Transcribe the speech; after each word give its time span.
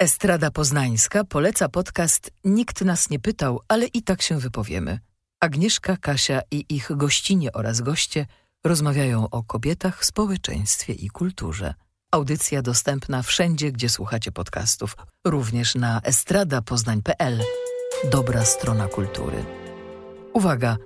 Estrada 0.00 0.50
Poznańska 0.50 1.24
poleca 1.24 1.68
podcast 1.68 2.30
Nikt 2.44 2.80
nas 2.80 3.10
nie 3.10 3.18
pytał, 3.18 3.60
ale 3.68 3.86
i 3.86 4.02
tak 4.02 4.22
się 4.22 4.38
wypowiemy. 4.38 4.98
Agnieszka, 5.40 5.96
Kasia 5.96 6.40
i 6.50 6.64
ich 6.68 6.90
gościnie 6.96 7.52
oraz 7.52 7.80
goście 7.80 8.26
rozmawiają 8.64 9.30
o 9.30 9.42
kobietach, 9.42 10.04
społeczeństwie 10.04 10.92
i 10.92 11.08
kulturze. 11.08 11.74
Audycja 12.10 12.62
dostępna 12.62 13.22
wszędzie, 13.22 13.72
gdzie 13.72 13.88
słuchacie 13.88 14.32
podcastów, 14.32 14.96
również 15.26 15.74
na 15.74 16.00
estradapoznań.pl. 16.00 17.40
Dobra 18.10 18.44
strona 18.44 18.88
kultury. 18.88 19.44
Uwaga! 20.32 20.76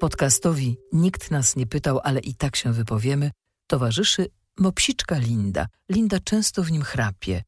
Podcastowi 0.00 0.76
Nikt 0.92 1.30
nas 1.30 1.56
nie 1.56 1.66
pytał, 1.66 2.00
ale 2.04 2.20
i 2.20 2.34
tak 2.34 2.56
się 2.56 2.72
wypowiemy, 2.72 3.30
towarzyszy 3.66 4.26
mopsiczka 4.58 5.18
Linda. 5.18 5.66
Linda 5.88 6.18
często 6.24 6.62
w 6.62 6.72
nim 6.72 6.82
chrapie. 6.82 7.42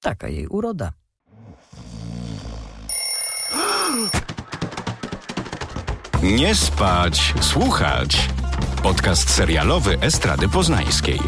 Taka 0.00 0.28
jej 0.28 0.46
uroda. 0.46 0.92
Nie 6.22 6.54
spać, 6.54 7.34
słuchać. 7.40 8.28
Podcast 8.82 9.30
serialowy 9.30 9.98
Estrady 10.00 10.48
Poznańskiej. 10.48 11.20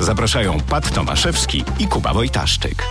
Zapraszają 0.00 0.58
Pat 0.60 0.94
Tomaszewski 0.94 1.64
i 1.78 1.86
Kuba 1.86 2.14
Wojtaszczyk. 2.14 2.82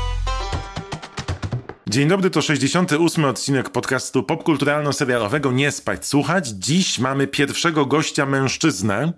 Dzień 1.88 2.08
dobry, 2.08 2.30
to 2.30 2.42
68 2.42 3.26
odcinek 3.26 3.70
podcastu 3.70 4.22
popkulturalno-serialowego 4.24 5.54
Nie 5.54 5.72
spać, 5.72 6.06
słuchać. 6.06 6.48
Dziś 6.48 7.00
mamy 7.00 7.28
pierwszego 7.28 7.86
gościa 7.86 8.26
mężczyznę. 8.26 9.14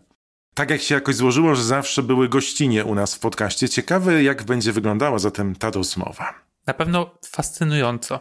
Tak 0.57 0.69
jak 0.69 0.81
się 0.81 0.95
jakoś 0.95 1.15
złożyło, 1.15 1.55
że 1.55 1.63
zawsze 1.63 2.03
były 2.03 2.29
gościnie 2.29 2.85
u 2.85 2.95
nas 2.95 3.15
w 3.15 3.19
podcaście. 3.19 3.69
Ciekawe, 3.69 4.23
jak 4.23 4.43
będzie 4.43 4.71
wyglądała 4.71 5.19
zatem 5.19 5.55
ta 5.55 5.71
rozmowa. 5.71 6.33
Na 6.67 6.73
pewno 6.73 7.11
fascynująco. 7.25 8.19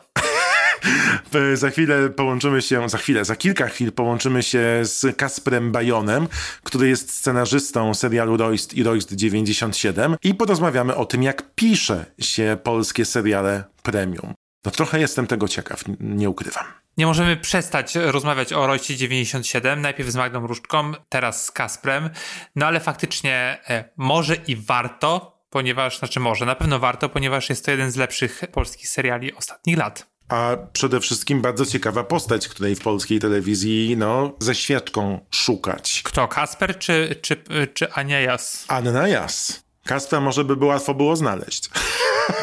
za 1.55 1.71
chwilę 1.71 2.11
połączymy 2.11 2.63
się, 2.63 2.89
za 2.89 2.99
chwilę, 2.99 3.25
za 3.25 3.37
kilka 3.37 3.69
chwil 3.69 3.93
połączymy 3.93 4.43
się 4.43 4.81
z 4.83 5.17
Kasprem 5.17 5.73
Bajonem, 5.73 6.29
który 6.63 6.89
jest 6.89 7.15
scenarzystą 7.15 7.95
serialu 7.95 8.37
Royst 8.37 8.75
i 8.75 8.83
Royst 8.83 9.13
97 9.13 10.17
i 10.23 10.35
porozmawiamy 10.35 10.95
o 10.95 11.05
tym, 11.05 11.23
jak 11.23 11.55
pisze 11.55 12.07
się 12.19 12.57
polskie 12.63 13.05
seriale 13.05 13.65
premium. 13.83 14.35
No 14.67 14.73
trochę 14.73 15.01
jestem 15.01 15.27
tego 15.27 15.49
ciekaw, 15.49 15.85
nie 16.01 16.31
ukrywam. 16.31 16.65
Nie 16.97 17.07
możemy 17.07 17.37
przestać 17.37 17.95
rozmawiać 17.95 18.53
o 18.53 18.67
Royście 18.67 18.97
97, 18.97 19.81
najpierw 19.81 20.11
z 20.11 20.17
Magdą 20.17 20.47
Różdżką, 20.47 20.93
teraz 21.09 21.45
z 21.45 21.51
Kasprem, 21.51 22.11
no 22.57 22.67
ale 22.67 22.81
faktycznie 22.81 23.59
e, 23.69 23.85
może 23.97 24.35
i 24.35 24.57
warto, 24.57 25.41
ponieważ, 25.51 25.99
znaczy 25.99 26.21
może, 26.21 26.47
na 26.47 26.55
pewno 26.55 26.79
warto, 26.79 27.09
ponieważ 27.09 27.49
jest 27.49 27.65
to 27.65 27.71
jeden 27.71 27.91
z 27.91 27.97
lepszych 27.97 28.43
polskich 28.53 28.89
seriali 28.89 29.35
ostatnich 29.35 29.77
lat. 29.77 30.07
A 30.29 30.57
przede 30.73 31.01
wszystkim 31.01 31.43
bardzo 31.43 31.67
ciekawa 31.67 32.05
postać, 32.05 32.49
której 32.49 32.75
w 32.75 32.81
polskiej 32.81 33.21
telewizji, 33.21 33.97
no, 33.97 34.37
ze 34.39 34.55
świeczką 34.55 35.27
szukać. 35.31 36.01
Kto, 36.05 36.29
Kasper 36.29 36.79
czy, 36.79 37.17
czy, 37.23 37.37
czy 37.75 37.93
Ania 37.93 38.21
Jas? 38.21 38.65
Anna 38.69 39.09
Jas. 39.09 39.66
Kaspra 39.87 40.21
może 40.21 40.45
by 40.45 40.57
było 40.57 40.71
łatwo 40.71 40.95
było 40.95 41.17
znaleźć. 41.17 41.71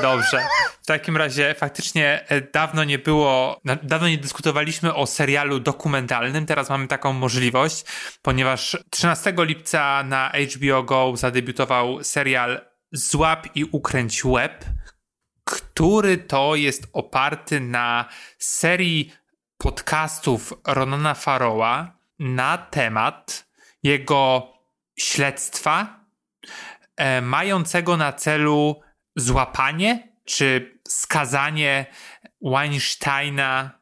Dobrze. 0.01 0.45
W 0.81 0.85
takim 0.85 1.17
razie 1.17 1.55
faktycznie 1.57 2.25
e, 2.27 2.41
dawno 2.41 2.83
nie 2.83 2.99
było, 2.99 3.61
dawno 3.83 4.07
nie 4.07 4.17
dyskutowaliśmy 4.17 4.93
o 4.93 5.05
serialu 5.05 5.59
dokumentalnym. 5.59 6.45
Teraz 6.45 6.69
mamy 6.69 6.87
taką 6.87 7.13
możliwość, 7.13 7.85
ponieważ 8.21 8.77
13 8.89 9.33
lipca 9.37 10.03
na 10.03 10.31
HBO 10.55 10.83
Go 10.83 11.13
zadebiutował 11.15 12.03
serial 12.03 12.61
Złap 12.91 13.47
i 13.55 13.63
ukręć 13.63 14.21
web, 14.23 14.65
który 15.43 16.17
to 16.17 16.55
jest 16.55 16.87
oparty 16.93 17.59
na 17.59 18.05
serii 18.37 19.13
podcastów 19.57 20.53
Ronana 20.67 21.13
Faroła 21.13 21.97
na 22.19 22.57
temat 22.57 23.45
jego 23.83 24.47
śledztwa 24.99 26.03
mającego 27.21 27.97
na 27.97 28.13
celu 28.13 28.81
złapanie 29.15 30.13
czy 30.25 30.79
skazanie 30.87 31.85
Weinsteina, 32.41 33.79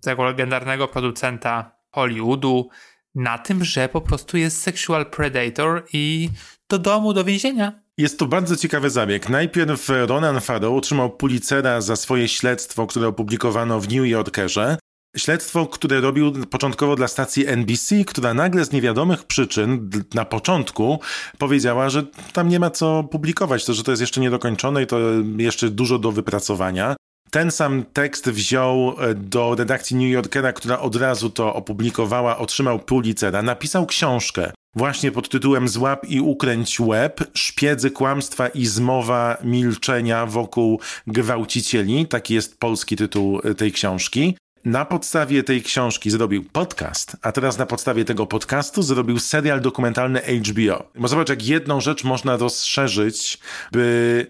tego 0.00 0.24
legendarnego 0.24 0.88
producenta 0.88 1.76
Hollywoodu, 1.90 2.68
na 3.14 3.38
tym, 3.38 3.64
że 3.64 3.88
po 3.88 4.00
prostu 4.00 4.36
jest 4.36 4.62
sexual 4.62 5.06
predator 5.06 5.86
i 5.92 6.30
do 6.68 6.78
domu, 6.78 7.12
do 7.12 7.24
więzienia. 7.24 7.82
Jest 7.98 8.18
to 8.18 8.26
bardzo 8.26 8.56
ciekawy 8.56 8.90
zabieg. 8.90 9.28
Najpierw 9.28 9.88
Ronan 9.88 10.40
Farrow 10.40 10.78
otrzymał 10.78 11.10
Pulitzera 11.10 11.80
za 11.80 11.96
swoje 11.96 12.28
śledztwo, 12.28 12.86
które 12.86 13.08
opublikowano 13.08 13.80
w 13.80 13.88
New 13.88 14.06
Yorkerze. 14.06 14.78
Śledztwo, 15.16 15.66
które 15.66 16.00
robił 16.00 16.32
początkowo 16.46 16.96
dla 16.96 17.08
stacji 17.08 17.46
NBC, 17.46 18.04
która 18.04 18.34
nagle 18.34 18.64
z 18.64 18.72
niewiadomych 18.72 19.24
przyczyn 19.24 19.90
na 20.14 20.24
początku 20.24 21.00
powiedziała, 21.38 21.90
że 21.90 22.02
tam 22.32 22.48
nie 22.48 22.60
ma 22.60 22.70
co 22.70 23.04
publikować, 23.04 23.64
to 23.64 23.74
że 23.74 23.82
to 23.82 23.92
jest 23.92 24.00
jeszcze 24.00 24.20
niedokończone 24.20 24.82
i 24.82 24.86
to 24.86 24.98
jeszcze 25.36 25.70
dużo 25.70 25.98
do 25.98 26.12
wypracowania. 26.12 26.96
Ten 27.30 27.50
sam 27.50 27.84
tekst 27.92 28.30
wziął 28.30 28.94
e, 28.98 29.14
do 29.14 29.54
redakcji 29.54 29.96
New 29.96 30.12
Yorkera, 30.12 30.52
która 30.52 30.78
od 30.78 30.96
razu 30.96 31.30
to 31.30 31.54
opublikowała, 31.54 32.38
otrzymał 32.38 32.78
Pulitzera, 32.78 33.42
napisał 33.42 33.86
książkę 33.86 34.52
właśnie 34.76 35.12
pod 35.12 35.28
tytułem 35.28 35.68
Złap 35.68 36.08
i 36.08 36.20
ukręć 36.20 36.80
łeb, 36.80 37.20
szpiedzy 37.34 37.90
kłamstwa 37.90 38.48
i 38.48 38.66
zmowa 38.66 39.36
milczenia 39.44 40.26
wokół 40.26 40.80
gwałcicieli. 41.06 42.06
Taki 42.06 42.34
jest 42.34 42.58
polski 42.58 42.96
tytuł 42.96 43.40
e, 43.44 43.54
tej 43.54 43.72
książki. 43.72 44.36
Na 44.64 44.84
podstawie 44.84 45.42
tej 45.42 45.62
książki 45.62 46.10
zrobił 46.10 46.44
podcast, 46.44 47.16
a 47.22 47.32
teraz 47.32 47.58
na 47.58 47.66
podstawie 47.66 48.04
tego 48.04 48.26
podcastu 48.26 48.82
zrobił 48.82 49.18
serial 49.18 49.60
dokumentalny 49.60 50.20
HBO. 50.20 50.84
Bo 50.94 51.08
zobacz, 51.08 51.28
jak 51.28 51.46
jedną 51.46 51.80
rzecz 51.80 52.04
można 52.04 52.36
rozszerzyć, 52.36 53.38
by 53.72 54.26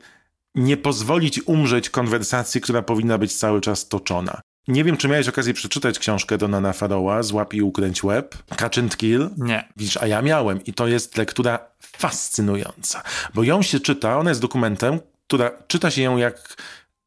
nie 0.55 0.77
pozwolić 0.77 1.41
umrzeć 1.47 1.91
konwersacji, 1.91 2.61
która 2.61 2.83
powinna 2.83 3.19
być 3.19 3.35
cały 3.35 3.61
czas 3.61 3.89
toczona. 3.89 4.41
Nie 4.69 4.85
wiem, 4.85 4.97
czy 4.97 5.09
miałeś 5.09 5.29
okazję 5.29 5.55
przeczytać 5.55 5.99
książkę 5.99 6.39
Donana 6.39 6.73
Faroła, 6.73 7.23
Złap 7.23 7.55
i 7.55 7.63
ukręć 7.63 8.05
łeb, 8.05 8.37
Catch 8.57 8.79
and 8.79 8.97
Kill? 8.97 9.31
Nie. 9.37 9.69
Widzisz, 9.77 9.97
a 9.97 10.07
ja 10.07 10.23
miałem 10.23 10.65
i 10.65 10.73
to 10.73 10.87
jest 10.87 11.17
lektura 11.17 11.59
fascynująca, 11.81 13.03
bo 13.35 13.43
ją 13.43 13.63
się 13.63 13.81
czyta, 13.81 14.19
ona 14.19 14.31
jest 14.31 14.41
dokumentem, 14.41 15.01
która 15.27 15.51
czyta 15.67 15.91
się 15.91 16.03
ją 16.03 16.17
jak 16.17 16.57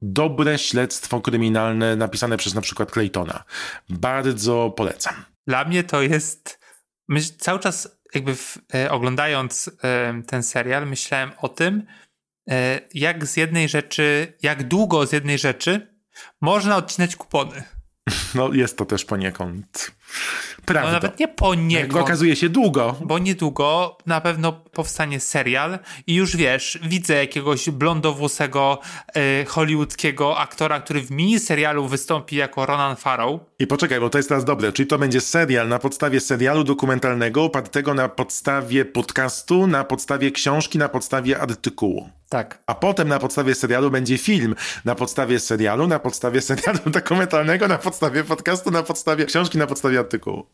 dobre 0.01 0.57
śledztwo 0.57 1.22
kryminalne 1.22 1.95
napisane 1.95 2.38
przez 2.38 2.53
na 2.53 2.61
przykład 2.61 2.91
Claytona. 2.91 3.44
Bardzo 3.89 4.73
polecam. 4.78 5.13
Dla 5.47 5.66
mnie 5.66 5.83
to 5.83 6.01
jest. 6.01 6.59
Myśl, 7.07 7.33
cały 7.38 7.59
czas, 7.59 8.00
jakby 8.13 8.35
w, 8.35 8.57
e, 8.75 8.91
oglądając 8.91 9.72
e, 9.83 10.22
ten 10.28 10.44
serial, 10.44 10.88
myślałem 10.88 11.31
o 11.38 11.50
tym, 11.50 11.85
e, 12.50 12.81
jak 12.94 13.25
z 13.25 13.38
jednej 13.38 13.69
rzeczy, 13.69 14.33
jak 14.41 14.67
długo 14.67 15.07
z 15.07 15.11
jednej 15.11 15.38
rzeczy 15.38 15.95
można 16.41 16.77
odcinać 16.77 17.16
kupony. 17.16 17.63
No, 18.35 18.53
jest 18.53 18.77
to 18.77 18.85
też 18.85 19.06
poniekąd 19.06 19.91
Prawda. 20.65 20.87
No 20.87 20.93
nawet 20.93 21.19
nie 21.19 21.27
poniekąd. 21.27 22.03
Okazuje 22.03 22.35
się 22.35 22.49
długo. 22.49 22.95
Bo 23.01 23.19
niedługo 23.19 23.97
na 24.05 24.21
pewno 24.21 24.51
powstanie 24.51 25.19
serial 25.19 25.79
i 26.07 26.15
już 26.15 26.35
wiesz, 26.35 26.79
widzę 26.83 27.15
jakiegoś 27.15 27.69
blondowłosego 27.69 28.79
y, 29.41 29.45
hollywoodzkiego 29.45 30.37
aktora, 30.37 30.79
który 30.79 31.01
w 31.01 31.11
mini 31.11 31.39
serialu 31.39 31.87
wystąpi 31.87 32.35
jako 32.35 32.65
Ronan 32.65 32.95
Farrow. 32.95 33.39
I 33.59 33.67
poczekaj, 33.67 33.99
bo 33.99 34.09
to 34.09 34.17
jest 34.17 34.29
teraz 34.29 34.45
dobre. 34.45 34.71
Czyli 34.71 34.87
to 34.87 34.97
będzie 34.97 35.21
serial 35.21 35.67
na 35.67 35.79
podstawie 35.79 36.19
serialu 36.19 36.63
dokumentalnego, 36.63 37.43
opartego 37.43 37.93
na 37.93 38.09
podstawie 38.09 38.85
podcastu, 38.85 39.67
na 39.67 39.83
podstawie 39.83 40.31
książki, 40.31 40.77
na 40.77 40.89
podstawie 40.89 41.39
artykułu. 41.39 42.09
Tak. 42.29 42.59
A 42.65 42.75
potem 42.75 43.07
na 43.07 43.19
podstawie 43.19 43.55
serialu 43.55 43.91
będzie 43.91 44.17
film. 44.17 44.55
Na 44.85 44.95
podstawie 44.95 45.39
serialu, 45.39 45.87
na 45.87 45.99
podstawie 45.99 46.41
serialu 46.50 46.79
dokumentalnego, 46.85 47.68
na 47.68 47.77
podstawie 47.77 48.23
podcastu, 48.23 48.71
na 48.71 48.83
podstawie 48.83 49.25
książki, 49.25 49.57
na 49.57 49.68
podstawie 49.68 50.00
artykułu. 50.06 50.50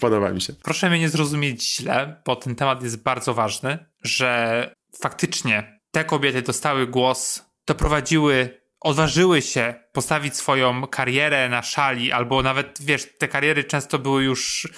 Podoba 0.00 0.30
mi 0.30 0.40
się. 0.40 0.52
Proszę 0.52 0.90
mnie 0.90 0.98
nie 0.98 1.08
zrozumieć 1.08 1.76
źle, 1.76 2.22
bo 2.26 2.36
ten 2.36 2.54
temat 2.54 2.82
jest 2.82 3.02
bardzo 3.02 3.34
ważny, 3.34 3.78
że 4.02 4.70
faktycznie 5.00 5.80
te 5.90 6.04
kobiety 6.04 6.42
dostały 6.42 6.86
głos, 6.86 7.42
doprowadziły, 7.66 8.60
odważyły 8.80 9.42
się 9.42 9.74
postawić 9.92 10.36
swoją 10.36 10.86
karierę 10.86 11.48
na 11.48 11.62
szali, 11.62 12.12
albo 12.12 12.42
nawet, 12.42 12.78
wiesz, 12.80 13.08
te 13.18 13.28
kariery 13.28 13.64
często 13.64 13.98
były 13.98 14.24
już 14.24 14.68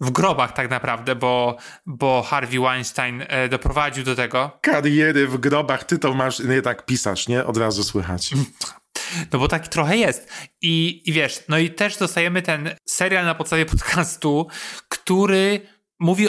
w 0.00 0.10
grobach 0.10 0.52
tak 0.52 0.70
naprawdę, 0.70 1.14
bo, 1.14 1.56
bo 1.86 2.22
Harvey 2.22 2.60
Weinstein 2.60 3.24
e, 3.28 3.48
doprowadził 3.48 4.04
do 4.04 4.14
tego. 4.14 4.58
Kariery 4.60 5.26
w 5.26 5.38
grobach, 5.38 5.84
ty 5.84 5.98
to 5.98 6.14
masz, 6.14 6.38
nie 6.38 6.62
tak 6.62 6.86
pisarz, 6.86 7.28
nie? 7.28 7.44
Od 7.44 7.56
razu 7.56 7.84
słychać. 7.84 8.30
No 9.32 9.38
bo 9.38 9.48
taki 9.48 9.68
trochę 9.68 9.96
jest. 9.96 10.32
I, 10.62 11.02
I 11.06 11.12
wiesz, 11.12 11.44
no 11.48 11.58
i 11.58 11.70
też 11.70 11.96
dostajemy 11.96 12.42
ten 12.42 12.74
serial 12.88 13.24
na 13.24 13.34
podstawie 13.34 13.66
podcastu, 13.66 14.46
który 14.88 15.60
mówi 16.00 16.28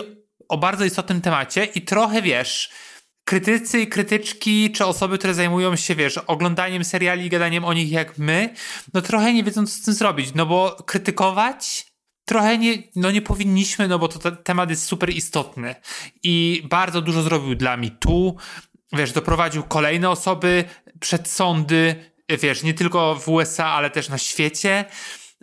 o 0.50 0.58
bardzo 0.58 0.86
istotnym 0.86 1.22
temacie 1.22 1.66
i 1.66 1.82
trochę 1.82 2.22
wiesz, 2.22 2.70
krytycy 3.26 3.82
i 3.82 3.88
krytyczki, 3.88 4.72
czy 4.72 4.86
osoby, 4.86 5.18
które 5.18 5.34
zajmują 5.34 5.76
się, 5.76 5.96
wiesz, 5.96 6.18
oglądaniem 6.18 6.86
seriali 6.86 7.26
i 7.26 7.30
gadaniem 7.30 7.66
o 7.66 7.74
nich 7.74 7.92
jak 7.92 8.18
my, 8.18 8.54
no 8.94 9.02
trochę 9.02 9.34
nie 9.34 9.44
wiedzą, 9.44 9.68
co 9.68 9.74
z 9.74 9.82
tym 9.82 9.94
zrobić, 9.94 10.34
no 10.36 10.46
bo 10.46 10.78
krytykować 10.86 11.88
trochę 12.26 12.58
nie, 12.58 12.84
no 12.96 13.12
nie 13.12 13.22
powinniśmy, 13.22 13.88
no 13.88 14.00
bo 14.00 14.08
to 14.08 14.32
temat 14.32 14.70
jest 14.70 14.84
super 14.84 15.10
istotny. 15.10 15.76
I 16.24 16.64
bardzo 16.70 17.02
dużo 17.02 17.22
zrobił 17.22 17.56
dla 17.56 17.78
mi 17.78 17.92
tu, 17.92 18.38
wiesz, 18.94 19.12
doprowadził 19.12 19.64
kolejne 19.64 20.10
osoby 20.10 20.64
przed 21.00 21.28
sądy, 21.28 22.12
wiesz, 22.30 22.64
nie 22.64 22.74
tylko 22.74 23.16
w 23.16 23.30
USA, 23.30 23.66
ale 23.66 23.90
też 23.90 24.10
na 24.10 24.18
świecie, 24.18 24.86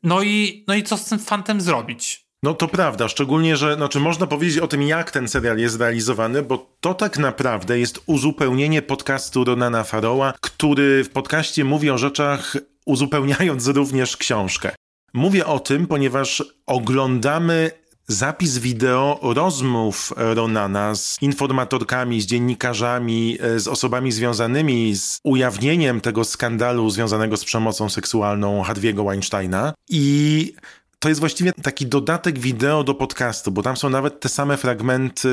no 0.02 0.22
i, 0.22 0.64
no 0.68 0.74
i 0.74 0.82
co 0.82 0.96
z 0.96 1.04
tym 1.04 1.18
fantem 1.18 1.60
zrobić? 1.60 2.24
No 2.42 2.54
to 2.54 2.68
prawda, 2.68 3.08
szczególnie, 3.08 3.56
że 3.56 3.74
znaczy 3.74 4.00
można 4.00 4.26
powiedzieć 4.26 4.58
o 4.58 4.68
tym, 4.68 4.82
jak 4.82 5.10
ten 5.10 5.28
serial 5.28 5.58
jest 5.58 5.80
realizowany, 5.80 6.42
bo 6.42 6.76
to 6.80 6.94
tak 6.94 7.18
naprawdę 7.18 7.78
jest 7.78 8.00
uzupełnienie 8.06 8.82
podcastu 8.82 9.44
Ronana 9.44 9.84
Faroła, 9.84 10.34
który 10.40 11.04
w 11.04 11.10
podcaście 11.10 11.64
mówi 11.64 11.90
o 11.90 11.98
rzeczach 11.98 12.56
uzupełniając 12.86 13.66
również 13.66 14.16
książkę. 14.16 14.74
Mówię 15.14 15.46
o 15.46 15.60
tym, 15.60 15.86
ponieważ 15.86 16.42
oglądamy 16.66 17.70
zapis 18.08 18.58
wideo 18.58 19.18
rozmów 19.22 20.12
Ronana 20.16 20.94
z 20.94 21.22
informatorkami, 21.22 22.20
z 22.20 22.26
dziennikarzami, 22.26 23.38
e, 23.40 23.60
z 23.60 23.68
osobami 23.68 24.12
związanymi 24.12 24.96
z 24.96 25.20
ujawnieniem 25.24 26.00
tego 26.00 26.24
skandalu 26.24 26.90
związanego 26.90 27.36
z 27.36 27.44
przemocą 27.44 27.88
seksualną 27.88 28.62
Harvey'ego 28.62 29.04
Weinsteina 29.04 29.74
i 29.88 30.54
to 31.04 31.08
jest 31.08 31.20
właściwie 31.20 31.52
taki 31.52 31.86
dodatek 31.86 32.38
wideo 32.38 32.84
do 32.84 32.94
podcastu, 32.94 33.50
bo 33.50 33.62
tam 33.62 33.76
są 33.76 33.90
nawet 33.90 34.20
te 34.20 34.28
same 34.28 34.56
fragmenty 34.56 35.28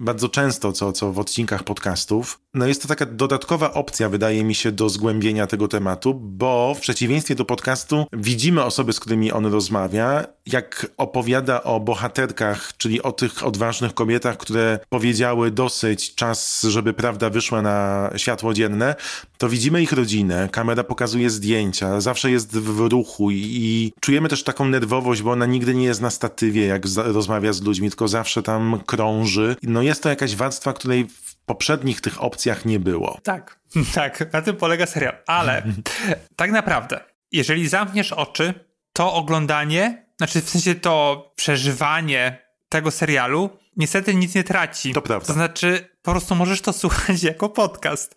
bardzo 0.00 0.28
często, 0.28 0.72
co, 0.72 0.92
co 0.92 1.12
w 1.12 1.18
odcinkach 1.18 1.64
podcastów. 1.64 2.40
No 2.54 2.66
jest 2.66 2.82
to 2.82 2.88
taka 2.88 3.06
dodatkowa 3.06 3.74
opcja, 3.74 4.08
wydaje 4.08 4.44
mi 4.44 4.54
się, 4.54 4.72
do 4.72 4.88
zgłębienia 4.88 5.46
tego 5.46 5.68
tematu, 5.68 6.14
bo 6.14 6.74
w 6.74 6.80
przeciwieństwie 6.80 7.34
do 7.34 7.44
podcastu 7.44 8.06
widzimy 8.12 8.64
osoby, 8.64 8.92
z 8.92 9.00
którymi 9.00 9.32
on 9.32 9.46
rozmawia, 9.46 10.24
jak 10.46 10.86
opowiada 10.96 11.62
o 11.62 11.80
bohaterkach, 11.80 12.72
czyli 12.76 13.02
o 13.02 13.12
tych 13.12 13.46
odważnych 13.46 13.94
kobietach, 13.94 14.36
które 14.36 14.78
powiedziały 14.88 15.50
dosyć, 15.50 16.14
czas, 16.14 16.62
żeby 16.62 16.92
prawda 16.92 17.30
wyszła 17.30 17.62
na 17.62 18.10
światło 18.16 18.54
dzienne, 18.54 18.94
to 19.38 19.48
widzimy 19.48 19.82
ich 19.82 19.92
rodzinę, 19.92 20.48
kamera 20.52 20.84
pokazuje 20.84 21.30
zdjęcia, 21.30 22.00
zawsze 22.00 22.30
jest 22.30 22.58
w 22.58 22.80
ruchu 22.80 23.30
i, 23.30 23.92
czujemy 24.00 24.28
też 24.28 24.42
taką 24.42 24.64
nerwowość, 24.64 25.11
bo 25.20 25.30
ona 25.30 25.46
nigdy 25.46 25.74
nie 25.74 25.84
jest 25.84 26.00
na 26.00 26.10
statywie, 26.10 26.66
jak 26.66 26.82
rozmawia 26.96 27.52
z 27.52 27.62
ludźmi, 27.62 27.88
tylko 27.88 28.08
zawsze 28.08 28.42
tam 28.42 28.80
krąży. 28.86 29.56
No 29.62 29.82
jest 29.82 30.02
to 30.02 30.08
jakaś 30.08 30.36
warstwa, 30.36 30.72
której 30.72 31.08
w 31.08 31.36
poprzednich 31.36 32.00
tych 32.00 32.22
opcjach 32.22 32.64
nie 32.64 32.80
było. 32.80 33.18
Tak, 33.22 33.60
tak, 33.94 34.32
na 34.32 34.42
tym 34.42 34.56
polega 34.56 34.86
serial. 34.86 35.14
Ale 35.26 35.62
tak 36.36 36.50
naprawdę, 36.50 37.00
jeżeli 37.32 37.68
zamkniesz 37.68 38.12
oczy, 38.12 38.54
to 38.92 39.14
oglądanie, 39.14 40.06
znaczy 40.16 40.40
w 40.40 40.48
sensie 40.48 40.74
to 40.74 41.32
przeżywanie 41.36 42.38
tego 42.68 42.90
serialu 42.90 43.50
niestety 43.76 44.14
nic 44.14 44.34
nie 44.34 44.44
traci. 44.44 44.92
To 44.92 45.02
prawda. 45.02 45.26
To 45.26 45.32
znaczy, 45.32 45.88
po 46.02 46.10
prostu 46.10 46.34
możesz 46.34 46.60
to 46.60 46.72
słuchać 46.82 47.22
jako 47.22 47.48
podcast, 47.48 48.14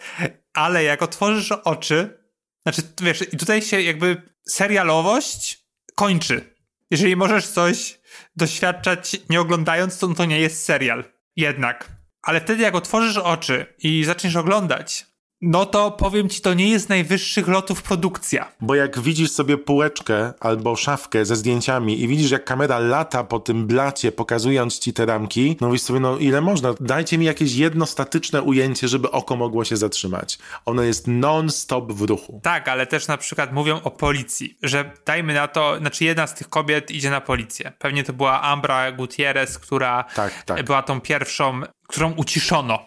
ale 0.53 0.83
jak 0.83 1.01
otworzysz 1.01 1.51
oczy, 1.51 2.19
znaczy, 2.63 2.81
wiesz, 3.01 3.33
i 3.33 3.37
tutaj 3.37 3.61
się 3.61 3.81
jakby 3.81 4.21
serialowość 4.47 5.65
kończy. 5.95 6.54
Jeżeli 6.91 7.15
możesz 7.15 7.47
coś 7.47 7.99
doświadczać 8.35 9.17
nie 9.29 9.41
oglądając, 9.41 9.99
to, 9.99 10.07
to 10.07 10.25
nie 10.25 10.39
jest 10.39 10.63
serial. 10.63 11.03
Jednak. 11.35 11.91
Ale 12.21 12.41
wtedy, 12.41 12.63
jak 12.63 12.75
otworzysz 12.75 13.17
oczy 13.17 13.75
i 13.77 14.03
zaczniesz 14.03 14.35
oglądać, 14.35 15.05
no 15.45 15.65
to 15.65 15.91
powiem 15.91 16.29
ci, 16.29 16.41
to 16.41 16.53
nie 16.53 16.69
jest 16.69 16.89
najwyższych 16.89 17.47
lotów 17.47 17.81
produkcja. 17.81 18.51
Bo 18.61 18.75
jak 18.75 18.99
widzisz 18.99 19.31
sobie 19.31 19.57
półeczkę 19.57 20.33
albo 20.39 20.75
szafkę 20.75 21.25
ze 21.25 21.35
zdjęciami 21.35 22.01
i 22.01 22.07
widzisz, 22.07 22.31
jak 22.31 22.45
kamera 22.45 22.79
lata 22.79 23.23
po 23.23 23.39
tym 23.39 23.67
blacie, 23.67 24.11
pokazując 24.11 24.79
ci 24.79 24.93
te 24.93 25.05
ramki, 25.05 25.57
no 25.61 25.67
mówisz 25.67 25.81
sobie, 25.81 25.99
no 25.99 26.17
ile 26.17 26.41
można? 26.41 26.73
Dajcie 26.79 27.17
mi 27.17 27.25
jakieś 27.25 27.55
jedno 27.55 27.85
statyczne 27.85 28.41
ujęcie, 28.41 28.87
żeby 28.87 29.11
oko 29.11 29.35
mogło 29.35 29.65
się 29.65 29.77
zatrzymać. 29.77 30.37
Ono 30.65 30.81
jest 30.81 31.07
non-stop 31.07 31.91
w 31.91 32.01
ruchu. 32.01 32.39
Tak, 32.43 32.67
ale 32.67 32.87
też 32.87 33.07
na 33.07 33.17
przykład 33.17 33.53
mówią 33.53 33.81
o 33.83 33.91
policji, 33.91 34.57
że 34.63 34.91
dajmy 35.05 35.33
na 35.33 35.47
to, 35.47 35.77
znaczy 35.77 36.05
jedna 36.05 36.27
z 36.27 36.35
tych 36.35 36.49
kobiet 36.49 36.91
idzie 36.91 37.09
na 37.09 37.21
policję. 37.21 37.71
Pewnie 37.79 38.03
to 38.03 38.13
była 38.13 38.41
Ambra 38.41 38.91
Gutierrez, 38.91 39.59
która 39.59 40.05
tak, 40.15 40.43
tak. 40.43 40.63
była 40.63 40.83
tą 40.83 41.01
pierwszą, 41.01 41.61
którą 41.87 42.11
uciszono, 42.11 42.79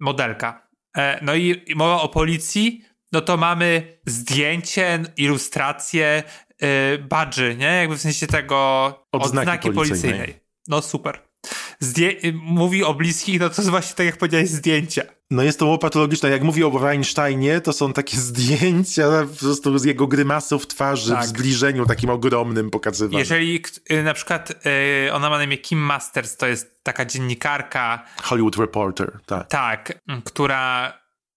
modelka 0.00 0.63
no 1.22 1.34
i 1.34 1.64
mowa 1.74 2.02
o 2.02 2.08
policji, 2.08 2.84
no 3.12 3.20
to 3.20 3.36
mamy 3.36 3.98
zdjęcie, 4.06 5.02
ilustrację, 5.16 6.22
yy, 6.60 6.98
badży, 6.98 7.56
nie? 7.58 7.66
Jakby 7.66 7.96
w 7.96 8.00
sensie 8.00 8.26
tego 8.26 8.86
odznaki, 9.12 9.38
odznaki 9.38 9.70
policyjnej. 9.70 10.12
policyjnej. 10.12 10.40
No 10.68 10.82
super. 10.82 11.33
Mówi 12.34 12.84
o 12.84 12.94
bliskich, 12.94 13.40
no 13.40 13.50
to 13.50 13.54
jest 13.62 13.70
właśnie 13.70 13.94
tak 13.96 14.06
jak 14.06 14.16
powiedziałeś, 14.16 14.48
zdjęcia. 14.48 15.02
No 15.30 15.42
jest 15.42 15.58
to 15.58 15.66
łopatologiczne. 15.66 16.30
Jak 16.30 16.42
mówi 16.42 16.64
o 16.64 16.70
Weinsteinie, 16.70 17.60
to 17.60 17.72
są 17.72 17.92
takie 17.92 18.16
zdjęcia 18.30 19.04
po 19.30 19.36
prostu 19.40 19.78
z 19.78 19.84
jego 19.84 20.06
grymasów 20.06 20.66
twarzy 20.66 21.10
tak. 21.10 21.24
w 21.24 21.26
zbliżeniu 21.26 21.86
takim 21.86 22.10
ogromnym 22.10 22.70
pokazywane. 22.70 23.18
Jeżeli 23.18 23.62
y, 23.92 24.02
na 24.02 24.14
przykład 24.14 24.66
y, 25.06 25.12
ona 25.12 25.30
ma 25.30 25.38
na 25.38 25.44
imię 25.44 25.58
Kim 25.58 25.78
Masters, 25.78 26.36
to 26.36 26.46
jest 26.46 26.82
taka 26.82 27.04
dziennikarka. 27.04 28.04
Hollywood 28.22 28.56
Reporter, 28.56 29.18
tak. 29.26 29.48
Tak, 29.48 29.98
która 30.24 30.92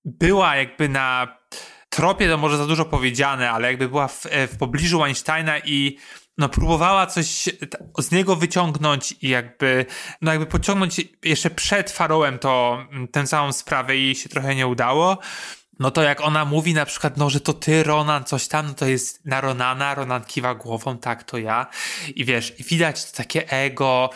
była 0.06 0.56
jakby 0.56 0.90
na 0.90 1.38
tropie, 1.90 2.30
to 2.30 2.38
może 2.38 2.58
za 2.58 2.68
dużo 2.68 2.86
powiedziane, 2.86 3.52
ale 3.52 3.68
jakby 3.68 3.90
była 3.90 4.08
w, 4.08 4.26
w 4.52 4.58
pobliżu 4.58 5.00
Weinsteina 5.00 5.60
i 5.60 5.98
no 6.38 6.50
próbowała 6.50 7.06
coś 7.06 7.50
z 8.00 8.12
niego 8.12 8.36
wyciągnąć 8.36 9.16
i 9.22 9.30
jakby, 9.30 9.86
no 10.22 10.32
jakby 10.32 10.46
pociągnąć 10.46 11.02
jeszcze 11.24 11.50
przed 11.50 11.92
Farołem 11.92 12.40
to, 12.40 12.86
tę 13.12 13.28
całą 13.28 13.52
sprawę 13.52 13.98
i 13.98 14.16
się 14.16 14.30
trochę 14.30 14.56
nie 14.56 14.68
udało 14.68 15.18
no 15.80 15.92
to 15.92 16.02
jak 16.02 16.22
ona 16.22 16.46
mówi 16.46 16.74
na 16.74 16.86
przykład, 16.86 17.18
no 17.18 17.30
że 17.30 17.40
to 17.40 17.54
ty, 17.54 17.84
Ronan, 17.84 18.24
coś 18.24 18.48
tam, 18.48 18.68
no 18.68 18.74
to 18.74 18.86
jest 18.86 19.26
na 19.26 19.42
Ronana, 19.42 19.96
Ronan 19.96 20.24
kiwa 20.24 20.56
głową, 20.56 20.98
tak, 20.98 21.24
to 21.24 21.38
ja. 21.38 21.68
I 22.16 22.26
wiesz, 22.26 22.60
i 22.60 22.64
widać 22.64 23.12
to 23.12 23.18
takie 23.18 23.50
ego. 23.52 24.10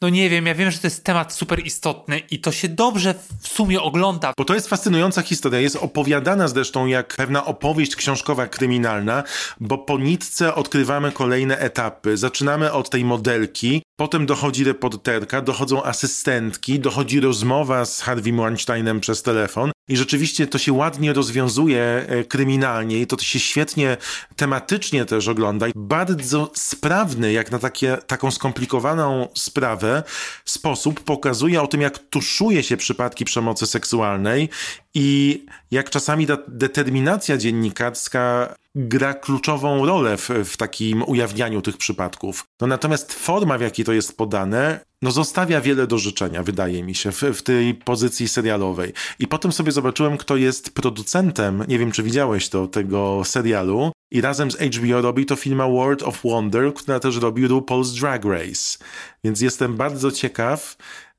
No 0.00 0.08
nie 0.08 0.30
wiem, 0.30 0.46
ja 0.46 0.54
wiem, 0.54 0.70
że 0.70 0.78
to 0.78 0.86
jest 0.86 1.04
temat 1.04 1.32
super 1.32 1.66
istotny 1.66 2.18
i 2.18 2.40
to 2.40 2.52
się 2.52 2.68
dobrze 2.68 3.14
w 3.40 3.48
sumie 3.48 3.82
ogląda. 3.82 4.32
Bo 4.38 4.44
to 4.44 4.54
jest 4.54 4.68
fascynująca 4.68 5.22
historia. 5.22 5.60
Jest 5.60 5.76
opowiadana 5.76 6.48
zresztą 6.48 6.86
jak 6.86 7.14
pewna 7.16 7.44
opowieść 7.44 7.96
książkowa 7.96 8.46
kryminalna, 8.46 9.22
bo 9.60 9.78
po 9.78 9.98
nitce 9.98 10.54
odkrywamy 10.54 11.12
kolejne 11.12 11.58
etapy. 11.58 12.16
Zaczynamy 12.16 12.72
od 12.72 12.90
tej 12.90 13.04
modelki, 13.04 13.82
Potem 13.98 14.26
dochodzi 14.26 14.64
reporterka, 14.64 15.42
dochodzą 15.42 15.82
asystentki, 15.82 16.80
dochodzi 16.80 17.20
rozmowa 17.20 17.84
z 17.84 18.00
Harvey 18.00 18.32
Weinsteinem 18.32 19.00
przez 19.00 19.22
telefon 19.22 19.70
i 19.88 19.96
rzeczywiście 19.96 20.46
to 20.46 20.58
się 20.58 20.72
ładnie 20.72 21.12
rozwiązuje 21.12 21.80
e, 21.82 22.24
kryminalnie 22.24 23.00
i 23.00 23.06
to 23.06 23.18
się 23.18 23.40
świetnie 23.40 23.96
tematycznie 24.36 25.04
też 25.04 25.28
ogląda. 25.28 25.66
Bardzo 25.74 26.50
sprawny, 26.54 27.32
jak 27.32 27.50
na 27.50 27.58
takie, 27.58 27.98
taką 28.06 28.30
skomplikowaną 28.30 29.28
sprawę, 29.34 30.02
sposób 30.44 31.00
pokazuje 31.00 31.62
o 31.62 31.66
tym, 31.66 31.80
jak 31.80 31.98
tuszuje 31.98 32.62
się 32.62 32.76
przypadki 32.76 33.24
przemocy 33.24 33.66
seksualnej 33.66 34.48
i 34.94 35.44
jak 35.70 35.90
czasami 35.90 36.26
ta 36.26 36.38
determinacja 36.48 37.36
dziennikarska 37.36 38.54
gra 38.78 39.14
kluczową 39.14 39.86
rolę 39.86 40.16
w, 40.16 40.30
w 40.44 40.56
takim 40.56 41.02
ujawnianiu 41.02 41.62
tych 41.62 41.76
przypadków. 41.76 42.44
No 42.60 42.66
natomiast 42.66 43.12
forma, 43.12 43.58
w 43.58 43.60
jakiej 43.60 43.84
to 43.84 43.92
jest 43.92 44.16
podane, 44.16 44.80
no 45.02 45.10
zostawia 45.10 45.60
wiele 45.60 45.86
do 45.86 45.98
życzenia, 45.98 46.42
wydaje 46.42 46.82
mi 46.82 46.94
się, 46.94 47.12
w, 47.12 47.22
w, 47.22 47.42
tej 47.42 47.74
pozycji 47.74 48.28
serialowej. 48.28 48.92
I 49.18 49.26
potem 49.26 49.52
sobie 49.52 49.72
zobaczyłem, 49.72 50.16
kto 50.16 50.36
jest 50.36 50.74
producentem, 50.74 51.64
nie 51.68 51.78
wiem, 51.78 51.92
czy 51.92 52.02
widziałeś 52.02 52.48
to, 52.48 52.66
tego 52.66 53.22
serialu. 53.24 53.92
I 54.10 54.20
razem 54.20 54.50
z 54.50 54.56
HBO 54.56 55.00
robi 55.00 55.26
to 55.26 55.36
firma 55.36 55.68
World 55.68 56.02
of 56.02 56.20
Wonder, 56.24 56.74
która 56.74 57.00
też 57.00 57.16
robi 57.16 57.48
RuPaul's 57.48 58.00
Drag 58.00 58.24
Race. 58.24 58.78
Więc 59.24 59.40
jestem 59.40 59.76
bardzo 59.76 60.10
ciekaw, 60.10 60.76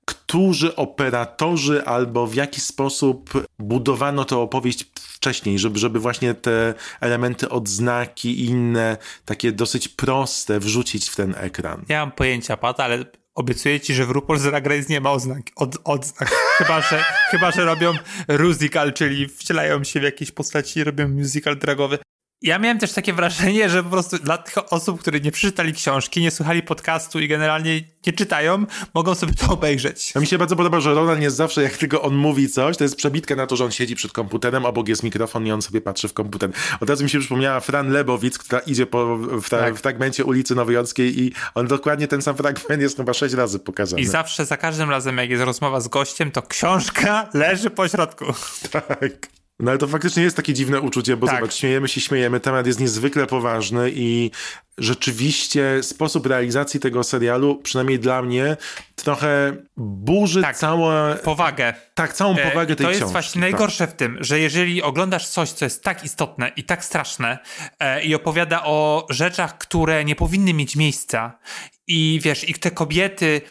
którzy 0.08 0.76
operatorzy 0.76 1.86
albo 1.86 2.28
w 2.28 2.36
jaki 2.36 2.62
sposób 2.62 3.34
budowano 3.60 4.26
tę 4.26 4.38
opowieść 4.38 4.86
wcześniej, 5.00 5.60
żeby, 5.60 5.80
żeby 5.80 6.00
właśnie 6.00 6.34
te 6.34 6.74
elementy 7.02 7.50
odznaki 7.50 8.42
i 8.42 8.46
inne, 8.46 8.98
takie 9.26 9.52
dosyć 9.52 9.88
proste 9.88 10.60
wrzucić 10.60 11.10
w 11.10 11.16
ten 11.16 11.36
ekran. 11.38 11.86
Nie 11.90 11.98
mam 11.98 12.12
pojęcia, 12.12 12.58
Pat, 12.58 12.80
ale 12.80 13.06
obiecuję 13.36 13.80
ci, 13.80 13.94
że 13.94 14.06
w 14.06 14.10
RuPaul's 14.10 14.44
Drag 14.44 14.66
Race 14.66 14.86
nie 14.90 15.02
ma 15.02 15.12
oznak, 15.12 15.44
od, 15.56 15.78
odznak. 15.84 16.30
Chyba, 16.58 16.82
że, 16.82 17.04
chyba, 17.32 17.52
że 17.52 17.66
robią 17.66 17.94
musical, 18.40 18.94
czyli 18.94 19.28
wcielają 19.28 19.84
się 19.84 20.00
w 20.00 20.04
jakieś 20.04 20.32
postaci 20.32 20.80
i 20.80 20.84
robią 20.84 21.08
musical 21.08 21.58
dragowy. 21.58 22.00
Ja 22.42 22.60
miałem 22.60 22.80
też 22.80 22.94
takie 22.94 23.14
wrażenie, 23.14 23.70
że 23.70 23.84
po 23.84 23.90
prostu 23.90 24.18
dla 24.18 24.38
tych 24.38 24.74
osób, 24.74 25.02
które 25.02 25.20
nie 25.20 25.32
przeczytali 25.32 25.74
książki, 25.74 26.22
nie 26.22 26.32
słuchali 26.32 26.64
podcastu 26.64 27.20
i 27.20 27.28
generalnie 27.28 27.82
nie 28.08 28.14
czytają, 28.14 28.66
mogą 28.94 29.16
sobie 29.16 29.34
to 29.34 29.54
obejrzeć. 29.54 30.14
A 30.16 30.20
mi 30.20 30.28
się 30.28 30.38
bardzo 30.38 30.56
podoba, 30.56 30.80
że 30.80 30.94
Roland 30.94 31.22
jest 31.22 31.36
zawsze, 31.36 31.64
jak 31.64 31.78
tylko 31.78 32.02
on 32.02 32.16
mówi 32.16 32.50
coś, 32.50 32.78
to 32.78 32.84
jest 32.84 32.96
przebitka 32.96 33.36
na 33.36 33.48
to, 33.48 33.56
że 33.56 33.66
on 33.66 33.72
siedzi 33.72 33.96
przed 33.96 34.12
komputerem, 34.12 34.66
obok 34.66 34.88
jest 34.88 35.04
mikrofon 35.04 35.48
i 35.48 35.52
on 35.52 35.62
sobie 35.62 35.82
patrzy 35.82 36.08
w 36.08 36.14
komputer. 36.14 36.50
Od 36.80 36.90
razu 36.90 37.04
mi 37.04 37.10
się 37.10 37.20
przypomniała 37.20 37.60
Fran 37.60 37.92
Lebowic, 37.92 38.38
która 38.38 38.60
idzie 38.60 38.86
po, 38.86 39.18
w, 39.18 39.50
ta, 39.50 39.60
tak. 39.60 39.76
w 39.76 39.82
fragmencie 39.82 40.26
ulicy 40.26 40.56
Nowojorskiej 40.56 41.22
i 41.22 41.34
on 41.56 41.68
dokładnie 41.68 42.08
ten 42.08 42.22
sam 42.22 42.36
fragment 42.36 42.82
jest 42.82 42.98
chyba 42.98 43.14
sześć 43.14 43.36
razy 43.36 43.60
pokazany. 43.60 44.02
I 44.02 44.06
zawsze, 44.06 44.46
za 44.46 44.58
każdym 44.58 44.90
razem, 44.90 45.18
jak 45.18 45.30
jest 45.30 45.44
rozmowa 45.44 45.80
z 45.80 45.88
gościem, 45.88 46.32
to 46.32 46.42
książka 46.42 47.30
leży 47.34 47.70
po 47.70 47.88
środku. 47.88 48.26
Tak. 48.72 49.37
No 49.60 49.72
ale 49.72 49.78
to 49.78 49.88
faktycznie 49.88 50.24
jest 50.24 50.36
takie 50.36 50.54
dziwne 50.54 50.82
uczucie, 50.82 51.18
bo 51.18 51.28
tak. 51.28 51.36
zobacz, 51.36 51.56
śmiejemy 51.56 51.88
się, 51.88 52.02
śmiejemy, 52.02 52.40
temat 52.40 52.68
jest 52.68 52.80
niezwykle 52.80 53.28
poważny 53.28 53.92
i 53.94 54.32
rzeczywiście 54.78 55.84
sposób 55.84 56.26
realizacji 56.26 56.80
tego 56.80 57.04
serialu, 57.04 57.56
przynajmniej 57.56 58.00
dla 58.00 58.22
mnie, 58.22 58.58
trochę 58.96 59.56
burzy 59.78 60.42
tak, 60.42 60.58
całą... 60.58 61.16
Powagę. 61.24 61.74
Tak, 61.94 62.14
całą 62.14 62.36
e, 62.38 62.52
powagę 62.52 62.76
tej 62.76 62.86
książki. 62.86 63.00
To 63.00 63.06
jest 63.06 63.12
właśnie 63.12 63.42
tak. 63.42 63.52
najgorsze 63.52 63.88
w 63.88 63.94
tym, 63.94 64.18
że 64.20 64.40
jeżeli 64.40 64.82
oglądasz 64.82 65.28
coś, 65.28 65.50
co 65.52 65.66
jest 65.66 65.84
tak 65.84 66.04
istotne 66.04 66.52
i 66.56 66.64
tak 66.64 66.86
straszne 66.86 67.38
e, 67.80 68.04
i 68.04 68.16
opowiada 68.16 68.64
o 68.64 69.08
rzeczach, 69.10 69.58
które 69.58 70.06
nie 70.06 70.16
powinny 70.16 70.54
mieć 70.54 70.76
miejsca 70.76 71.40
i 71.88 72.20
wiesz, 72.24 72.50
i 72.50 72.54
te 72.54 72.72
kobiety 72.72 73.42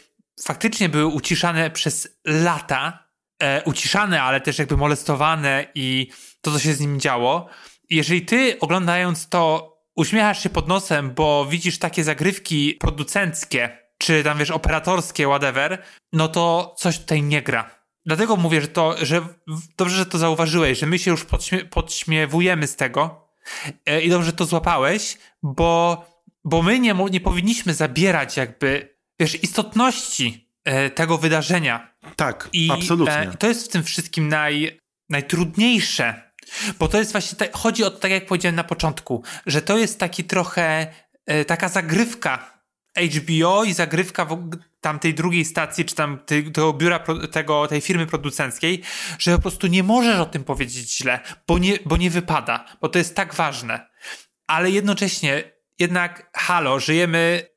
faktycznie 0.43 0.89
były 0.89 1.05
uciszane 1.05 1.71
przez 1.71 2.17
lata, 2.25 3.06
e, 3.39 3.63
uciszane, 3.63 4.21
ale 4.21 4.41
też 4.41 4.59
jakby 4.59 4.77
molestowane 4.77 5.65
i 5.75 6.11
to, 6.41 6.51
co 6.51 6.59
się 6.59 6.73
z 6.73 6.79
nim 6.79 6.99
działo. 6.99 7.49
Jeżeli 7.89 8.21
ty 8.21 8.59
oglądając 8.59 9.29
to 9.29 9.73
uśmiechasz 9.95 10.43
się 10.43 10.49
pod 10.49 10.67
nosem, 10.67 11.13
bo 11.13 11.45
widzisz 11.45 11.79
takie 11.79 12.03
zagrywki 12.03 12.73
producenckie, 12.73 13.77
czy 13.97 14.23
tam 14.23 14.37
wiesz, 14.37 14.51
operatorskie, 14.51 15.25
whatever, 15.25 15.83
no 16.13 16.27
to 16.27 16.75
coś 16.77 16.99
tutaj 16.99 17.23
nie 17.23 17.41
gra. 17.41 17.77
Dlatego 18.05 18.35
mówię, 18.35 18.61
że 18.61 18.67
to, 18.67 19.05
że 19.05 19.21
dobrze, 19.77 19.95
że 19.97 20.05
to 20.05 20.17
zauważyłeś, 20.17 20.79
że 20.79 20.85
my 20.85 20.99
się 20.99 21.11
już 21.11 21.25
podśmie 21.25 21.65
podśmiewujemy 21.65 22.67
z 22.67 22.75
tego 22.75 23.27
e, 23.85 24.01
i 24.01 24.09
dobrze, 24.09 24.25
że 24.25 24.33
to 24.33 24.45
złapałeś, 24.45 25.17
bo, 25.43 26.05
bo 26.43 26.61
my 26.61 26.79
nie, 26.79 26.95
nie 27.11 27.19
powinniśmy 27.19 27.73
zabierać 27.73 28.37
jakby, 28.37 28.97
wiesz, 29.19 29.43
istotności 29.43 30.46
tego 30.95 31.17
wydarzenia. 31.17 31.93
Tak, 32.15 32.49
I, 32.53 32.69
absolutnie. 32.71 33.13
E, 33.13 33.37
to 33.39 33.47
jest 33.47 33.65
w 33.65 33.71
tym 33.71 33.83
wszystkim 33.83 34.27
naj, 34.27 34.79
najtrudniejsze, 35.09 36.31
bo 36.79 36.87
to 36.87 36.97
jest 36.97 37.11
właśnie, 37.11 37.37
te, 37.37 37.49
chodzi 37.53 37.83
o 37.83 37.91
to, 37.91 37.99
tak 37.99 38.11
jak 38.11 38.25
powiedziałem 38.25 38.55
na 38.55 38.63
początku, 38.63 39.23
że 39.45 39.61
to 39.61 39.77
jest 39.77 39.99
taki 39.99 40.23
trochę, 40.23 40.93
e, 41.25 41.45
taka 41.45 41.69
zagrywka 41.69 42.57
HBO 43.15 43.63
i 43.63 43.73
zagrywka 43.73 44.25
w, 44.25 44.49
tamtej 44.81 45.13
drugiej 45.13 45.45
stacji, 45.45 45.85
czy 45.85 45.95
tam 45.95 46.19
tej, 46.19 46.43
tego 46.43 46.73
biura, 46.73 46.99
tego, 47.31 47.67
tej 47.67 47.81
firmy 47.81 48.07
producenckiej, 48.07 48.81
że 49.19 49.35
po 49.35 49.41
prostu 49.41 49.67
nie 49.67 49.83
możesz 49.83 50.19
o 50.19 50.25
tym 50.25 50.43
powiedzieć 50.43 50.97
źle, 50.97 51.19
bo 51.47 51.57
nie, 51.57 51.79
bo 51.85 51.97
nie 51.97 52.09
wypada, 52.09 52.65
bo 52.81 52.89
to 52.89 52.97
jest 52.97 53.15
tak 53.15 53.33
ważne. 53.33 53.89
Ale 54.47 54.71
jednocześnie, 54.71 55.43
jednak, 55.79 56.29
halo, 56.33 56.79
żyjemy 56.79 57.47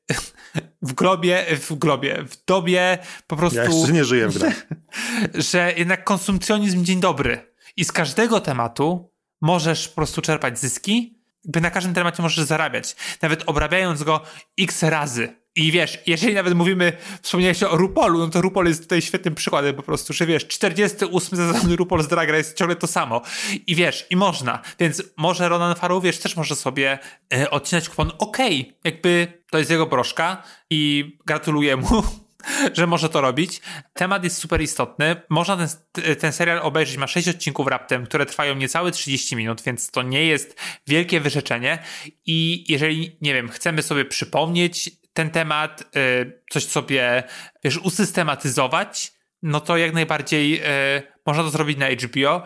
w 0.81 0.93
globie, 0.93 1.45
w 1.55 1.73
globie, 1.73 2.23
w 2.29 2.45
dobie 2.45 2.97
po 3.27 3.35
prostu... 3.35 3.57
Ja 3.57 3.65
jeszcze 3.65 3.91
nie 3.91 4.05
żyję 4.05 4.27
w 4.27 4.37
grach. 4.37 4.67
że 5.51 5.73
jednak 5.77 6.03
konsumpcjonizm 6.03 6.83
dzień 6.83 6.99
dobry. 6.99 7.53
I 7.77 7.85
z 7.85 7.91
każdego 7.91 8.39
tematu 8.39 9.11
możesz 9.41 9.87
po 9.87 9.95
prostu 9.95 10.21
czerpać 10.21 10.59
zyski, 10.59 11.21
by 11.45 11.61
na 11.61 11.71
każdym 11.71 11.93
temacie 11.93 12.23
możesz 12.23 12.45
zarabiać. 12.45 12.95
Nawet 13.21 13.43
obrabiając 13.45 14.03
go 14.03 14.21
x 14.59 14.83
razy. 14.83 15.40
I 15.55 15.71
wiesz, 15.71 15.99
jeżeli 16.07 16.33
nawet 16.33 16.53
mówimy, 16.53 16.93
wspomniałeś 17.21 17.63
o 17.63 17.77
RuPaulu, 17.77 18.19
no 18.19 18.27
to 18.27 18.41
RuPaul 18.41 18.67
jest 18.67 18.83
tutaj 18.83 19.01
świetnym 19.01 19.35
przykładem 19.35 19.75
po 19.75 19.83
prostu, 19.83 20.13
że 20.13 20.25
wiesz, 20.25 20.47
48 20.47 21.37
sezon 21.37 21.71
RuPaul's 21.75 22.07
Drag 22.07 22.29
Race 22.29 22.37
jest 22.37 22.57
ciągle 22.57 22.75
to 22.75 22.87
samo. 22.87 23.21
I 23.67 23.75
wiesz, 23.75 24.07
i 24.09 24.15
można. 24.15 24.61
Więc 24.79 25.03
może 25.17 25.49
Ronan 25.49 25.75
Farrow, 25.75 26.03
wiesz, 26.03 26.17
też 26.17 26.35
może 26.35 26.55
sobie 26.55 26.99
e, 27.33 27.49
odcinać 27.49 27.89
kupon. 27.89 28.11
Okej, 28.17 28.61
okay, 28.61 28.73
jakby 28.83 29.41
to 29.49 29.57
jest 29.57 29.71
jego 29.71 29.85
broszka 29.85 30.43
i 30.69 31.11
gratuluję 31.25 31.77
mu 31.77 32.03
że 32.73 32.87
może 32.87 33.09
to 33.09 33.21
robić. 33.21 33.61
Temat 33.93 34.23
jest 34.23 34.37
super 34.37 34.61
istotny. 34.61 35.15
Można 35.29 35.57
ten, 35.57 35.67
ten 36.15 36.33
serial 36.33 36.59
obejrzeć, 36.59 36.97
ma 36.97 37.07
6 37.07 37.27
odcinków 37.27 37.67
raptem, 37.67 38.05
które 38.05 38.25
trwają 38.25 38.55
niecałe 38.55 38.91
30 38.91 39.35
minut, 39.35 39.61
więc 39.61 39.91
to 39.91 40.01
nie 40.01 40.25
jest 40.25 40.61
wielkie 40.87 41.19
wyrzeczenie. 41.19 41.79
I 42.25 42.65
jeżeli, 42.67 43.17
nie 43.21 43.33
wiem, 43.33 43.49
chcemy 43.49 43.81
sobie 43.81 44.05
przypomnieć 44.05 45.00
ten 45.13 45.29
temat, 45.29 45.81
y, 45.81 46.41
coś 46.49 46.65
sobie, 46.65 47.23
wiesz, 47.63 47.77
usystematyzować, 47.77 49.13
no 49.43 49.59
to 49.59 49.77
jak 49.77 49.93
najbardziej 49.93 50.63
y, 50.97 51.01
można 51.25 51.43
to 51.43 51.49
zrobić 51.49 51.77
na 51.77 51.89
HBO. 51.89 52.45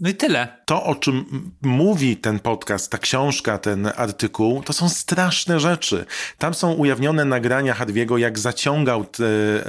No 0.00 0.10
i 0.10 0.14
tyle. 0.14 0.48
To, 0.66 0.84
o 0.84 0.94
czym 0.94 1.24
mówi 1.62 2.16
ten 2.16 2.38
podcast, 2.38 2.90
ta 2.90 2.98
książka, 2.98 3.58
ten 3.58 3.90
artykuł, 3.96 4.62
to 4.62 4.72
są 4.72 4.88
straszne 4.88 5.60
rzeczy. 5.60 6.04
Tam 6.38 6.54
są 6.54 6.72
ujawnione 6.72 7.24
nagrania 7.24 7.74
Hadwiego, 7.74 8.18
jak 8.18 8.38
zaciągał 8.38 9.06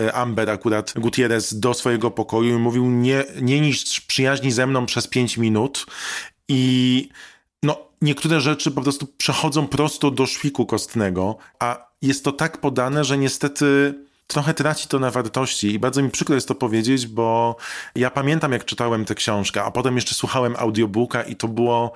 e, 0.08 0.14
Amber 0.14 0.50
akurat 0.50 0.94
Gutierrez 0.96 1.60
do 1.60 1.74
swojego 1.74 2.12
pokoju 2.12 2.56
i 2.56 2.60
mówił 2.60 2.90
nie, 2.90 3.24
nie 3.42 3.62
niszcz 3.62 4.02
przyjaźni 4.08 4.52
ze 4.52 4.68
mną 4.68 4.86
przez 4.86 5.08
pięć 5.08 5.38
minut. 5.38 5.86
I 6.48 7.10
niektóre 8.01 8.41
rzeczy 8.41 8.72
po 8.72 8.81
prostu 8.81 9.08
przechodzą 9.17 9.67
prosto 9.67 10.12
do 10.12 10.25
szwiku 10.25 10.65
kostnego, 10.65 11.38
a 11.60 11.91
jest 12.01 12.24
to 12.24 12.31
tak 12.31 12.58
podane, 12.58 13.03
że 13.03 13.17
niestety 13.17 13.93
trochę 14.27 14.53
traci 14.53 14.88
to 14.88 15.00
na 15.00 15.12
wartości. 15.12 15.74
I 15.74 15.79
bardzo 15.79 16.01
mi 16.01 16.10
przykro 16.10 16.36
jest 16.36 16.48
to 16.48 16.55
powiedzieć, 16.55 17.08
bo 17.08 17.55
ja 17.96 18.10
pamiętam 18.10 18.51
jak 18.51 18.65
czytałem 18.65 19.05
tę 19.05 19.15
książkę, 19.15 19.63
a 19.63 19.72
potem 19.72 19.96
jeszcze 19.96 20.15
słuchałem 20.15 20.55
audiobooka 20.58 21.24
i 21.24 21.36
to 21.36 21.48
było 21.48 21.93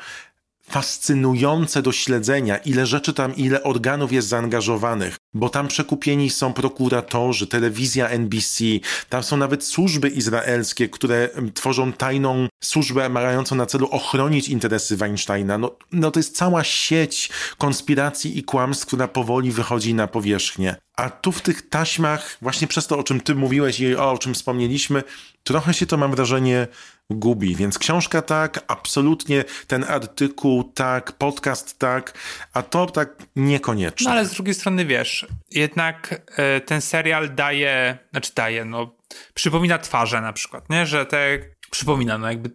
fascynujące 0.69 1.81
do 1.81 1.91
śledzenia, 1.91 2.57
ile 2.57 2.86
rzeczy 2.86 3.13
tam, 3.13 3.36
ile 3.36 3.63
organów 3.63 4.12
jest 4.12 4.27
zaangażowanych, 4.27 5.17
bo 5.34 5.50
tam 5.50 5.67
przekupieni 5.67 6.29
są 6.29 6.53
prokuratorzy, 6.53 7.48
telewizja 7.48 8.10
NBC, 8.10 8.63
tam 9.10 9.24
są 9.24 9.38
nawet 9.38 9.63
służby 9.63 10.10
izraelskie, 10.10 10.89
które 10.89 11.29
tworzą 11.53 11.93
tajną 11.93 12.48
służbę 12.63 13.10
mającą 13.10 13.55
na 13.55 13.65
celu 13.65 13.88
ochronić 13.88 14.50
interesy 14.50 14.98
Weinsteina. 14.98 15.57
No, 15.57 15.75
no 15.91 16.12
to 16.12 16.19
jest 16.19 16.38
cała 16.38 16.63
sieć 16.63 17.29
konspiracji 17.57 18.38
i 18.38 18.43
kłamstw, 18.43 18.86
która 18.86 19.07
powoli 19.07 19.51
wychodzi 19.51 19.93
na 19.93 20.07
powierzchnię. 20.07 20.75
A 20.95 21.10
tu 21.10 21.31
w 21.31 21.41
tych 21.41 21.69
taśmach, 21.69 22.38
właśnie 22.41 22.67
przez 22.67 22.88
to, 22.88 23.00
o 23.00 23.03
czym 23.03 23.22
ty 23.22 23.36
mówiłeś 23.36 23.79
i 23.79 23.95
o, 23.95 24.17
czym 24.17 24.34
wspomnieliśmy, 24.34 25.03
trochę 25.43 25.74
się 25.74 25.86
to 25.86 25.98
mam 25.98 26.12
wrażenie 26.12 26.67
gubi. 27.09 27.55
Więc 27.55 27.79
książka 27.79 28.21
tak, 28.21 28.63
absolutnie 28.67 29.43
ten 29.67 29.83
artykuł 29.83 30.63
tak, 30.63 31.12
podcast 31.12 31.79
tak, 31.79 32.13
a 32.53 32.63
to 32.63 32.85
tak 32.85 33.09
niekoniecznie. 33.35 34.05
No 34.05 34.12
ale 34.12 34.25
z 34.25 34.31
drugiej 34.31 34.53
strony 34.53 34.85
wiesz, 34.85 35.27
jednak 35.51 36.21
y, 36.57 36.62
ten 36.62 36.81
serial 36.81 37.35
daje, 37.35 37.97
znaczy 38.12 38.31
daje, 38.35 38.65
no 38.65 38.95
przypomina 39.33 39.79
twarze 39.79 40.21
na 40.21 40.33
przykład, 40.33 40.69
nie? 40.69 40.85
Że 40.85 41.05
te, 41.05 41.39
przypomina, 41.71 42.17
no 42.17 42.27
jakby 42.27 42.51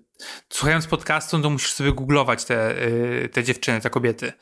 słuchając 0.49 0.87
podcastu, 0.87 1.43
to 1.43 1.51
musisz 1.51 1.73
sobie 1.73 1.93
googlować 1.93 2.45
te, 2.45 2.83
y, 2.83 3.29
te 3.33 3.45
dziewczyny, 3.45 3.81
te 3.81 3.91
kobiety 3.91 4.33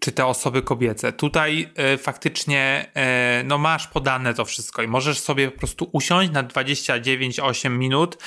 czy 0.00 0.12
te 0.12 0.26
osoby 0.26 0.62
kobiece. 0.62 1.12
Tutaj 1.12 1.70
y, 1.94 1.98
faktycznie 1.98 2.92
y, 3.40 3.44
no 3.44 3.58
masz 3.58 3.86
podane 3.86 4.34
to 4.34 4.44
wszystko 4.44 4.82
i 4.82 4.88
możesz 4.88 5.20
sobie 5.20 5.50
po 5.50 5.58
prostu 5.58 5.90
usiąść 5.92 6.30
na 6.30 6.44
29-8 6.44 7.70
minut 7.70 8.18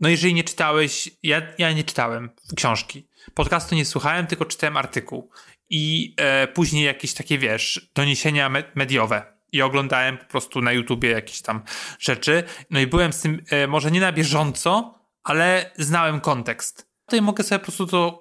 no 0.00 0.08
jeżeli 0.08 0.34
nie 0.34 0.44
czytałeś, 0.44 1.10
ja, 1.22 1.42
ja 1.58 1.72
nie 1.72 1.84
czytałem 1.84 2.30
książki. 2.56 3.08
Podcastu 3.34 3.74
nie 3.74 3.84
słuchałem, 3.84 4.26
tylko 4.26 4.44
czytałem 4.44 4.76
artykuł. 4.76 5.30
I 5.70 6.14
e, 6.16 6.48
później 6.48 6.84
jakieś 6.84 7.14
takie, 7.14 7.38
wiesz, 7.38 7.90
doniesienia 7.94 8.48
me 8.48 8.62
mediowe. 8.74 9.38
I 9.52 9.62
oglądałem 9.62 10.18
po 10.18 10.24
prostu 10.24 10.60
na 10.60 10.72
YouTubie 10.72 11.10
jakieś 11.10 11.42
tam 11.42 11.62
rzeczy. 11.98 12.44
No 12.70 12.80
i 12.80 12.86
byłem 12.86 13.12
z 13.12 13.20
tym 13.20 13.44
e, 13.50 13.66
może 13.66 13.90
nie 13.90 14.00
na 14.00 14.12
bieżąco, 14.12 14.98
ale 15.24 15.70
znałem 15.78 16.20
kontekst. 16.20 16.88
Tutaj 17.06 17.22
mogę 17.22 17.44
sobie 17.44 17.58
po 17.58 17.64
prostu 17.64 17.86
to 17.86 18.20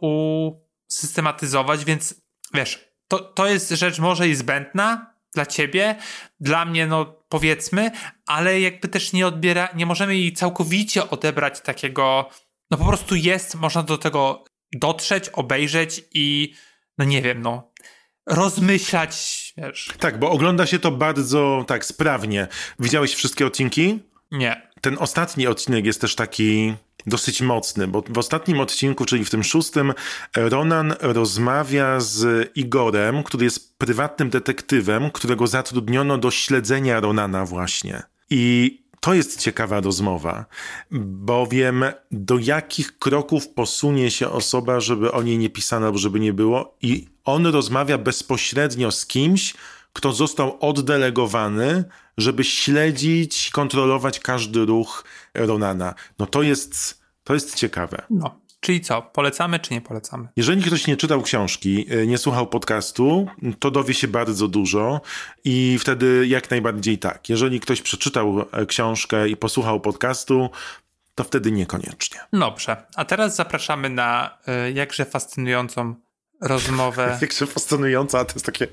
usystematyzować, 0.89 1.85
więc 1.85 2.21
wiesz, 2.53 2.87
to, 3.07 3.19
to 3.19 3.47
jest 3.47 3.69
rzecz 3.69 3.99
może 3.99 4.29
i 4.29 4.35
zbędna 4.35 5.16
dla 5.33 5.45
ciebie, 5.45 5.95
dla 6.39 6.65
mnie, 6.65 6.87
no 6.87 7.05
powiedzmy, 7.29 7.91
ale 8.25 8.61
jakby 8.61 8.87
też 8.87 9.13
nie 9.13 9.27
odbiera, 9.27 9.69
nie 9.75 9.85
możemy 9.85 10.17
jej 10.17 10.33
całkowicie 10.33 11.09
odebrać 11.09 11.61
takiego, 11.61 12.29
no 12.71 12.77
po 12.77 12.85
prostu 12.85 13.15
jest, 13.15 13.55
można 13.55 13.83
do 13.83 13.97
tego 13.97 14.45
dotrzeć, 14.71 15.29
obejrzeć 15.29 16.03
i 16.13 16.53
no 16.97 17.05
nie 17.05 17.21
wiem, 17.21 17.41
no 17.41 17.71
rozmyślać, 18.27 19.53
wiesz. 19.57 19.89
Tak, 19.99 20.19
bo 20.19 20.31
ogląda 20.31 20.65
się 20.65 20.79
to 20.79 20.91
bardzo 20.91 21.65
tak 21.67 21.85
sprawnie. 21.85 22.47
Widziałeś 22.79 23.15
wszystkie 23.15 23.45
odcinki? 23.45 23.99
Nie. 24.31 24.69
Ten 24.81 24.97
ostatni 24.99 25.47
odcinek 25.47 25.85
jest 25.85 26.01
też 26.01 26.15
taki 26.15 26.73
dosyć 27.07 27.41
mocny, 27.41 27.87
bo 27.87 28.03
w 28.09 28.17
ostatnim 28.17 28.59
odcinku, 28.59 29.05
czyli 29.05 29.25
w 29.25 29.29
tym 29.29 29.43
szóstym, 29.43 29.93
Ronan 30.35 30.95
rozmawia 30.99 31.99
z 31.99 32.51
Igorem, 32.55 33.23
który 33.23 33.43
jest 33.43 33.77
prywatnym 33.77 34.29
detektywem, 34.29 35.11
którego 35.11 35.47
zatrudniono 35.47 36.17
do 36.17 36.31
śledzenia 36.31 36.99
Ronana 36.99 37.45
właśnie. 37.45 38.03
I 38.29 38.77
to 38.99 39.13
jest 39.13 39.41
ciekawa 39.41 39.79
rozmowa, 39.79 40.45
bowiem 40.91 41.85
do 42.11 42.37
jakich 42.37 42.99
kroków 42.99 43.49
posunie 43.49 44.11
się 44.11 44.29
osoba, 44.29 44.79
żeby 44.79 45.11
o 45.11 45.23
niej 45.23 45.37
nie 45.37 45.49
pisano, 45.49 45.97
żeby 45.97 46.19
nie 46.19 46.33
było, 46.33 46.77
i 46.81 47.07
on 47.25 47.45
rozmawia 47.45 47.97
bezpośrednio 47.97 48.91
z 48.91 49.05
kimś, 49.05 49.53
kto 49.93 50.13
został 50.13 50.57
oddelegowany, 50.59 51.83
żeby 52.17 52.43
śledzić, 52.43 53.49
kontrolować 53.51 54.19
każdy 54.19 54.65
ruch 54.65 55.03
Ronana. 55.33 55.93
No 56.19 56.25
to 56.25 56.41
jest, 56.41 56.96
to 57.27 57.33
jest 57.33 57.55
ciekawe. 57.55 58.01
No. 58.09 58.39
Czyli 58.59 58.81
co, 58.81 59.01
polecamy 59.01 59.59
czy 59.59 59.73
nie 59.73 59.81
polecamy? 59.81 60.27
Jeżeli 60.35 60.63
ktoś 60.63 60.87
nie 60.87 60.97
czytał 60.97 61.21
książki, 61.21 61.85
e, 61.89 62.07
nie 62.07 62.17
słuchał 62.17 62.47
podcastu, 62.47 63.27
to 63.59 63.71
dowie 63.71 63.93
się 63.93 64.07
bardzo 64.07 64.47
dużo 64.47 65.01
i 65.43 65.77
wtedy 65.79 66.27
jak 66.27 66.51
najbardziej 66.51 66.97
tak. 66.97 67.29
Jeżeli 67.29 67.59
ktoś 67.59 67.81
przeczytał 67.81 68.45
e, 68.51 68.65
książkę 68.65 69.29
i 69.29 69.37
posłuchał 69.37 69.79
podcastu, 69.79 70.49
to 71.15 71.23
wtedy 71.23 71.51
niekoniecznie. 71.51 72.19
Dobrze, 72.33 72.85
a 72.95 73.05
teraz 73.05 73.35
zapraszamy 73.35 73.89
na 73.89 74.37
y, 74.67 74.71
jakże 74.71 75.05
fascynującą 75.05 75.95
rozmowę. 76.41 77.17
jakże 77.21 77.45
fascynująca, 77.45 78.25
to 78.25 78.33
jest 78.33 78.45
takie 78.45 78.67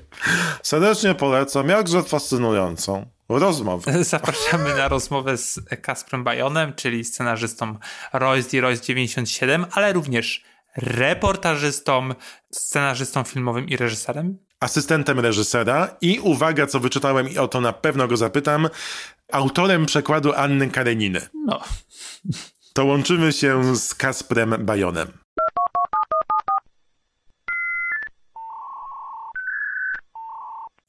serdecznie 0.63 1.15
polecam, 1.15 1.69
jakże 1.69 2.03
fascynującą. 2.03 3.14
Rozmowę. 3.29 4.03
Zapraszamy 4.03 4.75
na 4.75 4.87
rozmowę 4.87 5.37
z 5.37 5.59
Kasprem 5.81 6.23
Bajonem, 6.23 6.73
czyli 6.73 7.03
scenarzystą 7.03 7.77
Royce 8.13 8.57
i 8.57 8.61
Royce 8.61 8.83
97, 8.83 9.65
ale 9.71 9.93
również 9.93 10.43
reportażystą, 10.77 12.09
scenarzystą 12.51 13.23
filmowym 13.23 13.69
i 13.69 13.77
reżyserem. 13.77 14.37
Asystentem 14.59 15.19
reżysera 15.19 15.95
i 16.01 16.19
uwaga, 16.19 16.67
co 16.67 16.79
wyczytałem 16.79 17.29
i 17.29 17.37
o 17.37 17.47
to 17.47 17.61
na 17.61 17.73
pewno 17.73 18.07
go 18.07 18.17
zapytam, 18.17 18.69
autorem 19.31 19.85
przekładu 19.85 20.33
Anny 20.33 20.69
Kareniny. 20.69 21.21
No. 21.45 21.63
To 22.73 22.85
łączymy 22.85 23.33
się 23.33 23.75
z 23.75 23.95
Kasprem 23.95 24.55
Bajonem. 24.59 25.24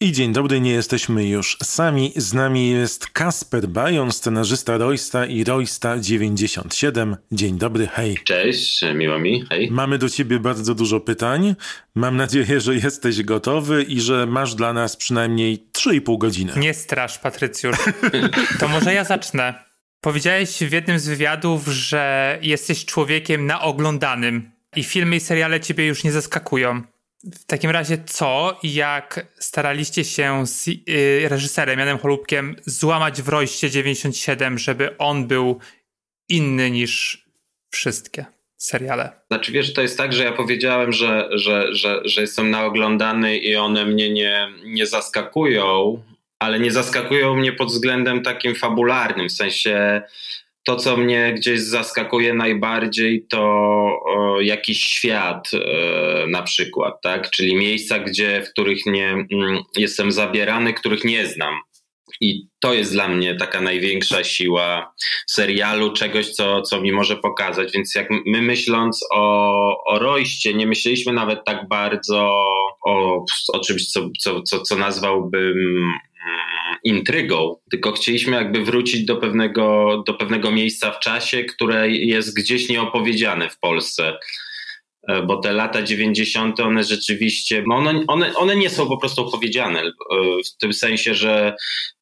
I 0.01 0.13
dzień 0.13 0.33
dobry, 0.33 0.61
nie 0.61 0.71
jesteśmy 0.71 1.29
już 1.29 1.57
sami. 1.63 2.13
Z 2.17 2.33
nami 2.35 2.71
jest 2.71 3.07
Kasper 3.07 3.69
Bajon, 3.69 4.13
scenarzysta 4.13 4.79
Roysta 4.79 5.27
i 5.27 5.45
Roysta 5.45 5.99
97. 5.99 7.17
Dzień 7.33 7.59
dobry, 7.59 7.87
hej. 7.87 8.19
Cześć, 8.25 8.81
miło 8.95 9.19
mi, 9.19 9.45
hej. 9.49 9.71
Mamy 9.71 9.99
do 9.99 10.09
ciebie 10.09 10.39
bardzo 10.39 10.75
dużo 10.75 11.01
pytań. 11.01 11.55
Mam 11.95 12.17
nadzieję, 12.17 12.61
że 12.61 12.75
jesteś 12.75 13.23
gotowy 13.23 13.83
i 13.83 14.01
że 14.01 14.27
masz 14.27 14.55
dla 14.55 14.73
nas 14.73 14.97
przynajmniej 14.97 15.67
3,5 15.73 16.19
godziny. 16.19 16.53
Nie 16.57 16.75
strasz, 16.75 17.19
Patrycjusz. 17.19 17.77
To 18.61 18.69
może 18.69 18.95
ja 18.95 19.05
zacznę. 19.05 19.65
Powiedziałeś 20.01 20.59
w 20.59 20.73
jednym 20.73 20.99
z 20.99 21.09
wywiadów, 21.09 21.67
że 21.67 22.39
jesteś 22.43 22.85
człowiekiem 22.85 23.47
naoglądanym 23.47 24.51
i 24.77 24.85
filmy 24.85 25.17
i 25.17 25.21
seriale 25.21 25.61
ciebie 25.61 25.87
już 25.87 26.05
nie 26.05 26.13
zaskakują. 26.13 26.83
W 27.35 27.45
takim 27.45 27.71
razie 27.71 27.99
co, 28.07 28.61
jak 28.63 29.27
staraliście 29.39 30.05
się 30.05 30.47
z 30.47 30.69
y, 30.69 31.29
reżyserem 31.29 31.79
Janem 31.79 31.99
Holubkiem 31.99 32.57
złamać 32.67 33.23
w 33.23 33.29
Royście 33.29 33.71
97, 33.71 34.59
żeby 34.59 34.99
on 34.99 35.27
był 35.27 35.59
inny 36.29 36.71
niż 36.71 37.25
wszystkie 37.71 38.25
seriale? 38.57 39.13
Znaczy 39.31 39.53
wiesz, 39.53 39.73
to 39.73 39.83
jest 39.83 39.99
tak, 39.99 40.13
że 40.13 40.25
ja 40.25 40.33
powiedziałem, 40.33 40.93
że, 40.93 41.29
że, 41.33 41.75
że, 41.75 42.01
że 42.05 42.21
jestem 42.21 42.51
naoglądany 42.51 43.39
i 43.39 43.57
one 43.57 43.85
mnie 43.85 44.11
nie, 44.11 44.49
nie 44.65 44.87
zaskakują, 44.87 46.03
ale 46.39 46.61
nie 46.61 46.73
zaskakują 46.73 47.37
mnie 47.37 47.53
pod 47.53 47.69
względem 47.69 48.23
takim 48.23 48.55
fabularnym, 48.55 49.29
w 49.29 49.33
sensie 49.33 50.03
to, 50.67 50.77
co 50.77 50.97
mnie 50.97 51.35
gdzieś 51.37 51.61
zaskakuje 51.61 52.35
najbardziej, 52.35 53.27
to 53.31 53.87
jakiś 54.41 54.83
świat 54.83 55.51
e, 55.55 56.27
na 56.27 56.43
przykład, 56.43 56.95
tak? 57.03 57.31
Czyli 57.31 57.57
miejsca, 57.57 57.99
gdzie, 57.99 58.43
w 58.43 58.51
których 58.51 58.87
nie 58.87 59.09
mm, 59.09 59.63
jestem 59.77 60.13
zabierany, 60.13 60.75
których 60.75 61.05
nie 61.05 61.27
znam. 61.27 61.55
I 62.21 62.49
to 62.61 62.75
jest 62.75 62.93
dla 62.93 63.09
mnie 63.09 63.35
taka 63.35 63.61
największa 63.61 64.25
siła 64.25 64.95
serialu, 65.27 65.93
czegoś, 65.93 66.31
co, 66.31 66.63
co 66.63 66.81
mi 66.81 66.93
może 66.93 67.17
pokazać. 67.17 67.73
Więc 67.73 67.95
jak 67.95 68.09
my 68.27 68.43
myśląc 68.43 69.05
o, 69.13 69.85
o 69.87 69.99
Rojście, 69.99 70.55
nie 70.55 70.67
myśleliśmy 70.67 71.13
nawet 71.13 71.45
tak 71.45 71.69
bardzo 71.69 72.45
o, 72.87 73.25
o 73.53 73.59
czymś, 73.59 73.87
co, 73.87 74.11
co, 74.21 74.43
co, 74.43 74.61
co 74.61 74.77
nazwałbym 74.77 75.93
intrygą, 76.87 77.57
tylko 77.71 77.93
chcieliśmy 77.93 78.37
jakby 78.37 78.65
wrócić 78.65 79.05
do 79.05 79.17
pewnego, 79.17 80.03
do 80.07 80.15
pewnego 80.15 80.51
miejsca 80.51 80.91
w 80.91 81.01
czasie, 81.01 81.45
które 81.45 81.91
jest 81.91 82.37
gdzieś 82.37 82.69
nieopowiedziane 82.69 83.51
w 83.51 83.59
Polsce 83.59 84.19
e, 85.09 85.23
bo 85.23 85.37
te 85.37 85.53
lata 85.53 85.83
90. 85.83 86.61
one 86.61 86.85
rzeczywiście, 86.85 87.65
one, 87.71 88.05
one, 88.07 88.35
one 88.35 88.57
nie 88.57 88.71
są 88.71 88.89
po 88.89 88.97
prostu 88.97 89.27
opowiedziane, 89.27 89.81
e, 89.81 89.93
w 90.45 90.57
tym 90.57 90.73
sensie, 90.73 91.15
że 91.15 91.57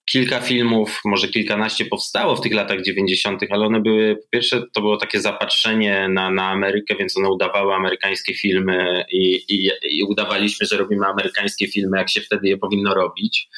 kilka 0.04 0.40
filmów, 0.40 1.00
może 1.04 1.28
kilkanaście 1.28 1.84
powstało 1.84 2.36
w 2.36 2.40
tych 2.40 2.54
latach 2.54 2.82
90., 2.82 3.42
ale 3.50 3.66
one 3.66 3.80
były, 3.80 4.16
po 4.16 4.28
pierwsze, 4.30 4.62
to 4.72 4.80
było 4.80 4.96
takie 4.96 5.20
zapatrzenie 5.20 6.08
na, 6.08 6.30
na 6.30 6.48
Amerykę, 6.48 6.94
więc 6.96 7.16
one 7.16 7.28
udawały 7.28 7.74
amerykańskie 7.74 8.34
filmy 8.34 9.04
i, 9.12 9.44
i, 9.48 9.70
i 9.90 10.02
udawaliśmy, 10.02 10.66
że 10.66 10.76
robimy 10.76 11.06
amerykańskie 11.06 11.68
filmy, 11.68 11.98
jak 11.98 12.10
się 12.10 12.20
wtedy 12.20 12.48
je 12.48 12.56
powinno 12.56 12.94
robić. 12.94 13.48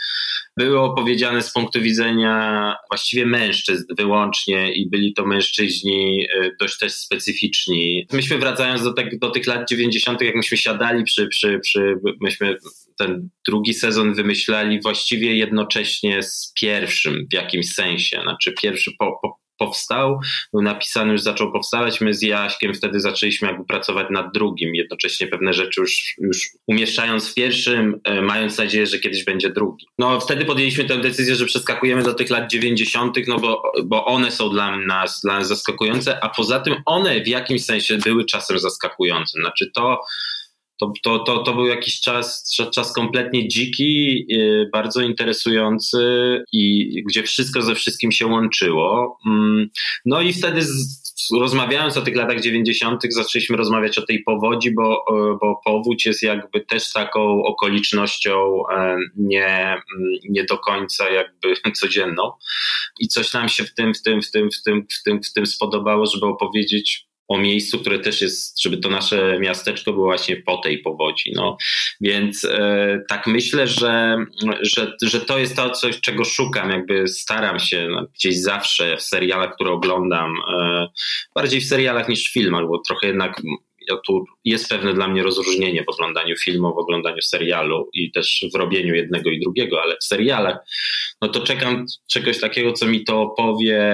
Były 0.58 0.80
opowiedziane 0.80 1.42
z 1.42 1.52
punktu 1.52 1.80
widzenia 1.80 2.76
właściwie 2.90 3.26
mężczyzn 3.26 3.84
wyłącznie 3.98 4.72
i 4.74 4.90
byli 4.90 5.14
to 5.14 5.26
mężczyźni 5.26 6.26
e, 6.34 6.50
dość 6.60 6.78
też 6.78 6.92
specyficzni. 6.92 8.06
Myśmy 8.12 8.38
wracając 8.38 8.82
do, 8.82 8.92
te, 8.92 9.08
do 9.20 9.30
tych 9.30 9.46
lat 9.46 9.68
90., 9.68 10.20
jak 10.20 10.34
myśmy 10.34 10.56
siadali 10.56 11.04
przy, 11.04 11.28
przy, 11.28 11.58
przy 11.58 11.98
myśmy 12.20 12.56
ten 12.98 13.28
drugi 13.46 13.74
sezon 13.74 14.14
wymyślali 14.14 14.80
właściwie 14.80 15.36
jednocześnie 15.36 16.22
z 16.22 16.52
pierwszym 16.60 17.26
w 17.30 17.34
jakimś 17.34 17.72
sensie. 17.74 18.20
Znaczy 18.22 18.54
pierwszy 18.62 18.90
po, 18.98 19.18
po, 19.22 19.45
powstał, 19.58 20.20
był 20.52 20.62
napisany, 20.62 21.12
już 21.12 21.22
zaczął 21.22 21.52
powstawać. 21.52 22.00
My 22.00 22.14
z 22.14 22.22
Jaśkiem 22.22 22.74
wtedy 22.74 23.00
zaczęliśmy 23.00 23.48
jakby 23.48 23.64
pracować 23.64 24.06
nad 24.10 24.32
drugim, 24.34 24.74
jednocześnie 24.74 25.26
pewne 25.26 25.52
rzeczy 25.52 25.80
już, 25.80 26.14
już 26.18 26.48
umieszczając 26.66 27.30
w 27.30 27.34
pierwszym, 27.34 28.00
e, 28.04 28.22
mając 28.22 28.58
nadzieję, 28.58 28.86
że 28.86 28.98
kiedyś 28.98 29.24
będzie 29.24 29.50
drugi. 29.50 29.86
No 29.98 30.20
wtedy 30.20 30.44
podjęliśmy 30.44 30.84
tę 30.84 30.98
decyzję, 30.98 31.34
że 31.34 31.46
przeskakujemy 31.46 32.02
do 32.02 32.14
tych 32.14 32.30
lat 32.30 32.50
90., 32.50 33.16
no 33.26 33.38
bo, 33.38 33.62
bo 33.84 34.04
one 34.04 34.30
są 34.30 34.50
dla 34.50 34.76
nas, 34.76 35.20
dla 35.24 35.38
nas 35.38 35.48
zaskakujące, 35.48 36.24
a 36.24 36.28
poza 36.28 36.60
tym 36.60 36.74
one 36.86 37.20
w 37.20 37.28
jakimś 37.28 37.64
sensie 37.64 37.98
były 37.98 38.24
czasem 38.24 38.58
zaskakujące. 38.58 39.40
Znaczy 39.40 39.70
to, 39.74 40.00
to, 40.80 40.92
to, 41.02 41.18
to, 41.18 41.38
to 41.38 41.54
był 41.54 41.66
jakiś 41.66 42.00
czas, 42.00 42.54
czas 42.74 42.92
kompletnie 42.92 43.48
dziki, 43.48 44.26
y, 44.32 44.68
bardzo 44.72 45.02
interesujący 45.02 45.98
i 46.52 47.02
gdzie 47.08 47.22
wszystko 47.22 47.62
ze 47.62 47.74
wszystkim 47.74 48.12
się 48.12 48.26
łączyło. 48.26 49.18
Mm, 49.26 49.68
no 50.04 50.20
i 50.20 50.32
wtedy 50.32 50.62
z, 50.62 51.06
rozmawiając 51.40 51.96
o 51.96 52.02
tych 52.02 52.16
latach 52.16 52.40
90., 52.40 53.02
zaczęliśmy 53.10 53.56
rozmawiać 53.56 53.98
o 53.98 54.06
tej 54.06 54.22
powodzi, 54.22 54.74
bo, 54.74 55.04
bo 55.40 55.60
powódź 55.64 56.06
jest 56.06 56.22
jakby 56.22 56.60
też 56.60 56.92
taką 56.92 57.42
okolicznością 57.44 58.62
e, 58.72 58.96
nie, 59.16 59.46
mm, 59.46 59.82
nie 60.28 60.44
do 60.44 60.58
końca 60.58 61.10
jakby 61.10 61.54
codzienną. 61.80 62.32
I 63.00 63.08
coś 63.08 63.32
nam 63.32 63.48
się 63.48 63.64
w 63.64 63.74
tym, 63.74 63.94
w 63.94 64.02
tym, 64.02 64.22
w 64.22 64.30
tym, 64.30 64.50
w 64.50 64.62
tym, 64.62 64.86
w 65.00 65.02
tym, 65.02 65.22
w 65.22 65.32
tym 65.32 65.46
spodobało, 65.46 66.06
żeby 66.06 66.26
opowiedzieć 66.26 67.06
o 67.28 67.38
miejscu, 67.38 67.78
które 67.78 67.98
też 67.98 68.20
jest, 68.20 68.62
żeby 68.62 68.76
to 68.76 68.88
nasze 68.88 69.38
miasteczko 69.40 69.92
było 69.92 70.06
właśnie 70.06 70.36
po 70.36 70.56
tej 70.56 70.78
powodzi. 70.78 71.32
No. 71.34 71.56
Więc 72.00 72.44
e, 72.44 73.00
tak 73.08 73.26
myślę, 73.26 73.66
że, 73.66 74.16
że, 74.60 74.92
że 75.02 75.20
to 75.20 75.38
jest 75.38 75.56
to, 75.56 75.70
coś, 75.70 76.00
czego 76.00 76.24
szukam, 76.24 76.70
jakby 76.70 77.08
staram 77.08 77.58
się 77.58 77.88
no, 77.90 78.06
gdzieś 78.14 78.42
zawsze 78.42 78.96
w 78.96 79.02
serialach, 79.02 79.54
które 79.54 79.70
oglądam, 79.70 80.34
e, 80.58 80.86
bardziej 81.34 81.60
w 81.60 81.66
serialach 81.68 82.08
niż 82.08 82.24
w 82.24 82.32
filmach, 82.32 82.66
bo 82.66 82.82
trochę 82.86 83.06
jednak 83.06 83.42
ja 83.88 83.96
tu 84.06 84.24
jest 84.44 84.68
pewne 84.68 84.94
dla 84.94 85.08
mnie 85.08 85.22
rozróżnienie 85.22 85.84
w 85.84 85.88
oglądaniu 85.88 86.36
filmu, 86.36 86.74
w 86.74 86.78
oglądaniu 86.78 87.22
serialu 87.22 87.90
i 87.92 88.12
też 88.12 88.44
w 88.54 88.58
robieniu 88.58 88.94
jednego 88.94 89.30
i 89.30 89.40
drugiego, 89.40 89.82
ale 89.82 89.96
w 90.02 90.04
serialach, 90.04 90.56
no 91.22 91.28
to 91.28 91.40
czekam 91.40 91.86
czegoś 92.10 92.40
takiego, 92.40 92.72
co 92.72 92.86
mi 92.86 93.04
to 93.04 93.22
opowie, 93.22 93.84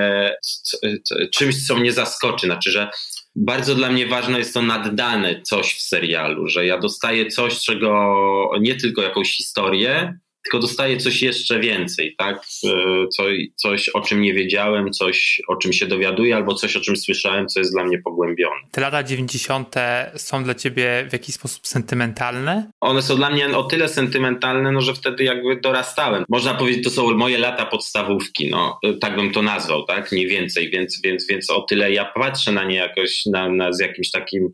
czymś, 1.34 1.66
co 1.66 1.76
mnie 1.76 1.92
zaskoczy. 1.92 2.46
Znaczy, 2.46 2.70
że 2.70 2.88
bardzo 3.36 3.74
dla 3.74 3.90
mnie 3.90 4.06
ważne 4.06 4.38
jest 4.38 4.54
to 4.54 4.62
naddane 4.62 5.42
coś 5.42 5.74
w 5.74 5.82
serialu, 5.82 6.48
że 6.48 6.66
ja 6.66 6.78
dostaję 6.78 7.26
coś, 7.26 7.60
czego 7.60 8.50
nie 8.60 8.74
tylko 8.74 9.02
jakąś 9.02 9.36
historię, 9.36 10.18
tylko 10.44 10.58
dostaję 10.58 10.96
coś 10.96 11.22
jeszcze 11.22 11.60
więcej, 11.60 12.14
tak? 12.18 12.36
E, 12.64 13.08
coś, 13.08 13.38
coś, 13.56 13.88
o 13.88 14.00
czym 14.00 14.20
nie 14.20 14.34
wiedziałem, 14.34 14.90
coś, 14.90 15.42
o 15.48 15.56
czym 15.56 15.72
się 15.72 15.86
dowiaduję, 15.86 16.36
albo 16.36 16.54
coś, 16.54 16.76
o 16.76 16.80
czym 16.80 16.96
słyszałem, 16.96 17.48
co 17.48 17.60
jest 17.60 17.72
dla 17.72 17.84
mnie 17.84 17.98
pogłębione. 17.98 18.60
Te 18.70 18.80
lata 18.80 19.02
90. 19.02 19.74
są 20.16 20.44
dla 20.44 20.54
ciebie 20.54 21.06
w 21.10 21.12
jakiś 21.12 21.34
sposób 21.34 21.66
sentymentalne? 21.66 22.70
One 22.80 23.02
są 23.02 23.16
dla 23.16 23.30
mnie 23.30 23.56
o 23.56 23.62
tyle 23.62 23.88
sentymentalne, 23.88 24.72
no, 24.72 24.80
że 24.80 24.94
wtedy 24.94 25.24
jakby 25.24 25.60
dorastałem. 25.60 26.24
Można 26.28 26.54
powiedzieć, 26.54 26.84
to 26.84 26.90
są 26.90 27.14
moje 27.14 27.38
lata 27.38 27.66
podstawówki, 27.66 28.50
no, 28.50 28.78
tak 29.00 29.16
bym 29.16 29.32
to 29.32 29.42
nazwał, 29.42 29.84
tak? 29.84 30.12
Nie 30.12 30.26
więcej, 30.26 30.70
więc, 30.70 31.00
więc, 31.04 31.26
więc 31.26 31.50
o 31.50 31.60
tyle 31.62 31.92
ja 31.92 32.04
patrzę 32.04 32.52
na 32.52 32.64
nie 32.64 32.76
jakoś, 32.76 33.26
na, 33.26 33.48
na 33.48 33.72
z 33.72 33.80
jakimś 33.80 34.10
takim 34.10 34.48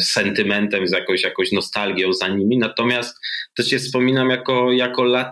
sentymentem, 0.00 0.86
z 0.86 0.92
jakąś, 0.92 1.22
jakąś 1.22 1.52
nostalgią 1.52 2.12
za 2.12 2.28
nimi, 2.28 2.58
natomiast 2.58 3.18
też 3.56 3.72
je 3.72 3.78
wspominam 3.78 4.30
jako, 4.30 4.72
jako 4.72 5.04
lata 5.04 5.25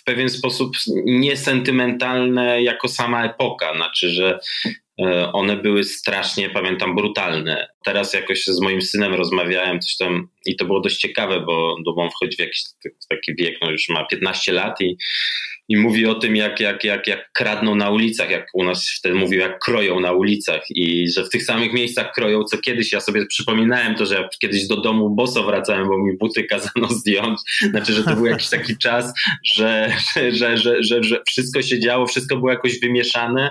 w 0.00 0.04
pewien 0.04 0.28
sposób 0.28 0.76
niesentymentalne 1.04 2.62
jako 2.62 2.88
sama 2.88 3.24
epoka, 3.24 3.74
znaczy, 3.76 4.08
że 4.08 4.40
one 5.32 5.56
były 5.56 5.84
strasznie, 5.84 6.50
pamiętam, 6.50 6.96
brutalne. 6.96 7.68
Teraz 7.84 8.14
jakoś 8.14 8.44
z 8.44 8.60
moim 8.60 8.82
synem 8.82 9.14
rozmawiałem 9.14 9.80
coś 9.80 9.96
tam 9.96 10.28
i 10.46 10.56
to 10.56 10.64
było 10.64 10.80
dość 10.80 10.96
ciekawe, 10.96 11.40
bo, 11.40 11.76
bo 11.84 12.10
wchodzi 12.10 12.36
w 12.36 12.40
jakiś 12.40 12.62
taki 13.08 13.34
wiek, 13.34 13.54
no 13.62 13.70
już 13.70 13.88
ma 13.88 14.04
15 14.04 14.52
lat 14.52 14.80
i 14.80 14.96
i 15.70 15.76
mówi 15.76 16.06
o 16.06 16.14
tym, 16.14 16.36
jak, 16.36 16.60
jak, 16.60 16.84
jak, 16.84 17.06
jak 17.06 17.32
kradną 17.32 17.74
na 17.74 17.90
ulicach, 17.90 18.30
jak 18.30 18.46
u 18.54 18.64
nas 18.64 18.90
wtedy 18.98 19.14
mówił, 19.14 19.40
jak 19.40 19.58
kroją 19.58 20.00
na 20.00 20.12
ulicach 20.12 20.60
i 20.70 21.10
że 21.10 21.24
w 21.24 21.28
tych 21.28 21.44
samych 21.44 21.72
miejscach 21.72 22.12
kroją, 22.12 22.44
co 22.44 22.58
kiedyś. 22.58 22.92
Ja 22.92 23.00
sobie 23.00 23.26
przypominałem 23.26 23.94
to, 23.94 24.06
że 24.06 24.14
ja 24.14 24.28
kiedyś 24.40 24.66
do 24.66 24.80
domu 24.80 25.10
boso 25.10 25.44
wracałem, 25.44 25.88
bo 25.88 25.98
mi 25.98 26.16
buty 26.16 26.44
kazano 26.44 26.88
zdjąć. 27.00 27.40
Znaczy, 27.70 27.92
że 27.92 28.04
to 28.04 28.14
był 28.14 28.26
jakiś 28.26 28.48
taki 28.48 28.78
czas, 28.78 29.12
że, 29.44 29.92
że, 30.32 30.56
że, 30.56 31.02
że 31.02 31.22
wszystko 31.28 31.62
się 31.62 31.80
działo, 31.80 32.06
wszystko 32.06 32.36
było 32.36 32.50
jakoś 32.50 32.80
wymieszane, 32.80 33.50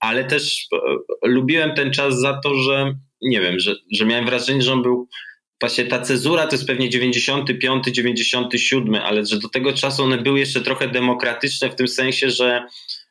ale 0.00 0.24
też 0.24 0.66
e, 0.72 1.28
lubiłem 1.28 1.74
ten 1.74 1.92
czas 1.92 2.20
za 2.20 2.40
to, 2.44 2.54
że 2.54 2.94
nie 3.22 3.40
wiem, 3.40 3.58
że, 3.58 3.74
że 3.92 4.06
miałem 4.06 4.26
wrażenie, 4.26 4.62
że 4.62 4.72
on 4.72 4.82
był 4.82 5.08
właśnie 5.60 5.84
ta 5.84 6.00
cezura 6.00 6.46
to 6.46 6.54
jest 6.54 6.66
pewnie 6.66 6.88
95, 6.90 7.84
97, 7.86 8.94
ale 8.94 9.26
że 9.26 9.38
do 9.38 9.48
tego 9.48 9.72
czasu 9.72 10.02
one 10.02 10.18
były 10.18 10.38
jeszcze 10.38 10.60
trochę 10.60 10.88
demokratyczne 10.88 11.70
w 11.70 11.74
tym 11.74 11.88
sensie, 11.88 12.30
że 12.30 12.64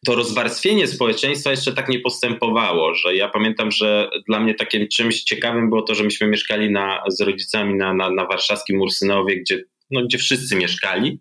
to 0.06 0.16
rozwarstwienie 0.16 0.88
społeczeństwa 0.88 1.52
jeszcze 1.52 1.74
tak 1.74 1.90
nie 1.90 2.00
postępowało, 2.00 2.96
że 2.96 3.16
ja 3.16 3.30
pamiętam, 3.30 3.72
że 3.72 4.10
dla 4.28 4.40
mnie 4.40 4.54
takim 4.54 4.88
czymś 4.88 5.24
ciekawym 5.24 5.70
było 5.70 5.82
to, 5.82 5.96
że 5.96 6.04
myśmy 6.04 6.28
mieszkali 6.28 6.72
na, 6.72 7.04
z 7.08 7.22
rodzicami 7.22 7.76
na, 7.76 7.94
na, 7.94 8.10
na 8.10 8.26
warszawskim 8.26 8.82
Ursynowie, 8.82 9.40
gdzie 9.40 9.64
no, 9.92 10.02
gdzie 10.06 10.18
wszyscy 10.18 10.56
mieszkali. 10.56 11.20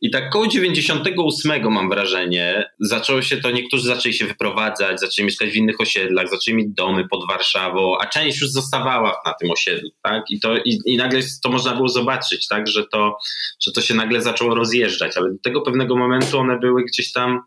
I 0.00 0.10
tak 0.10 0.30
koło 0.30 0.46
98 0.46 1.72
mam 1.72 1.88
wrażenie, 1.88 2.70
zaczęło 2.80 3.22
się 3.22 3.36
to, 3.36 3.50
niektórzy 3.50 3.86
zaczęli 3.86 4.14
się 4.14 4.26
wyprowadzać, 4.26 5.00
zaczęli 5.00 5.26
mieszkać 5.26 5.50
w 5.50 5.54
innych 5.54 5.80
osiedlach, 5.80 6.30
zaczęli 6.30 6.56
mieć 6.56 6.68
domy 6.68 7.08
pod 7.08 7.28
Warszawą, 7.28 7.98
a 8.00 8.06
część 8.06 8.40
już 8.40 8.50
zostawała 8.50 9.16
na 9.26 9.34
tym 9.34 9.50
osiedlu, 9.50 9.90
tak? 10.02 10.22
I, 10.30 10.40
to, 10.40 10.56
i, 10.56 10.78
i 10.84 10.96
nagle 10.96 11.20
to 11.42 11.50
można 11.50 11.74
było 11.74 11.88
zobaczyć, 11.88 12.48
tak? 12.48 12.68
Że 12.68 12.84
to, 12.92 13.16
że 13.60 13.72
to 13.72 13.80
się 13.80 13.94
nagle 13.94 14.22
zaczęło 14.22 14.54
rozjeżdżać, 14.54 15.16
ale 15.16 15.30
do 15.30 15.38
tego 15.42 15.60
pewnego 15.60 15.96
momentu 15.96 16.38
one 16.38 16.58
były 16.58 16.84
gdzieś 16.84 17.12
tam 17.12 17.40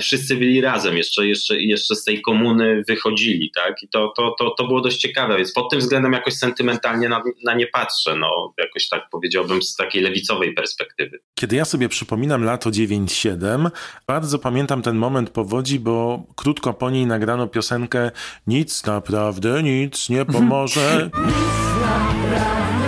wszyscy 0.00 0.36
byli 0.36 0.60
razem, 0.60 0.96
jeszcze, 0.96 1.26
jeszcze, 1.26 1.60
jeszcze 1.60 1.94
z 1.94 2.04
tej 2.04 2.22
komuny 2.22 2.82
wychodzili, 2.88 3.50
tak? 3.54 3.82
I 3.82 3.88
to, 3.88 4.12
to, 4.16 4.34
to, 4.38 4.50
to 4.50 4.66
było 4.66 4.80
dość 4.80 4.96
ciekawe, 4.96 5.36
więc 5.36 5.52
pod 5.52 5.70
tym 5.70 5.80
względem 5.80 6.12
jakoś 6.12 6.34
sentymentalnie 6.34 7.08
na, 7.08 7.22
na 7.44 7.54
nie 7.54 7.66
patrzę, 7.66 8.16
no 8.16 8.54
jakoś 8.58 8.88
tak 8.88 9.02
powiedziałbym 9.12 9.62
z 9.62 9.76
takiej 9.76 10.02
lewicowej 10.02 10.54
perspektywy. 10.54 11.18
Kiedy 11.34 11.56
ja 11.56 11.64
sobie 11.64 11.88
przypominam 11.88 12.44
lato 12.44 12.70
9-7, 12.70 13.70
bardzo 14.06 14.38
pamiętam 14.38 14.82
ten 14.82 14.96
moment 14.96 15.30
powodzi, 15.30 15.80
bo 15.80 16.22
krótko 16.36 16.74
po 16.74 16.90
niej 16.90 17.06
nagrano 17.06 17.46
piosenkę 17.46 18.10
Nic 18.46 18.86
naprawdę, 18.86 19.62
nic 19.62 20.08
nie 20.08 20.24
pomoże. 20.24 21.10
nic 21.14 21.14
naprawdę, 21.80 22.80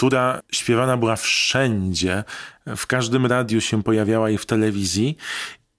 która 0.00 0.40
śpiewana 0.52 0.96
była 0.96 1.16
wszędzie, 1.16 2.24
w 2.76 2.86
każdym 2.86 3.26
radiu 3.26 3.60
się 3.60 3.82
pojawiała 3.82 4.30
i 4.30 4.38
w 4.38 4.46
telewizji. 4.46 5.16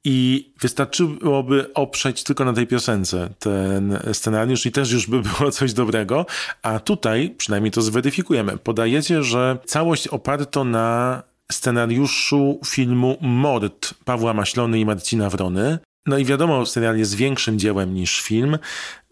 I 0.03 0.49
wystarczyłoby 0.61 1.73
oprzeć 1.73 2.23
tylko 2.23 2.45
na 2.45 2.53
tej 2.53 2.67
piosence 2.67 3.29
ten 3.39 3.99
scenariusz 4.13 4.65
i 4.65 4.71
też 4.71 4.91
już 4.91 5.07
by 5.07 5.21
było 5.29 5.51
coś 5.51 5.73
dobrego. 5.73 6.25
A 6.61 6.79
tutaj, 6.79 7.35
przynajmniej 7.37 7.71
to 7.71 7.81
zweryfikujemy, 7.81 8.57
podajecie, 8.57 9.23
że 9.23 9.57
całość 9.65 10.07
oparto 10.07 10.63
na 10.63 11.23
scenariuszu 11.51 12.59
filmu 12.65 13.17
Mord 13.21 13.93
Pawła 14.05 14.33
Maślony 14.33 14.79
i 14.79 14.85
Marcina 14.85 15.29
Wrony. 15.29 15.79
No 16.05 16.17
i 16.17 16.25
wiadomo, 16.25 16.65
serial 16.65 16.97
jest 16.97 17.15
większym 17.15 17.59
dziełem 17.59 17.93
niż 17.93 18.21
film, 18.21 18.57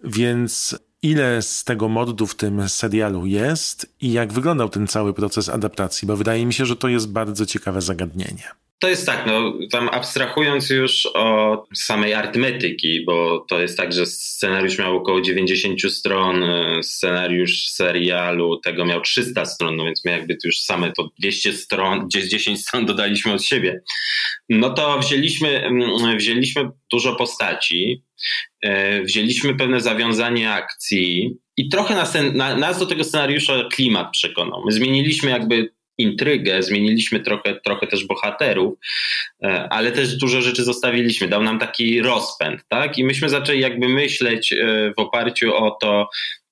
więc 0.03 0.79
ile 1.01 1.41
z 1.41 1.63
tego 1.63 1.89
mordu 1.89 2.27
w 2.27 2.35
tym 2.35 2.69
serialu 2.69 3.25
jest 3.25 3.93
i 4.01 4.11
jak 4.11 4.33
wyglądał 4.33 4.69
ten 4.69 4.87
cały 4.87 5.13
proces 5.13 5.49
adaptacji, 5.49 6.07
bo 6.07 6.17
wydaje 6.17 6.45
mi 6.45 6.53
się, 6.53 6.65
że 6.65 6.75
to 6.75 6.87
jest 6.87 7.11
bardzo 7.11 7.45
ciekawe 7.45 7.81
zagadnienie. 7.81 8.43
To 8.79 8.89
jest 8.89 9.05
tak, 9.05 9.25
no 9.27 9.53
tam 9.71 9.89
abstrahując 9.89 10.69
już 10.69 11.05
od 11.05 11.69
samej 11.75 12.13
arytmetyki, 12.13 13.05
bo 13.05 13.45
to 13.49 13.61
jest 13.61 13.77
tak, 13.77 13.93
że 13.93 14.05
scenariusz 14.05 14.77
miał 14.77 14.97
około 14.97 15.21
90 15.21 15.91
stron, 15.91 16.43
e, 16.43 16.83
scenariusz 16.83 17.67
serialu 17.67 18.57
tego 18.57 18.85
miał 18.85 19.01
300 19.01 19.45
stron, 19.45 19.75
no 19.75 19.85
więc 19.85 20.05
my 20.05 20.11
jakby 20.11 20.37
już 20.45 20.59
same 20.59 20.91
to 20.91 21.09
200 21.19 21.53
stron, 21.53 22.09
10 22.09 22.61
stron 22.61 22.85
dodaliśmy 22.85 23.33
od 23.33 23.43
siebie. 23.43 23.81
No 24.49 24.69
to 24.69 24.99
wzięliśmy, 24.99 25.65
mm, 25.65 26.17
wzięliśmy 26.17 26.69
dużo 26.91 27.15
postaci, 27.15 28.03
e, 28.61 29.03
wzięliśmy 29.03 29.55
pewne 29.55 29.81
zawiązanie 29.81 30.51
akcji 30.51 31.37
i 31.57 31.69
trochę 31.69 31.95
nas, 31.95 32.17
nas 32.33 32.79
do 32.79 32.85
tego 32.85 33.03
scenariusza 33.03 33.63
klimat 33.71 34.11
przekonał. 34.11 34.63
My 34.65 34.71
zmieniliśmy 34.71 35.29
jakby 35.31 35.78
intrygę, 35.99 36.63
zmieniliśmy 36.63 37.19
trochę, 37.19 37.59
trochę 37.65 37.87
też 37.87 38.05
bohaterów, 38.05 38.79
e, 39.43 39.67
ale 39.69 39.91
też 39.91 40.17
dużo 40.17 40.41
rzeczy 40.41 40.63
zostawiliśmy. 40.63 41.27
Dał 41.27 41.43
nam 41.43 41.59
taki 41.59 42.01
rozpęd, 42.01 42.61
tak? 42.67 42.97
I 42.97 43.03
myśmy 43.03 43.29
zaczęli 43.29 43.59
jakby 43.59 43.89
myśleć 43.89 44.53
e, 44.53 44.93
w 44.97 44.99
oparciu 44.99 45.55
o 45.55 45.77
to, 45.81 46.09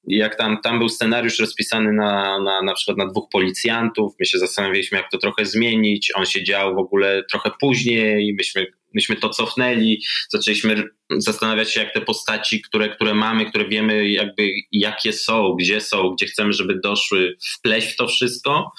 jak 0.08 0.36
tam, 0.36 0.62
tam 0.62 0.80
był 0.80 0.90
scenariusz 0.90 1.40
rozpisany 1.40 1.94
na, 1.94 2.40
na, 2.40 2.62
na 2.62 2.74
przykład 2.74 2.98
na 2.98 3.08
dwóch 3.08 3.30
policjantów, 3.32 4.14
my 4.20 4.26
się 4.26 4.38
zastanawialiśmy, 4.38 4.98
jak 4.98 5.12
to 5.12 5.18
trochę 5.18 5.46
zmienić. 5.46 6.12
On 6.16 6.26
się 6.26 6.44
dział 6.44 6.76
w 6.76 6.78
ogóle 6.78 7.24
trochę 7.30 7.52
później, 7.60 8.34
myśmy, 8.34 8.68
myśmy 8.94 9.16
to 9.16 9.30
cofnęli, 9.30 10.02
zaczęliśmy 10.30 10.84
zastanawiać 11.18 11.74
się, 11.74 11.80
jak 11.80 11.94
te 11.94 12.02
postaci, 12.02 12.62
które, 12.62 12.90
które 12.90 13.14
mamy, 13.14 13.46
które 13.46 13.68
wiemy, 13.68 14.10
jakby 14.10 14.50
jakie 14.72 15.14
są, 15.14 15.56
gdzie 15.60 15.82
są, 15.82 16.10
gdzie 16.10 16.26
chcemy, 16.26 16.54
żeby 16.54 16.80
doszły, 16.84 17.36
wpleść 17.58 17.94
w 17.94 17.96
to 17.96 18.08
wszystko. 18.08 18.72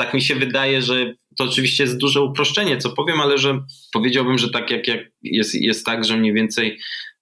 Tak 0.00 0.14
mi 0.14 0.22
się 0.22 0.34
wydaje, 0.34 0.82
że 0.82 1.14
to 1.38 1.44
oczywiście 1.44 1.84
jest 1.84 1.96
duże 1.96 2.20
uproszczenie, 2.20 2.78
co 2.78 2.90
powiem, 2.90 3.20
ale 3.20 3.38
że 3.38 3.62
powiedziałbym, 3.92 4.38
że 4.38 4.50
tak 4.50 4.70
jak, 4.70 4.88
jak 4.88 5.00
jest, 5.22 5.54
jest 5.54 5.86
tak, 5.86 6.04
że 6.04 6.16
mniej 6.16 6.32
więcej 6.32 6.78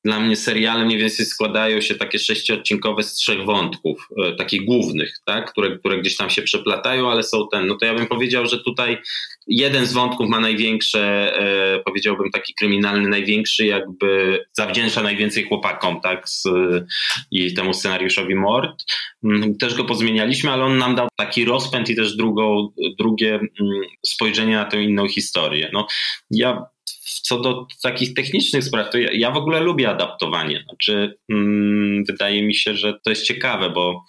dla 0.09 0.21
mnie 0.21 0.37
seriale 0.37 0.85
mniej 0.85 0.99
więcej 0.99 1.27
składają 1.27 1.81
się 1.81 1.94
takie 1.94 2.18
sześciodcinkowe 2.18 3.03
z 3.03 3.14
trzech 3.14 3.44
wątków, 3.44 4.09
e, 4.25 4.33
takich 4.33 4.64
głównych, 4.64 5.21
tak? 5.25 5.53
które, 5.53 5.79
które 5.79 5.99
gdzieś 5.99 6.16
tam 6.16 6.31
się 6.31 6.42
przeplatają, 6.42 7.11
ale 7.11 7.23
są 7.23 7.49
ten. 7.53 7.66
No 7.66 7.77
to 7.77 7.87
ja 7.87 7.94
bym 7.94 8.07
powiedział, 8.07 8.47
że 8.47 8.59
tutaj 8.59 8.99
jeden 9.47 9.87
z 9.87 9.92
wątków 9.92 10.29
ma 10.29 10.40
największe, 10.40 11.35
e, 11.38 11.81
powiedziałbym 11.85 12.31
taki 12.31 12.55
kryminalny, 12.55 13.09
największy, 13.09 13.66
jakby 13.66 14.40
zawdzięcza 14.53 15.03
najwięcej 15.03 15.44
chłopakom, 15.44 16.01
tak? 16.01 16.29
Z, 16.29 16.44
I 17.31 17.55
temu 17.55 17.75
scenariuszowi 17.75 18.35
Mord. 18.35 18.85
Mm, 19.25 19.57
też 19.57 19.75
go 19.75 19.85
pozmienialiśmy, 19.85 20.51
ale 20.51 20.64
on 20.64 20.79
nam 20.79 20.94
dał 20.94 21.09
taki 21.16 21.44
rozpęd 21.44 21.90
i 21.90 21.97
też 21.97 22.16
drugą, 22.16 22.68
drugie 22.99 23.35
mm, 23.35 23.51
spojrzenie 24.07 24.57
na 24.57 24.64
tę 24.64 24.83
inną 24.83 25.09
historię. 25.09 25.71
No, 25.73 25.87
ja 26.31 26.66
co 27.23 27.40
do 27.40 27.66
takich 27.83 28.14
technicznych 28.14 28.64
spraw, 28.64 28.90
to 28.90 28.99
ja, 28.99 29.09
ja 29.12 29.31
w 29.31 29.37
ogóle 29.37 29.61
lubię 29.61 29.90
adaptowanie. 29.90 30.64
Znaczy, 30.68 31.18
mm, 31.29 32.05
wydaje 32.05 32.42
mi 32.42 32.55
się, 32.55 32.75
że 32.75 32.94
to 33.05 33.11
jest 33.11 33.27
ciekawe, 33.27 33.71
bo, 33.71 34.05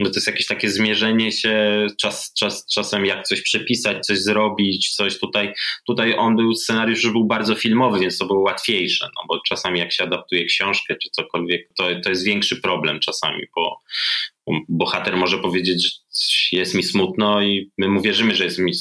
bo 0.00 0.10
to 0.10 0.14
jest 0.14 0.26
jakieś 0.26 0.46
takie 0.46 0.70
zmierzenie 0.70 1.32
się 1.32 1.86
czas, 2.00 2.32
czas, 2.32 2.66
czasem 2.74 3.06
jak 3.06 3.26
coś 3.26 3.42
przepisać, 3.42 4.06
coś 4.06 4.18
zrobić, 4.18 4.94
coś 4.94 5.18
tutaj. 5.18 5.52
Tutaj 5.86 6.14
on 6.18 6.36
był, 6.36 6.54
scenariusz 6.54 7.04
już 7.04 7.12
był 7.12 7.26
bardzo 7.26 7.54
filmowy, 7.54 8.00
więc 8.00 8.18
to 8.18 8.26
było 8.26 8.40
łatwiejsze, 8.40 9.08
no 9.16 9.22
bo 9.28 9.40
czasami 9.48 9.78
jak 9.78 9.92
się 9.92 10.04
adaptuje 10.04 10.44
książkę 10.44 10.96
czy 11.02 11.10
cokolwiek, 11.10 11.68
to, 11.76 11.88
to 12.04 12.10
jest 12.10 12.24
większy 12.24 12.60
problem 12.60 13.00
czasami, 13.00 13.46
bo 13.56 13.80
bohater 14.68 15.16
może 15.16 15.38
powiedzieć 15.38 16.03
jest 16.52 16.74
mi 16.74 16.82
smutno 16.82 17.42
i 17.42 17.70
my 17.78 17.88
mu 17.88 18.00
wierzymy, 18.00 18.34
że 18.34 18.44
jest 18.44 18.58
mi 18.58 18.72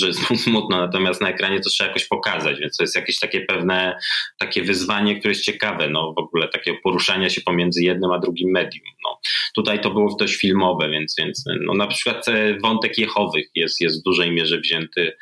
że 0.00 0.06
jest 0.06 0.30
mu 0.30 0.36
smutno, 0.46 0.78
natomiast 0.78 1.20
na 1.20 1.28
ekranie 1.28 1.60
to 1.60 1.70
trzeba 1.70 1.88
jakoś 1.88 2.08
pokazać, 2.08 2.60
więc 2.60 2.76
to 2.76 2.82
jest 2.82 2.96
jakieś 2.96 3.18
takie 3.18 3.40
pewne 3.40 3.98
takie 4.38 4.62
wyzwanie, 4.62 5.18
które 5.18 5.30
jest 5.30 5.44
ciekawe, 5.44 5.88
no 5.88 6.14
w 6.16 6.18
ogóle 6.18 6.48
takiego 6.48 6.78
poruszania 6.82 7.30
się 7.30 7.40
pomiędzy 7.40 7.82
jednym 7.82 8.10
a 8.10 8.18
drugim 8.18 8.50
medium. 8.50 8.84
No. 9.04 9.18
Tutaj 9.54 9.80
to 9.80 9.90
było 9.90 10.16
dość 10.18 10.36
filmowe, 10.36 10.90
więc, 10.90 11.14
więc 11.18 11.44
no, 11.60 11.74
na 11.74 11.86
przykład 11.86 12.28
e, 12.28 12.56
wątek 12.62 12.98
Jehowych 12.98 13.46
jest, 13.54 13.80
jest 13.80 14.00
w 14.00 14.04
dużej 14.04 14.32
mierze 14.32 14.60
wzięty, 14.60 15.12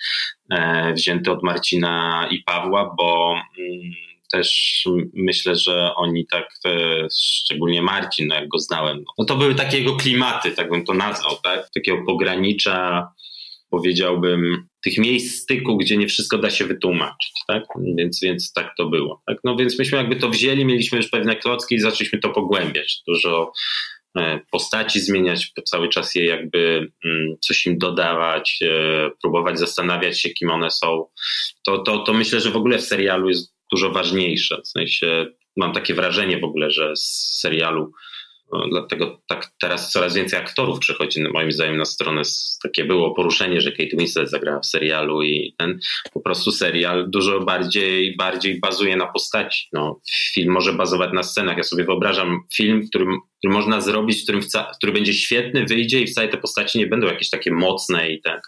e, 0.50 0.92
wzięty 0.94 1.32
od 1.32 1.42
Marcina 1.42 2.28
i 2.30 2.42
Pawła, 2.42 2.94
bo 2.98 3.34
mm, 3.58 4.07
też 4.32 4.82
myślę, 5.14 5.56
że 5.56 5.94
oni 5.94 6.26
tak, 6.26 6.48
szczególnie 7.20 7.82
Marcin, 7.82 8.26
no 8.26 8.34
jak 8.34 8.48
go 8.48 8.58
znałem, 8.58 9.04
no 9.18 9.24
to 9.24 9.36
były 9.36 9.54
takie 9.54 9.78
jego 9.78 9.96
klimaty, 9.96 10.50
tak 10.50 10.70
bym 10.70 10.84
to 10.84 10.94
nazwał, 10.94 11.36
tak? 11.42 11.70
Takiego 11.74 12.04
pogranicza, 12.06 13.08
powiedziałbym, 13.70 14.68
tych 14.84 14.98
miejsc 14.98 15.42
styku, 15.42 15.76
gdzie 15.76 15.96
nie 15.96 16.08
wszystko 16.08 16.38
da 16.38 16.50
się 16.50 16.64
wytłumaczyć, 16.64 17.32
tak? 17.46 17.64
Więc, 17.98 18.20
więc 18.22 18.52
tak 18.52 18.74
to 18.76 18.86
było. 18.86 19.22
Tak? 19.26 19.38
No 19.44 19.56
więc 19.56 19.78
myśmy 19.78 19.98
jakby 19.98 20.16
to 20.16 20.28
wzięli, 20.28 20.64
mieliśmy 20.64 20.98
już 20.98 21.08
pewne 21.08 21.36
klocki 21.36 21.74
i 21.74 21.80
zaczęliśmy 21.80 22.18
to 22.18 22.28
pogłębiać. 22.28 23.02
Dużo 23.06 23.52
e, 24.18 24.40
postaci 24.50 25.00
zmieniać, 25.00 25.52
cały 25.64 25.88
czas 25.88 26.14
je 26.14 26.24
jakby 26.24 26.92
mm, 27.04 27.36
coś 27.40 27.66
im 27.66 27.78
dodawać, 27.78 28.58
e, 28.62 29.10
próbować 29.22 29.58
zastanawiać 29.58 30.20
się, 30.20 30.30
kim 30.30 30.50
one 30.50 30.70
są. 30.70 31.06
To, 31.66 31.78
to, 31.78 31.98
to 31.98 32.12
myślę, 32.12 32.40
że 32.40 32.50
w 32.50 32.56
ogóle 32.56 32.78
w 32.78 32.84
serialu 32.84 33.28
jest 33.28 33.57
dużo 33.70 33.90
ważniejsze. 33.90 34.60
W 34.64 34.68
sensie 34.68 35.26
mam 35.56 35.72
takie 35.72 35.94
wrażenie 35.94 36.38
w 36.38 36.44
ogóle, 36.44 36.70
że 36.70 36.96
z 36.96 37.38
serialu 37.40 37.92
no, 38.52 38.68
dlatego 38.68 39.22
tak 39.28 39.52
teraz 39.60 39.92
coraz 39.92 40.14
więcej 40.14 40.38
aktorów 40.38 40.78
przechodzi 40.78 41.22
moim 41.22 41.52
zdaniem 41.52 41.76
na 41.76 41.84
stronę. 41.84 42.22
Takie 42.62 42.84
było 42.84 43.14
poruszenie, 43.14 43.60
że 43.60 43.72
Kate 43.72 43.96
Winslet 43.96 44.30
zagrała 44.30 44.60
w 44.60 44.66
serialu 44.66 45.22
i 45.22 45.54
ten 45.58 45.78
po 46.12 46.20
prostu 46.20 46.52
serial 46.52 47.10
dużo 47.10 47.40
bardziej, 47.40 48.16
bardziej 48.16 48.60
bazuje 48.60 48.96
na 48.96 49.06
postaci. 49.06 49.68
No, 49.72 50.00
film 50.34 50.52
może 50.52 50.72
bazować 50.72 51.10
na 51.12 51.22
scenach. 51.22 51.56
Ja 51.56 51.62
sobie 51.62 51.84
wyobrażam 51.84 52.40
film, 52.54 52.82
w 52.82 52.88
którym 52.88 53.18
który 53.38 53.54
można 53.54 53.80
zrobić, 53.80 54.22
którym 54.22 54.40
który 54.76 54.92
będzie 54.92 55.14
świetny, 55.14 55.64
wyjdzie 55.64 56.00
i 56.00 56.06
wcale 56.06 56.28
te 56.28 56.36
postaci 56.36 56.78
nie 56.78 56.86
będą 56.86 57.06
jakieś 57.06 57.30
takie 57.30 57.52
mocne 57.52 58.10
i 58.10 58.20
tak. 58.20 58.42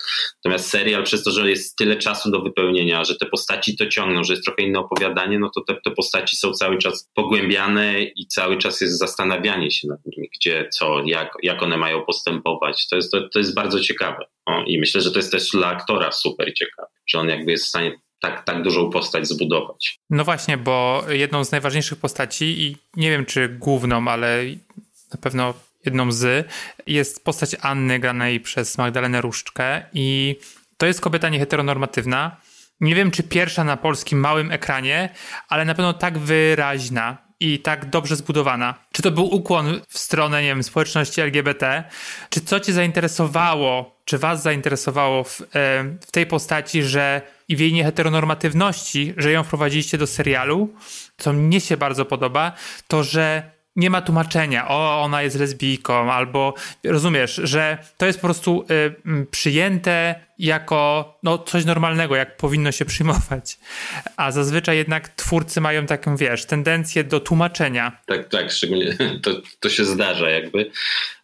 Natomiast 0.45 0.71
serial 0.71 1.05
przez 1.05 1.23
to, 1.23 1.31
że 1.31 1.51
jest 1.51 1.77
tyle 1.77 1.97
czasu 1.97 2.31
do 2.31 2.41
wypełnienia, 2.41 3.05
że 3.05 3.17
te 3.17 3.27
postaci 3.27 3.77
to 3.77 3.87
ciągną, 3.87 4.25
że 4.25 4.33
jest 4.33 4.45
trochę 4.45 4.63
inne 4.63 4.79
opowiadanie, 4.79 5.39
no 5.39 5.51
to 5.55 5.61
te, 5.61 5.81
te 5.85 5.91
postaci 5.91 6.37
są 6.37 6.53
cały 6.53 6.79
czas 6.79 7.11
pogłębiane 7.15 8.03
i 8.03 8.27
cały 8.27 8.59
czas 8.59 8.81
jest 8.81 8.99
zastanawianie 8.99 9.71
się 9.71 9.89
nad 9.89 9.99
nimi, 10.07 10.29
gdzie, 10.41 10.69
co, 10.73 11.03
jak, 11.07 11.33
jak 11.43 11.63
one 11.63 11.77
mają 11.77 12.03
postępować. 12.03 12.89
To 12.89 12.97
jest, 12.97 13.13
to, 13.13 13.29
to 13.29 13.39
jest 13.39 13.55
bardzo 13.55 13.81
ciekawe. 13.81 14.27
O, 14.47 14.63
I 14.67 14.79
myślę, 14.79 15.01
że 15.01 15.11
to 15.11 15.19
jest 15.19 15.33
też 15.33 15.51
dla 15.51 15.67
aktora 15.67 16.13
super 16.13 16.53
ciekawe, 16.55 16.89
że 17.07 17.19
on 17.19 17.29
jakby 17.29 17.51
jest 17.51 17.65
w 17.65 17.69
stanie 17.69 18.01
tak, 18.21 18.45
tak 18.45 18.63
dużą 18.63 18.91
postać 18.91 19.29
zbudować. 19.29 19.99
No 20.11 20.25
właśnie, 20.25 20.57
bo 20.57 21.05
jedną 21.09 21.45
z 21.45 21.53
najważniejszych 21.53 21.99
postaci 21.99 22.45
i 22.63 22.77
nie 22.97 23.11
wiem 23.11 23.27
czy 23.27 23.49
główną, 23.49 24.09
ale 24.09 24.45
na 25.13 25.21
pewno 25.21 25.55
jedną 25.85 26.13
z, 26.13 26.49
jest 26.87 27.25
postać 27.25 27.57
Anny 27.61 27.99
granej 27.99 28.41
przez 28.41 28.79
Magdalenę 28.79 29.21
Różczkę 29.21 29.83
i 29.93 30.37
to 30.77 30.87
jest 30.87 31.01
kobieta 31.01 31.29
nieheteronormatywna. 31.29 32.37
Nie 32.81 32.95
wiem, 32.95 33.11
czy 33.11 33.23
pierwsza 33.23 33.65
na 33.65 33.77
polskim 33.77 34.21
małym 34.21 34.53
ekranie, 34.53 35.09
ale 35.49 35.65
na 35.65 35.75
pewno 35.75 35.93
tak 35.93 36.19
wyraźna 36.19 37.19
i 37.41 37.59
tak 37.59 37.91
dobrze 37.91 38.17
zbudowana. 38.17 38.75
Czy 38.93 39.03
to 39.03 39.11
był 39.11 39.35
ukłon 39.35 39.81
w 39.89 39.99
stronę, 39.99 40.43
nie 40.43 40.49
wiem, 40.49 40.63
społeczności 40.63 41.21
LGBT? 41.21 41.85
Czy 42.31 42.41
co 42.41 42.61
cię 42.61 42.73
zainteresowało, 42.73 44.00
czy 44.11 44.19
was 44.19 44.43
zainteresowało 44.43 45.25
w, 45.25 45.43
w 46.01 46.11
tej 46.11 46.27
postaci, 46.27 46.83
że 46.83 47.23
i 47.49 47.57
w 47.57 47.61
jej 47.61 47.73
nieheteronormatywności, 47.73 49.15
że 49.17 49.33
ją 49.33 49.43
wprowadziliście 49.43 49.99
do 49.99 50.07
serialu, 50.07 50.75
co 51.17 51.33
mnie 51.33 51.61
się 51.61 51.77
bardzo 51.77 52.05
podoba, 52.05 52.53
to 52.89 53.05
że 53.05 53.43
nie 53.77 53.91
ma 53.91 54.03
tłumaczenia, 54.03 54.69
o, 54.69 55.03
ona 55.03 55.23
jest 55.23 55.39
lesbijką, 55.39 56.13
albo 56.13 56.55
rozumiesz, 56.85 57.41
że 57.45 57.79
to 57.97 58.07
jest 58.07 58.21
po 58.21 58.27
prostu 58.27 58.65
y, 58.71 59.27
przyjęte 59.31 60.15
jako 60.39 61.19
no, 61.23 61.39
coś 61.39 61.65
normalnego, 61.65 62.17
jak 62.17 62.37
powinno 62.37 62.73
się 62.73 62.85
przyjmować. 62.85 63.59
A 64.17 64.33
zazwyczaj 64.33 64.77
jednak 64.77 65.09
twórcy 65.09 65.61
mają 65.61 65.87
taką, 65.87 66.17
wiesz, 66.17 66.45
tendencję 66.45 67.05
do 67.05 67.21
tłumaczenia. 67.21 68.01
Tak, 68.07 68.29
tak, 68.29 68.53
szczególnie 68.53 68.97
to, 69.23 69.31
to 69.61 69.71
się 69.71 69.85
zdarza 69.85 70.31
jakby 70.31 70.71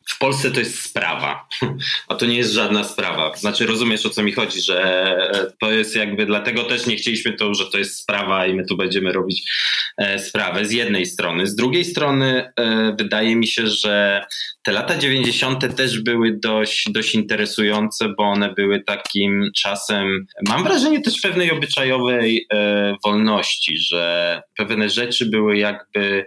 w 0.09 0.19
Polsce 0.19 0.51
to 0.51 0.61
jest 0.61 0.83
sprawa, 0.83 1.49
a 2.09 2.15
to 2.15 2.27
nie 2.27 2.37
jest 2.37 2.53
żadna 2.53 2.85
sprawa. 2.85 3.37
Znaczy, 3.37 3.67
rozumiesz 3.67 4.07
o 4.07 4.11
co 4.11 4.23
mi 4.23 4.33
chodzi, 4.33 4.61
że 4.61 5.17
to 5.61 5.73
jest 5.73 5.97
jakby, 5.97 6.27
dlatego 6.27 6.65
też 6.65 6.87
nie 6.87 6.97
chcieliśmy 6.97 7.33
to, 7.33 7.55
że 7.55 7.71
to 7.71 7.79
jest 7.79 7.99
sprawa 7.99 8.47
i 8.47 8.55
my 8.55 8.65
tu 8.65 8.77
będziemy 8.77 9.13
robić 9.13 9.51
e, 9.99 10.19
sprawę 10.19 10.65
z 10.65 10.73
jednej 10.73 11.07
strony. 11.07 11.47
Z 11.47 11.55
drugiej 11.55 11.85
strony, 11.85 12.53
e, 12.57 12.95
wydaje 12.99 13.37
mi 13.37 13.47
się, 13.47 13.67
że 13.67 14.25
te 14.63 14.73
lata 14.73 14.99
90. 14.99 15.77
też 15.77 16.01
były 16.01 16.39
dość, 16.43 16.91
dość 16.91 17.15
interesujące, 17.15 18.09
bo 18.09 18.23
one 18.23 18.55
były 18.55 18.83
takim 18.83 19.51
czasem, 19.57 20.27
mam 20.49 20.65
wrażenie 20.65 21.03
też 21.03 21.21
pewnej 21.21 21.51
obyczajowej 21.51 22.47
e, 22.53 22.95
wolności, 23.05 23.79
że 23.79 24.43
pewne 24.57 24.89
rzeczy 24.89 25.27
były 25.27 25.59
jakby 25.59 26.27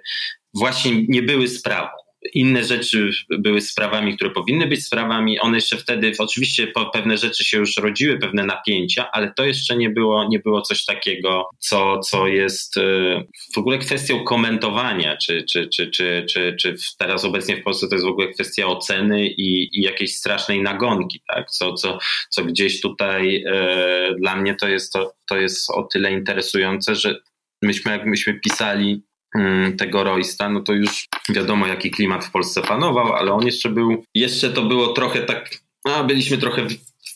właśnie 0.53 0.91
nie 1.07 1.23
były 1.23 1.47
sprawą 1.47 2.08
inne 2.33 2.63
rzeczy 2.63 3.09
były 3.29 3.61
sprawami, 3.61 4.15
które 4.15 4.31
powinny 4.31 4.67
być 4.67 4.85
sprawami. 4.85 5.39
One 5.39 5.57
jeszcze 5.57 5.77
wtedy, 5.77 6.11
oczywiście 6.17 6.71
pewne 6.93 7.17
rzeczy 7.17 7.43
się 7.43 7.57
już 7.57 7.77
rodziły, 7.77 8.17
pewne 8.17 8.45
napięcia, 8.45 9.11
ale 9.11 9.33
to 9.33 9.45
jeszcze 9.45 9.77
nie 9.77 9.89
było, 9.89 10.27
nie 10.29 10.39
było 10.39 10.61
coś 10.61 10.85
takiego, 10.85 11.49
co, 11.59 11.99
co 11.99 12.27
jest 12.27 12.77
e, 12.77 12.81
w 13.53 13.57
ogóle 13.57 13.77
kwestią 13.77 14.23
komentowania, 14.23 15.17
czy, 15.17 15.43
czy, 15.43 15.67
czy, 15.67 15.91
czy, 15.91 16.25
czy, 16.29 16.55
czy 16.59 16.75
teraz 16.97 17.25
obecnie 17.25 17.57
w 17.57 17.63
Polsce 17.63 17.87
to 17.87 17.95
jest 17.95 18.05
w 18.05 18.09
ogóle 18.09 18.27
kwestia 18.27 18.67
oceny 18.67 19.27
i, 19.27 19.79
i 19.79 19.81
jakiejś 19.81 20.15
strasznej 20.15 20.61
nagonki, 20.61 21.21
tak? 21.27 21.51
co, 21.51 21.73
co, 21.73 21.97
co 22.29 22.43
gdzieś 22.43 22.81
tutaj 22.81 23.43
e, 23.47 24.15
dla 24.19 24.35
mnie 24.35 24.55
to 24.55 24.67
jest, 24.67 24.93
to, 24.93 25.13
to 25.29 25.37
jest 25.37 25.71
o 25.71 25.83
tyle 25.83 26.11
interesujące, 26.11 26.95
że 26.95 27.19
myśmy, 27.61 27.91
jak 27.91 28.05
myśmy 28.05 28.39
pisali 28.39 29.01
tego 29.77 30.03
Roysta, 30.03 30.49
no 30.49 30.61
to 30.61 30.73
już 30.73 31.07
wiadomo 31.29 31.67
jaki 31.67 31.91
klimat 31.91 32.25
w 32.25 32.31
Polsce 32.31 32.61
panował, 32.61 33.13
ale 33.13 33.31
on 33.33 33.45
jeszcze 33.45 33.69
był, 33.69 34.03
jeszcze 34.15 34.49
to 34.49 34.61
było 34.61 34.87
trochę 34.87 35.21
tak, 35.21 35.49
a 35.83 36.03
byliśmy 36.03 36.37
trochę 36.37 36.67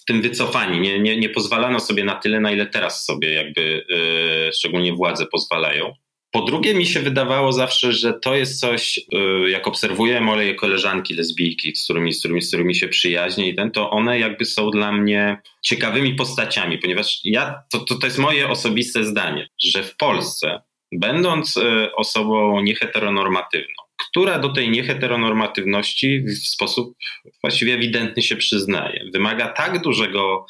w 0.01 0.05
tym 0.05 0.21
wycofani, 0.21 0.79
nie, 0.79 0.99
nie, 0.99 1.17
nie 1.17 1.29
pozwalano 1.29 1.79
sobie 1.79 2.03
na 2.03 2.15
tyle, 2.15 2.39
na 2.39 2.51
ile 2.51 2.65
teraz 2.65 3.05
sobie 3.05 3.33
jakby 3.33 3.85
yy, 3.89 4.53
szczególnie 4.53 4.93
władze 4.93 5.25
pozwalają. 5.25 5.93
Po 6.31 6.41
drugie, 6.41 6.73
mi 6.73 6.85
się 6.85 6.99
wydawało 6.99 7.51
zawsze, 7.51 7.93
że 7.93 8.13
to 8.13 8.35
jest 8.35 8.59
coś, 8.59 8.99
yy, 9.11 9.49
jak 9.49 9.67
obserwuję 9.67 10.21
moje 10.21 10.55
koleżanki 10.55 11.13
lesbijki, 11.13 11.75
z 11.75 11.83
którymi, 11.83 12.13
z 12.13 12.19
którymi, 12.19 12.41
z 12.41 12.47
którymi 12.47 12.75
się 12.75 12.87
przyjaźnię 12.87 13.49
i 13.49 13.55
ten, 13.55 13.71
to 13.71 13.89
one 13.89 14.19
jakby 14.19 14.45
są 14.45 14.71
dla 14.71 14.91
mnie 14.91 15.41
ciekawymi 15.63 16.15
postaciami, 16.15 16.77
ponieważ 16.77 17.19
ja, 17.23 17.63
to, 17.71 17.79
to, 17.79 17.95
to 17.95 18.07
jest 18.07 18.17
moje 18.17 18.49
osobiste 18.49 19.03
zdanie, 19.03 19.49
że 19.63 19.83
w 19.83 19.97
Polsce 19.97 20.61
będąc 20.99 21.57
e, 21.57 21.91
osobą 21.95 22.61
nieheteronormatywną, 22.61 23.83
która 23.97 24.39
do 24.39 24.49
tej 24.49 24.69
nieheteronormatywności 24.69 26.19
w 26.19 26.47
sposób 26.47 26.97
właściwie 27.41 27.73
ewidentny 27.73 28.21
się 28.21 28.35
przyznaje. 28.35 29.05
Wymaga 29.13 29.47
tak 29.47 29.81
dużego, 29.81 30.45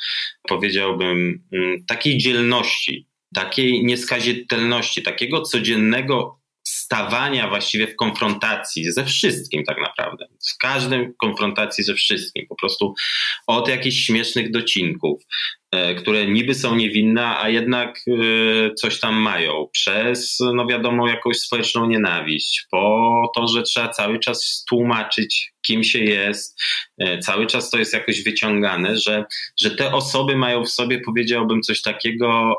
powiedziałbym, 0.48 1.44
mm, 1.54 1.86
takiej 1.86 2.18
dzielności, 2.18 3.08
takiej 3.36 3.86
nieskazitelności, 3.86 5.04
takiego 5.04 5.42
codziennego 5.42 6.43
stawania 6.84 7.50
właściwie 7.50 7.88
w 7.88 7.96
konfrontacji 7.96 8.92
ze 8.92 9.06
wszystkim 9.06 9.64
tak 9.64 9.78
naprawdę. 9.82 10.28
W 10.54 10.58
każdym 10.58 11.14
konfrontacji 11.22 11.84
ze 11.84 11.94
wszystkim. 11.94 12.46
Po 12.50 12.56
prostu 12.56 12.94
od 13.48 13.68
jakichś 13.68 14.06
śmiesznych 14.06 14.52
docinków, 14.52 15.22
e, 15.72 15.96
które 15.96 16.28
niby 16.28 16.56
są 16.56 16.76
niewinne, 16.76 17.38
a 17.38 17.50
jednak 17.50 17.98
e, 18.08 18.74
coś 18.74 19.00
tam 19.00 19.16
mają. 19.16 19.68
Przez, 19.72 20.38
no 20.54 20.66
wiadomo, 20.68 21.08
jakąś 21.08 21.38
społeczną 21.38 21.88
nienawiść. 21.88 22.68
Po 22.72 23.32
to, 23.36 23.48
że 23.48 23.64
trzeba 23.64 23.90
cały 23.90 24.20
czas 24.20 24.66
tłumaczyć, 24.70 25.54
kim 25.66 25.84
się 25.84 26.00
jest. 26.00 26.62
E, 26.98 27.20
cały 27.20 27.48
czas 27.48 27.70
to 27.70 27.78
jest 27.78 27.94
jakoś 27.94 28.24
wyciągane, 28.24 28.98
że, 28.98 29.26
że 29.62 29.72
te 29.72 29.94
osoby 29.94 30.36
mają 30.36 30.64
w 30.64 30.70
sobie, 30.70 31.02
powiedziałbym, 31.06 31.62
coś 31.62 31.82
takiego, 31.82 32.56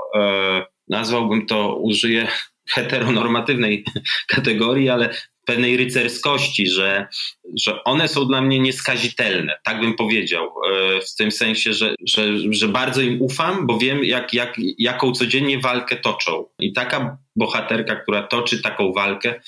nazwałbym 0.88 1.46
to, 1.46 1.76
użyję 1.76 2.28
heteronormatywnej 2.68 3.84
kategorii, 4.34 4.88
ale 4.88 5.14
pewnej 5.44 5.76
rycerskości, 5.76 6.66
że, 6.66 7.06
że 7.56 7.84
one 7.84 8.08
są 8.08 8.26
dla 8.26 8.42
mnie 8.42 8.58
nieskazitelne, 8.58 9.56
tak 9.64 9.80
bym 9.80 9.94
powiedział, 9.94 10.42
e, 10.46 11.00
w 11.00 11.14
tym 11.14 11.30
sensie, 11.30 11.72
że, 11.72 11.94
że, 12.06 12.28
że 12.50 12.68
bardzo 12.68 13.00
im 13.00 13.22
ufam, 13.22 13.66
bo 13.66 13.78
wiem, 13.78 14.04
jak, 14.04 14.34
jak, 14.34 14.54
jaką 14.78 15.12
codziennie 15.12 15.58
walkę 15.58 15.96
toczą. 15.96 16.44
I 16.58 16.72
taka 16.72 17.18
bohaterka, 17.36 17.96
która 17.96 18.22
toczy 18.22 18.62
taką 18.62 18.92
walkę 18.92 19.40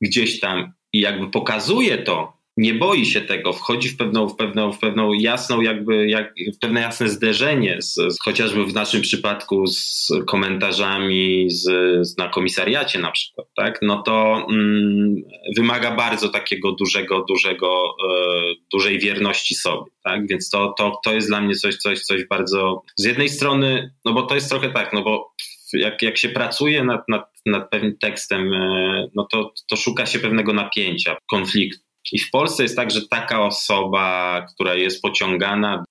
gdzieś 0.00 0.40
tam 0.40 0.72
i 0.92 1.00
jakby 1.00 1.30
pokazuje 1.30 1.98
to, 1.98 2.39
nie 2.60 2.74
boi 2.74 3.06
się 3.06 3.20
tego, 3.20 3.52
wchodzi 3.52 3.88
w 3.88 3.96
pewną, 3.96 4.28
w 4.28 4.36
pewną, 4.36 4.72
w 4.72 4.78
pewną 4.78 5.12
jasną, 5.12 5.60
jakby, 5.60 6.08
jak, 6.08 6.34
w 6.56 6.58
pewne 6.58 6.80
jasne 6.80 7.08
zderzenie, 7.08 7.82
z, 7.82 7.94
z, 7.94 8.16
chociażby 8.24 8.64
w 8.64 8.74
naszym 8.74 9.00
przypadku 9.02 9.66
z 9.66 10.08
komentarzami 10.26 11.50
z, 11.50 11.64
z, 12.06 12.18
na 12.18 12.28
komisariacie 12.28 12.98
na 12.98 13.10
przykład, 13.10 13.46
tak? 13.56 13.78
no 13.82 14.02
to 14.02 14.46
mm, 14.50 15.14
wymaga 15.56 15.96
bardzo 15.96 16.28
takiego 16.28 16.72
dużego, 16.72 17.24
dużego, 17.28 17.96
e, 18.10 18.54
dużej 18.72 18.98
wierności 18.98 19.54
sobie. 19.54 19.90
Tak? 20.04 20.26
Więc 20.28 20.50
to, 20.50 20.74
to, 20.78 21.00
to 21.04 21.14
jest 21.14 21.28
dla 21.28 21.40
mnie 21.40 21.54
coś, 21.54 21.76
coś, 21.76 22.00
coś 22.00 22.24
bardzo. 22.24 22.82
Z 22.96 23.04
jednej 23.04 23.28
strony, 23.28 23.94
no 24.04 24.12
bo 24.12 24.22
to 24.22 24.34
jest 24.34 24.50
trochę 24.50 24.70
tak, 24.70 24.92
no 24.92 25.02
bo 25.02 25.32
jak, 25.72 26.02
jak 26.02 26.18
się 26.18 26.28
pracuje 26.28 26.84
nad, 26.84 27.08
nad, 27.08 27.24
nad 27.46 27.70
pewnym 27.70 27.98
tekstem, 27.98 28.54
e, 28.54 29.08
no 29.14 29.26
to, 29.30 29.52
to 29.68 29.76
szuka 29.76 30.06
się 30.06 30.18
pewnego 30.18 30.52
napięcia, 30.52 31.16
konfliktu. 31.30 31.89
I 32.12 32.18
w 32.18 32.30
Polsce 32.30 32.62
jest 32.62 32.76
tak, 32.76 32.90
że 32.90 33.08
taka 33.08 33.46
osoba, 33.46 34.46
która 34.54 34.74
jest 34.74 35.02
pociągana 35.02 35.84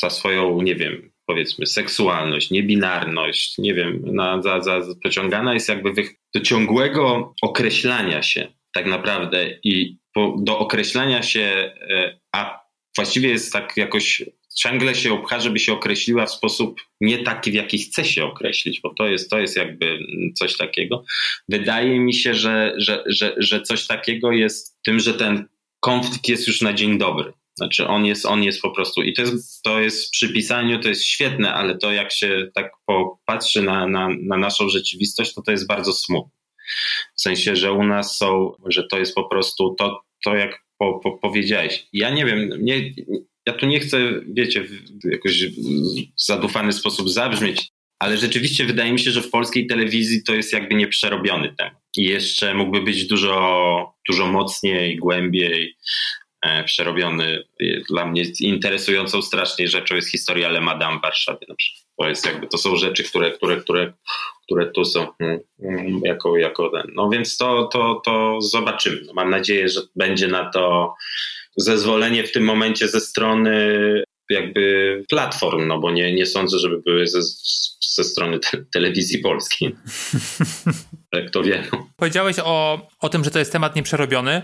za 0.00 0.10
swoją, 0.10 0.62
nie 0.62 0.74
wiem, 0.74 1.12
powiedzmy, 1.26 1.66
seksualność, 1.66 2.50
niebinarność, 2.50 3.58
nie 3.58 3.74
wiem, 3.74 4.02
na, 4.04 4.42
za, 4.42 4.60
za, 4.60 4.80
pociągana 5.02 5.54
jest 5.54 5.68
jakby 5.68 5.92
do 6.34 6.40
ciągłego 6.40 7.34
określania 7.42 8.22
się 8.22 8.52
tak 8.72 8.86
naprawdę 8.86 9.58
i 9.64 9.96
po, 10.14 10.36
do 10.38 10.58
określania 10.58 11.22
się, 11.22 11.72
e, 11.90 12.18
a 12.34 12.60
właściwie 12.96 13.28
jest 13.28 13.52
tak 13.52 13.76
jakoś 13.76 14.22
ciągle 14.54 14.94
się 14.94 15.12
obcha, 15.12 15.40
żeby 15.40 15.58
się 15.58 15.72
określiła 15.72 16.26
w 16.26 16.32
sposób 16.32 16.80
nie 17.00 17.18
taki, 17.18 17.50
w 17.50 17.54
jaki 17.54 17.78
chce 17.78 18.04
się 18.04 18.24
określić, 18.24 18.80
bo 18.80 18.94
to 18.94 19.06
jest, 19.06 19.30
to 19.30 19.38
jest 19.38 19.56
jakby 19.56 19.98
coś 20.34 20.56
takiego. 20.56 21.04
Wydaje 21.48 22.00
mi 22.00 22.14
się, 22.14 22.34
że, 22.34 22.72
że, 22.76 23.04
że, 23.06 23.34
że 23.36 23.62
coś 23.62 23.86
takiego 23.86 24.32
jest 24.32 24.78
tym, 24.84 25.00
że 25.00 25.14
ten 25.14 25.48
konflikt 25.80 26.28
jest 26.28 26.46
już 26.46 26.60
na 26.60 26.72
dzień 26.72 26.98
dobry. 26.98 27.32
Znaczy 27.54 27.86
on 27.86 28.06
jest, 28.06 28.26
on 28.26 28.42
jest 28.42 28.62
po 28.62 28.70
prostu 28.70 29.02
i 29.02 29.12
to 29.12 29.22
jest, 29.22 29.62
to 29.62 29.80
jest 29.80 30.10
przy 30.10 30.32
pisaniu, 30.32 30.80
to 30.80 30.88
jest 30.88 31.04
świetne, 31.04 31.54
ale 31.54 31.78
to 31.78 31.92
jak 31.92 32.12
się 32.12 32.50
tak 32.54 32.72
popatrzy 32.86 33.62
na, 33.62 33.86
na, 33.86 34.08
na 34.22 34.36
naszą 34.36 34.68
rzeczywistość, 34.68 35.34
to 35.34 35.42
to 35.42 35.50
jest 35.50 35.66
bardzo 35.66 35.92
smutne. 35.92 36.32
W 37.16 37.20
sensie, 37.20 37.56
że 37.56 37.72
u 37.72 37.84
nas 37.84 38.16
są, 38.16 38.52
że 38.66 38.86
to 38.90 38.98
jest 38.98 39.14
po 39.14 39.24
prostu 39.24 39.74
to, 39.78 40.00
to 40.24 40.36
jak 40.36 40.64
po, 40.82 40.98
po, 40.98 41.18
powiedziałeś. 41.18 41.86
Ja 41.92 42.10
nie 42.10 42.26
wiem, 42.26 42.50
nie, 42.60 42.92
ja 43.46 43.52
tu 43.52 43.66
nie 43.66 43.80
chcę, 43.80 43.98
wiecie, 44.28 44.64
w 45.04 45.12
jakoś 45.12 45.44
zadufany 46.16 46.72
sposób 46.72 47.10
zabrzmieć, 47.10 47.68
ale 47.98 48.16
rzeczywiście 48.16 48.64
wydaje 48.64 48.92
mi 48.92 48.98
się, 48.98 49.10
że 49.10 49.22
w 49.22 49.30
polskiej 49.30 49.66
telewizji 49.66 50.22
to 50.22 50.34
jest 50.34 50.52
jakby 50.52 50.74
nieprzerobiony 50.74 51.54
temat. 51.58 51.82
I 51.96 52.04
jeszcze 52.04 52.54
mógłby 52.54 52.82
być 52.82 53.06
dużo, 53.06 53.94
dużo 54.08 54.26
mocniej, 54.26 54.96
głębiej 54.96 55.76
e, 56.42 56.64
przerobiony. 56.64 57.44
Dla 57.88 58.06
mnie 58.06 58.24
interesującą 58.40 59.22
strasznie 59.22 59.68
rzeczą 59.68 59.94
jest 59.94 60.10
historia 60.10 60.48
Le 60.48 60.60
Madame 60.60 60.98
w 60.98 61.02
Warszawie 61.02 61.46
na 61.48 61.54
przykład. 61.54 61.81
To 61.98 62.08
jest 62.08 62.26
jakby, 62.26 62.46
to 62.46 62.58
są 62.58 62.76
rzeczy, 62.76 63.04
które, 63.04 63.30
które, 63.30 63.56
które, 63.56 63.92
które 64.42 64.66
tu 64.66 64.84
są 64.84 65.06
mm, 65.20 65.40
mm, 65.62 66.00
jako, 66.04 66.36
jako 66.36 66.70
ten. 66.70 66.92
No 66.94 67.08
więc 67.10 67.36
to, 67.36 67.68
to, 67.72 68.02
to 68.04 68.40
zobaczymy. 68.40 69.00
No 69.06 69.12
mam 69.12 69.30
nadzieję, 69.30 69.68
że 69.68 69.80
będzie 69.96 70.28
na 70.28 70.50
to 70.50 70.94
zezwolenie 71.56 72.24
w 72.24 72.32
tym 72.32 72.44
momencie 72.44 72.88
ze 72.88 73.00
strony 73.00 73.78
jakby 74.30 75.04
platform, 75.08 75.66
no 75.66 75.78
bo 75.78 75.90
nie, 75.90 76.14
nie 76.14 76.26
sądzę, 76.26 76.58
żeby 76.58 76.82
były 76.82 77.06
ze, 77.06 77.22
ze 77.80 78.04
strony 78.04 78.38
te, 78.38 78.64
telewizji 78.72 79.18
polskiej. 79.18 79.76
Jak 81.12 81.30
to 81.30 81.42
wiem. 81.42 81.64
Powiedziałeś 81.96 82.36
o, 82.44 82.86
o 83.00 83.08
tym, 83.08 83.24
że 83.24 83.30
to 83.30 83.38
jest 83.38 83.52
temat 83.52 83.76
nieprzerobiony, 83.76 84.42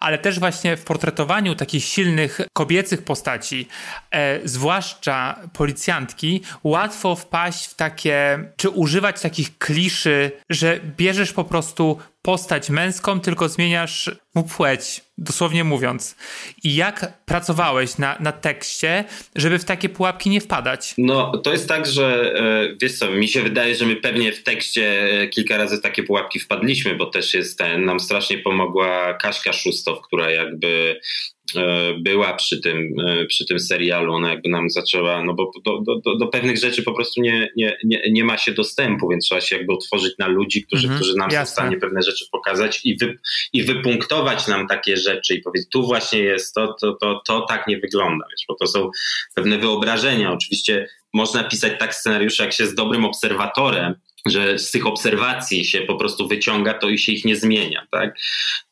ale 0.00 0.18
też 0.18 0.38
właśnie 0.38 0.76
w 0.76 0.84
portretowaniu 0.84 1.54
takich 1.54 1.84
silnych 1.84 2.40
kobiecych 2.52 3.02
postaci, 3.02 3.68
e, 4.10 4.48
zwłaszcza 4.48 5.36
policjantki, 5.52 6.42
łatwo 6.64 7.16
wpaść 7.16 7.66
w 7.66 7.74
takie, 7.74 8.44
czy 8.56 8.70
używać 8.70 9.20
takich 9.20 9.58
kliszy, 9.58 10.32
że 10.50 10.80
bierzesz 10.96 11.32
po 11.32 11.44
prostu 11.44 11.98
postać 12.22 12.70
męską, 12.70 13.20
tylko 13.20 13.48
zmieniasz 13.48 14.10
mu 14.34 14.42
płeć, 14.42 15.02
dosłownie 15.18 15.64
mówiąc. 15.64 16.16
I 16.64 16.74
jak 16.74 17.24
pracowałeś 17.24 17.98
na, 17.98 18.16
na 18.20 18.32
tekście, 18.32 19.04
żeby 19.36 19.58
w 19.58 19.64
takie 19.64 19.88
pułapki 19.88 20.30
nie 20.30 20.40
wpadać? 20.40 20.94
No, 20.98 21.38
to 21.38 21.52
jest 21.52 21.68
tak, 21.68 21.86
że 21.86 22.34
e, 22.36 22.76
wiesz 22.82 22.98
co, 22.98 23.10
mi 23.10 23.28
się 23.28 23.42
wydaje, 23.42 23.74
że 23.74 23.86
my 23.86 23.96
pewnie 23.96 24.32
w 24.32 24.42
tekście 24.42 25.02
e, 25.22 25.28
kilka 25.28 25.56
razy 25.56 25.76
w 25.76 25.80
takie 25.80 26.02
pułapki 26.02 26.40
wpadliśmy, 26.40 26.94
bo 26.94 27.06
też 27.06 27.34
jest 27.34 27.58
ten, 27.58 27.84
nam 27.84 28.00
strasznie 28.00 28.38
pomogła 28.38 29.14
Kaśka 29.14 29.52
Szustow, 29.52 30.00
która 30.02 30.30
jakby 30.30 31.00
E, 31.56 31.94
była 32.00 32.34
przy 32.34 32.60
tym, 32.60 32.94
przy 33.28 33.46
tym 33.46 33.60
serialu, 33.60 34.12
ona 34.12 34.30
jakby 34.30 34.48
nam 34.48 34.70
zaczęła, 34.70 35.24
no 35.24 35.34
bo 35.34 35.50
do, 35.64 36.00
do, 36.04 36.16
do 36.16 36.26
pewnych 36.26 36.58
rzeczy 36.58 36.82
po 36.82 36.94
prostu 36.94 37.22
nie, 37.22 37.48
nie, 37.56 37.76
nie, 37.84 38.02
nie 38.10 38.24
ma 38.24 38.38
się 38.38 38.52
dostępu, 38.52 39.08
więc 39.08 39.24
trzeba 39.24 39.40
się 39.40 39.56
jakby 39.56 39.72
otworzyć 39.72 40.18
na 40.18 40.26
ludzi, 40.26 40.64
którzy, 40.66 40.86
mhm, 40.86 41.00
którzy 41.00 41.16
nam 41.16 41.30
jasne. 41.30 41.46
są 41.46 41.50
w 41.50 41.54
stanie 41.54 41.76
pewne 41.76 42.02
rzeczy 42.02 42.24
pokazać 42.32 42.80
i, 42.84 42.96
wy, 42.96 43.18
i 43.52 43.62
wypunktować 43.62 44.48
nam 44.48 44.66
takie 44.66 44.96
rzeczy 44.96 45.09
i 45.14 45.42
powiedzieć, 45.42 45.68
tu 45.72 45.86
właśnie 45.86 46.18
jest, 46.18 46.54
to, 46.54 46.74
to, 46.80 46.96
to, 47.00 47.22
to 47.26 47.46
tak 47.48 47.66
nie 47.66 47.78
wygląda, 47.78 48.26
wiesz, 48.30 48.44
bo 48.48 48.54
to 48.54 48.66
są 48.66 48.90
pewne 49.34 49.58
wyobrażenia. 49.58 50.32
Oczywiście 50.32 50.88
można 51.14 51.44
pisać 51.44 51.72
tak 51.78 51.94
scenariusze, 51.94 52.42
jak 52.42 52.52
się 52.52 52.64
jest 52.64 52.76
dobrym 52.76 53.04
obserwatorem, 53.04 53.94
że 54.26 54.58
z 54.58 54.70
tych 54.70 54.86
obserwacji 54.86 55.64
się 55.64 55.80
po 55.80 55.96
prostu 55.96 56.28
wyciąga 56.28 56.74
to 56.74 56.88
i 56.88 56.98
się 56.98 57.12
ich 57.12 57.24
nie 57.24 57.36
zmienia. 57.36 57.86
Tak? 57.90 58.18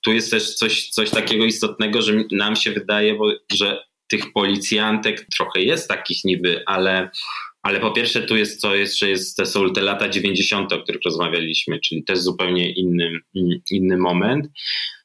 Tu 0.04 0.12
jest 0.12 0.30
też 0.30 0.54
coś, 0.54 0.88
coś 0.88 1.10
takiego 1.10 1.44
istotnego, 1.44 2.02
że 2.02 2.12
nam 2.32 2.56
się 2.56 2.72
wydaje, 2.72 3.14
bo, 3.14 3.32
że 3.52 3.88
tych 4.08 4.32
policjantek 4.32 5.26
trochę 5.36 5.60
jest 5.60 5.88
takich 5.88 6.24
niby, 6.24 6.62
ale, 6.66 7.10
ale 7.62 7.80
po 7.80 7.90
pierwsze 7.90 8.22
tu 8.22 8.36
jest 8.36 8.62
to, 8.62 8.74
jest, 8.74 8.98
że 8.98 9.10
jest, 9.10 9.36
to 9.36 9.46
są 9.46 9.72
te 9.72 9.80
lata 9.80 10.08
90., 10.08 10.72
o 10.72 10.82
których 10.82 11.00
rozmawialiśmy, 11.04 11.80
czyli 11.80 12.04
też 12.04 12.18
zupełnie 12.18 12.72
inny, 12.72 13.12
inny 13.70 13.96
moment. 13.96 14.46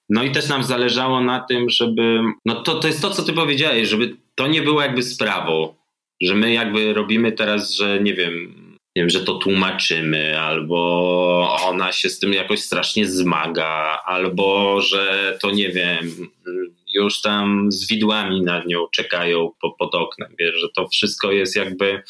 No 0.09 0.23
i 0.23 0.31
też 0.31 0.49
nam 0.49 0.63
zależało 0.63 1.21
na 1.21 1.39
tym, 1.39 1.69
żeby, 1.69 2.19
no 2.45 2.61
to, 2.61 2.75
to 2.75 2.87
jest 2.87 3.01
to, 3.01 3.09
co 3.09 3.23
ty 3.23 3.33
powiedziałeś, 3.33 3.89
żeby 3.89 4.17
to 4.35 4.47
nie 4.47 4.61
było 4.61 4.81
jakby 4.81 5.03
sprawą, 5.03 5.75
że 6.21 6.35
my 6.35 6.53
jakby 6.53 6.93
robimy 6.93 7.31
teraz, 7.31 7.75
że 7.75 7.99
nie 8.01 8.13
wiem, 8.13 8.63
nie 8.95 9.01
wiem, 9.01 9.09
że 9.09 9.19
to 9.19 9.33
tłumaczymy, 9.33 10.39
albo 10.39 11.57
ona 11.65 11.91
się 11.91 12.09
z 12.09 12.19
tym 12.19 12.33
jakoś 12.33 12.59
strasznie 12.59 13.07
zmaga, 13.07 13.99
albo 14.05 14.81
że 14.81 15.37
to 15.41 15.51
nie 15.51 15.69
wiem, 15.69 16.29
już 16.93 17.21
tam 17.21 17.71
z 17.71 17.87
widłami 17.87 18.41
nad 18.41 18.65
nią 18.67 18.87
czekają 18.91 19.51
po, 19.61 19.71
pod 19.71 19.95
oknem, 19.95 20.35
wiesz, 20.39 20.55
że 20.55 20.67
to 20.75 20.87
wszystko 20.87 21.31
jest 21.31 21.55
jakby, 21.55 22.03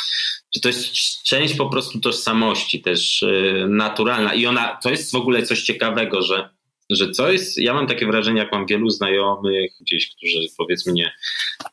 że 0.56 0.62
to 0.62 0.68
jest 0.68 0.94
część 1.24 1.56
po 1.56 1.70
prostu 1.70 2.00
tożsamości 2.00 2.82
też 2.82 3.22
yy, 3.22 3.68
naturalna. 3.70 4.34
I 4.34 4.46
ona, 4.46 4.78
to 4.84 4.90
jest 4.90 5.12
w 5.12 5.16
ogóle 5.16 5.44
coś 5.44 5.62
ciekawego, 5.62 6.22
że 6.22 6.50
że 6.90 7.12
co 7.12 7.32
jest, 7.32 7.58
ja 7.58 7.74
mam 7.74 7.88
takie 7.88 8.06
wrażenie, 8.06 8.40
jak 8.40 8.52
mam 8.52 8.66
wielu 8.66 8.90
znajomych 8.90 9.72
gdzieś, 9.82 10.16
którzy 10.16 10.48
powiedzmy 10.58 10.94
nie, 10.94 11.12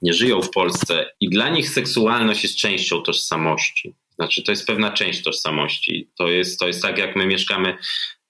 nie 0.02 0.12
żyją 0.12 0.42
w 0.42 0.50
Polsce 0.50 1.10
i 1.20 1.28
dla 1.28 1.48
nich 1.48 1.68
seksualność 1.68 2.42
jest 2.42 2.56
częścią 2.56 3.02
tożsamości. 3.02 3.94
Znaczy, 4.14 4.42
to 4.42 4.52
jest 4.52 4.66
pewna 4.66 4.90
część 4.90 5.22
tożsamości. 5.22 6.10
To 6.18 6.28
jest, 6.28 6.60
to 6.60 6.66
jest 6.66 6.82
tak, 6.82 6.98
jak 6.98 7.16
my 7.16 7.26
mieszkamy, 7.26 7.76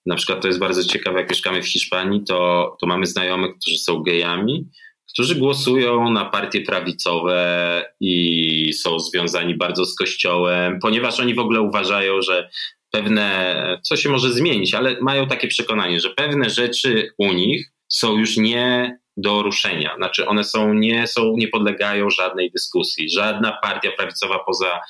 na 0.07 0.17
przykład 0.17 0.41
to 0.43 0.49
jest 0.49 0.61
bardzo 0.61 0.85
ciekawe, 0.85 1.21
jak 1.21 1.31
mieszkamy 1.31 1.63
w 1.63 1.69
Hiszpanii, 1.69 2.25
to, 2.25 2.77
to 2.81 2.87
mamy 2.87 3.07
znajomych, 3.07 3.57
którzy 3.61 3.79
są 3.79 4.03
gejami, 4.03 4.69
którzy 5.13 5.35
głosują 5.35 6.13
na 6.13 6.25
partie 6.25 6.61
prawicowe 6.61 7.85
i 8.01 8.73
są 8.73 8.99
związani 8.99 9.55
bardzo 9.55 9.87
z 9.87 9.95
Kościołem, 9.95 10.79
ponieważ 10.83 11.21
oni 11.21 11.35
w 11.35 11.39
ogóle 11.39 11.61
uważają, 11.61 12.23
że 12.23 12.51
pewne, 12.93 13.79
co 13.83 13.97
się 13.97 14.09
może 14.09 14.33
zmienić, 14.33 14.75
ale 14.75 14.97
mają 15.01 15.27
takie 15.27 15.49
przekonanie, 15.49 16.01
że 16.01 16.11
pewne 16.11 16.51
rzeczy 16.51 17.13
u 17.19 17.33
nich 17.33 17.73
są 17.89 18.19
już 18.19 18.37
nie 18.37 18.99
do 19.17 19.43
ruszenia. 19.43 19.95
Znaczy 19.97 20.27
one 20.27 20.45
są 20.45 20.75
nie, 20.75 21.07
są, 21.07 21.35
nie 21.37 21.49
podlegają 21.49 22.11
żadnej 22.11 22.51
dyskusji. 22.51 23.11
Żadna 23.11 23.59
partia 23.63 23.91
prawicowa 23.97 24.39
poza 24.47 24.81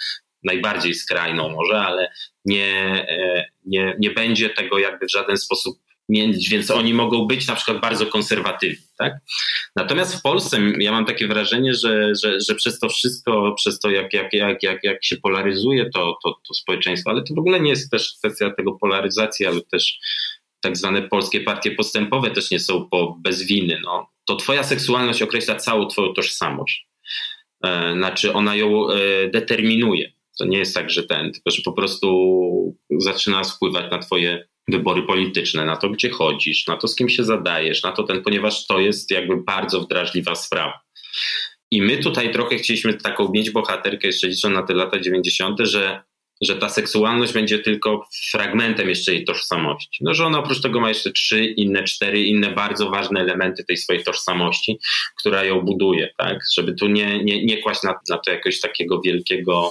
najbardziej 0.42 0.94
skrajną 0.94 1.48
może, 1.48 1.80
ale 1.80 2.12
nie, 2.44 3.06
e, 3.08 3.44
nie, 3.66 3.96
nie 3.98 4.10
będzie 4.10 4.50
tego 4.50 4.78
jakby 4.78 5.06
w 5.06 5.12
żaden 5.12 5.36
sposób 5.36 5.78
więc 6.50 6.70
oni 6.70 6.94
mogą 6.94 7.26
być 7.26 7.46
na 7.46 7.54
przykład 7.54 7.80
bardzo 7.80 8.06
konserwatywni. 8.06 8.86
Tak? 8.98 9.12
Natomiast 9.76 10.14
w 10.14 10.22
Polsce 10.22 10.58
ja 10.78 10.92
mam 10.92 11.04
takie 11.04 11.28
wrażenie, 11.28 11.74
że, 11.74 12.14
że, 12.22 12.40
że 12.48 12.54
przez 12.54 12.78
to 12.78 12.88
wszystko, 12.88 13.54
przez 13.56 13.78
to 13.78 13.90
jak, 13.90 14.12
jak, 14.12 14.32
jak, 14.32 14.62
jak, 14.62 14.84
jak 14.84 15.04
się 15.04 15.16
polaryzuje 15.16 15.90
to, 15.90 16.18
to, 16.24 16.36
to 16.48 16.54
społeczeństwo, 16.54 17.10
ale 17.10 17.22
to 17.22 17.34
w 17.34 17.38
ogóle 17.38 17.60
nie 17.60 17.70
jest 17.70 17.90
też 17.90 18.14
kwestia 18.18 18.50
tego 18.50 18.72
polaryzacji, 18.72 19.46
ale 19.46 19.60
też 19.60 19.98
tak 20.60 20.76
zwane 20.76 21.02
polskie 21.02 21.40
partie 21.40 21.70
postępowe 21.70 22.30
też 22.30 22.50
nie 22.50 22.60
są 22.60 22.88
po, 22.90 23.16
bez 23.20 23.42
winy. 23.42 23.80
No. 23.84 24.06
To 24.26 24.36
twoja 24.36 24.62
seksualność 24.62 25.22
określa 25.22 25.56
całą 25.56 25.86
twoją 25.86 26.14
tożsamość. 26.14 26.86
E, 27.64 27.92
znaczy 27.96 28.32
ona 28.32 28.56
ją 28.56 28.90
e, 28.90 28.96
determinuje. 29.28 30.12
To 30.38 30.44
nie 30.44 30.58
jest 30.58 30.74
tak, 30.74 30.90
że 30.90 31.02
ten, 31.02 31.32
tylko 31.32 31.50
że 31.50 31.62
po 31.64 31.72
prostu 31.72 32.76
zaczyna 32.98 33.44
wpływać 33.44 33.90
na 33.90 33.98
twoje 33.98 34.48
wybory 34.70 35.02
polityczne, 35.02 35.64
na 35.64 35.76
to, 35.76 35.90
gdzie 35.90 36.10
chodzisz, 36.10 36.66
na 36.66 36.76
to, 36.76 36.88
z 36.88 36.96
kim 36.96 37.08
się 37.08 37.24
zadajesz, 37.24 37.82
na 37.82 37.92
to 37.92 38.02
ten, 38.02 38.22
ponieważ 38.22 38.66
to 38.66 38.78
jest 38.78 39.10
jakby 39.10 39.36
bardzo 39.36 39.80
wdrażliwa 39.80 40.34
sprawa. 40.34 40.80
I 41.70 41.82
my 41.82 41.98
tutaj 41.98 42.32
trochę 42.32 42.56
chcieliśmy 42.56 42.94
taką 42.94 43.30
mieć 43.32 43.50
bohaterkę, 43.50 44.06
jeszcze 44.06 44.28
licząc 44.28 44.54
na 44.54 44.62
te 44.62 44.74
lata 44.74 45.00
90., 45.00 45.60
że 45.60 46.02
że 46.40 46.56
ta 46.56 46.68
seksualność 46.68 47.32
będzie 47.32 47.58
tylko 47.58 48.08
fragmentem 48.30 48.88
jeszcze 48.88 49.14
jej 49.14 49.24
tożsamości. 49.24 49.98
No, 50.04 50.14
że 50.14 50.26
ona 50.26 50.38
oprócz 50.38 50.62
tego 50.62 50.80
ma 50.80 50.88
jeszcze 50.88 51.12
trzy 51.12 51.44
inne, 51.44 51.84
cztery 51.84 52.22
inne 52.22 52.50
bardzo 52.50 52.90
ważne 52.90 53.20
elementy 53.20 53.64
tej 53.64 53.76
swojej 53.76 54.04
tożsamości, 54.04 54.78
która 55.18 55.44
ją 55.44 55.60
buduje, 55.60 56.10
tak? 56.18 56.38
Żeby 56.56 56.74
tu 56.74 56.88
nie, 56.88 57.24
nie, 57.24 57.44
nie 57.44 57.62
kłaść 57.62 57.82
na, 57.82 57.94
na 58.10 58.18
to 58.18 58.30
jakoś 58.30 58.60
takiego 58.60 59.00
wielkiego, 59.00 59.70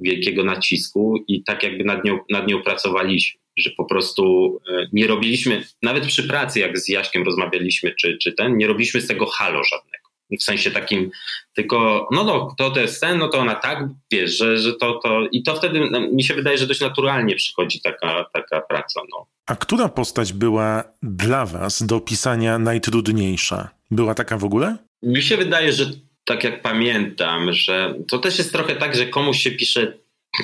wielkiego 0.00 0.44
nacisku 0.44 1.24
i 1.28 1.44
tak 1.44 1.62
jakby 1.62 1.84
nad 1.84 2.04
nią, 2.04 2.18
nad 2.30 2.48
nią 2.48 2.62
pracowaliśmy 2.62 3.45
że 3.56 3.70
po 3.70 3.84
prostu 3.84 4.56
e, 4.68 4.86
nie 4.92 5.06
robiliśmy, 5.06 5.64
nawet 5.82 6.06
przy 6.06 6.28
pracy, 6.28 6.60
jak 6.60 6.78
z 6.78 6.88
Jaśkiem 6.88 7.24
rozmawialiśmy, 7.24 7.94
czy, 8.00 8.18
czy 8.22 8.32
ten, 8.32 8.56
nie 8.56 8.66
robiliśmy 8.66 9.00
z 9.00 9.06
tego 9.06 9.26
halo 9.26 9.64
żadnego 9.64 10.06
w 10.40 10.42
sensie 10.42 10.70
takim, 10.70 11.10
tylko 11.54 12.08
no, 12.12 12.24
no 12.24 12.54
to, 12.58 12.70
to 12.70 12.80
jest 12.80 13.00
ten, 13.00 13.18
no 13.18 13.28
to 13.28 13.38
ona 13.38 13.54
tak, 13.54 13.88
wiesz, 14.12 14.38
że, 14.38 14.58
że 14.58 14.72
to, 14.74 15.00
to 15.02 15.20
i 15.32 15.42
to 15.42 15.54
wtedy 15.54 15.90
no, 15.90 16.00
mi 16.00 16.24
się 16.24 16.34
wydaje, 16.34 16.58
że 16.58 16.66
dość 16.66 16.80
naturalnie 16.80 17.34
przychodzi 17.34 17.80
taka, 17.80 18.26
taka 18.32 18.60
praca. 18.60 19.00
No. 19.10 19.26
A 19.46 19.56
która 19.56 19.88
postać 19.88 20.32
była 20.32 20.84
dla 21.02 21.46
was 21.46 21.82
do 21.82 22.00
pisania 22.00 22.58
najtrudniejsza? 22.58 23.70
Była 23.90 24.14
taka 24.14 24.38
w 24.38 24.44
ogóle? 24.44 24.76
Mi 25.02 25.22
się 25.22 25.36
wydaje, 25.36 25.72
że 25.72 25.84
tak 26.24 26.44
jak 26.44 26.62
pamiętam, 26.62 27.52
że 27.52 27.94
to 28.08 28.18
też 28.18 28.38
jest 28.38 28.52
trochę 28.52 28.76
tak, 28.76 28.96
że 28.96 29.06
komuś 29.06 29.38
się 29.38 29.50
pisze 29.50 29.98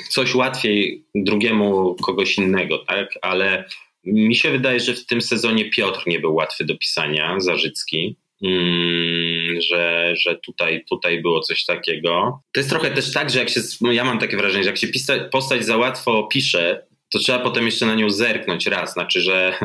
coś 0.08 0.34
łatwiej 0.34 1.04
drugiemu 1.14 1.94
kogoś 1.94 2.38
innego, 2.38 2.78
tak? 2.78 3.08
Ale 3.22 3.64
mi 4.04 4.36
się 4.36 4.50
wydaje, 4.50 4.80
że 4.80 4.94
w 4.94 5.06
tym 5.06 5.20
sezonie 5.20 5.70
Piotr 5.70 6.02
nie 6.06 6.20
był 6.20 6.34
łatwy 6.34 6.64
do 6.64 6.78
pisania, 6.78 7.40
Zarzycki. 7.40 8.16
Mm, 8.44 9.60
że, 9.60 10.14
że 10.16 10.38
tutaj, 10.46 10.84
tutaj 10.88 11.22
było 11.22 11.40
coś 11.40 11.64
takiego. 11.64 12.40
To 12.52 12.60
jest 12.60 12.70
trochę 12.70 12.90
też 12.90 13.12
tak, 13.12 13.30
że 13.30 13.38
jak 13.38 13.50
się, 13.50 13.60
ja 13.90 14.04
mam 14.04 14.18
takie 14.18 14.36
wrażenie, 14.36 14.64
że 14.64 14.70
jak 14.70 14.78
się 14.78 14.88
pisa, 14.88 15.18
postać 15.18 15.64
za 15.64 15.76
łatwo 15.76 16.22
pisze, 16.22 16.86
to 17.12 17.18
trzeba 17.18 17.38
potem 17.38 17.66
jeszcze 17.66 17.86
na 17.86 17.94
nią 17.94 18.10
zerknąć 18.10 18.66
raz, 18.66 18.92
znaczy, 18.92 19.20
że 19.20 19.58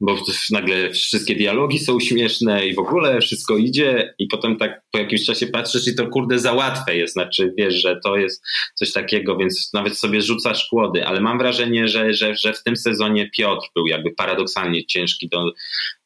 bo 0.00 0.16
nagle 0.50 0.90
wszystkie 0.90 1.34
dialogi 1.34 1.78
są 1.78 2.00
śmieszne 2.00 2.66
i 2.66 2.74
w 2.74 2.78
ogóle 2.78 3.20
wszystko 3.20 3.56
idzie 3.56 4.14
i 4.18 4.26
potem 4.26 4.56
tak 4.56 4.82
po 4.90 4.98
jakimś 4.98 5.24
czasie 5.24 5.46
patrzysz 5.46 5.88
i 5.88 5.94
to 5.94 6.06
kurde 6.06 6.38
za 6.38 6.52
łatwe 6.52 6.96
jest, 6.96 7.12
znaczy 7.12 7.52
wiesz, 7.58 7.74
że 7.74 8.00
to 8.04 8.16
jest 8.16 8.44
coś 8.74 8.92
takiego, 8.92 9.36
więc 9.36 9.70
nawet 9.74 9.98
sobie 9.98 10.22
rzucasz 10.22 10.68
kłody, 10.68 11.06
ale 11.06 11.20
mam 11.20 11.38
wrażenie, 11.38 11.88
że, 11.88 12.14
że, 12.14 12.36
że 12.36 12.52
w 12.52 12.62
tym 12.62 12.76
sezonie 12.76 13.30
Piotr 13.36 13.66
był 13.74 13.86
jakby 13.86 14.10
paradoksalnie 14.10 14.86
ciężki 14.86 15.28
do, 15.28 15.52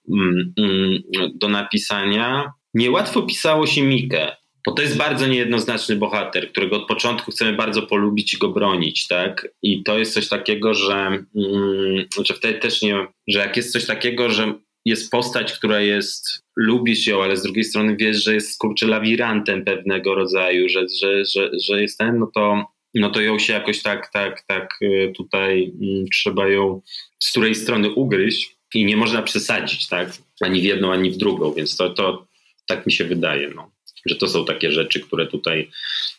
Mm, 0.08 0.52
mm, 0.58 1.02
do 1.34 1.48
napisania. 1.48 2.52
Niełatwo 2.74 3.22
pisało 3.22 3.66
się 3.66 3.82
Mikę, 3.82 4.36
bo 4.66 4.72
to 4.72 4.82
jest 4.82 4.96
bardzo 4.96 5.26
niejednoznaczny 5.26 5.96
bohater, 5.96 6.52
którego 6.52 6.76
od 6.76 6.88
początku 6.88 7.30
chcemy 7.30 7.52
bardzo 7.52 7.82
polubić 7.82 8.34
i 8.34 8.38
go 8.38 8.48
bronić, 8.48 9.06
tak? 9.06 9.48
I 9.62 9.82
to 9.82 9.98
jest 9.98 10.14
coś 10.14 10.28
takiego, 10.28 10.74
że, 10.74 10.94
mm, 11.36 12.04
wtedy 12.36 12.58
też 12.58 12.82
nie, 12.82 13.06
że 13.28 13.38
jak 13.38 13.56
jest 13.56 13.72
coś 13.72 13.86
takiego, 13.86 14.30
że 14.30 14.54
jest 14.84 15.10
postać, 15.10 15.52
która 15.52 15.80
jest, 15.80 16.26
lubisz 16.56 17.06
ją, 17.06 17.22
ale 17.22 17.36
z 17.36 17.42
drugiej 17.42 17.64
strony 17.64 17.96
wiesz, 17.96 18.24
że 18.24 18.34
jest 18.34 18.58
kurczę 18.58 18.86
lawirantem 18.86 19.64
pewnego 19.64 20.14
rodzaju, 20.14 20.68
że, 20.68 20.86
że, 21.00 21.24
że, 21.24 21.50
że 21.68 21.82
jest 21.82 21.98
ten, 21.98 22.18
no 22.18 22.30
to, 22.34 22.64
no 22.94 23.10
to 23.10 23.20
ją 23.20 23.38
się 23.38 23.52
jakoś 23.52 23.82
tak, 23.82 24.10
tak, 24.12 24.42
tak 24.46 24.78
y, 24.82 25.12
tutaj 25.16 25.72
trzeba 26.12 26.48
ją 26.48 26.80
z 27.18 27.30
której 27.30 27.54
strony 27.54 27.90
ugryźć 27.90 28.56
i 28.74 28.84
nie 28.84 28.96
można 28.96 29.22
przesadzić, 29.22 29.88
tak? 29.88 30.12
Ani 30.40 30.60
w 30.60 30.64
jedną, 30.64 30.92
ani 30.92 31.10
w 31.10 31.16
drugą, 31.16 31.52
więc 31.52 31.76
to, 31.76 31.90
to 31.90 32.26
tak 32.66 32.86
mi 32.86 32.92
się 32.92 33.04
wydaje, 33.04 33.50
no. 33.54 33.70
Że 34.06 34.16
to 34.16 34.28
są 34.28 34.44
takie 34.44 34.72
rzeczy, 34.72 35.00
które 35.00 35.26
tutaj 35.26 35.70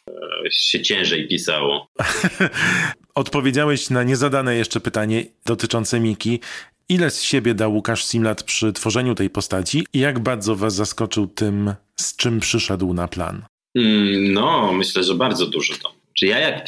e, 0.08 0.12
się 0.52 0.82
ciężej 0.82 1.28
pisało. 1.28 1.88
Odpowiedziałeś 3.16 3.90
na 3.90 4.04
niezadane 4.04 4.56
jeszcze 4.56 4.80
pytanie 4.80 5.26
dotyczące 5.46 6.00
Miki. 6.00 6.40
Ile 6.90 7.10
z 7.10 7.24
siebie 7.24 7.54
dał 7.54 7.74
Łukasz 7.74 8.06
Simlat 8.06 8.44
przy 8.44 8.74
tworzeniu 8.74 9.16
tej 9.16 9.30
postaci 9.30 9.86
i 9.94 10.00
jak 10.00 10.20
bardzo 10.20 10.56
was 10.56 10.76
zaskoczył 10.76 11.28
tym, 11.28 11.74
z 11.96 12.16
czym 12.16 12.40
przyszedł 12.40 12.94
na 12.94 13.08
plan? 13.08 13.46
Mm, 13.76 14.34
no, 14.34 14.74
myślę, 14.74 15.04
że 15.04 15.16
bardzo 15.16 15.48
dużo 15.48 15.74
to. 15.84 15.94
Czy 16.14 16.26
ja 16.26 16.40
jak 16.40 16.66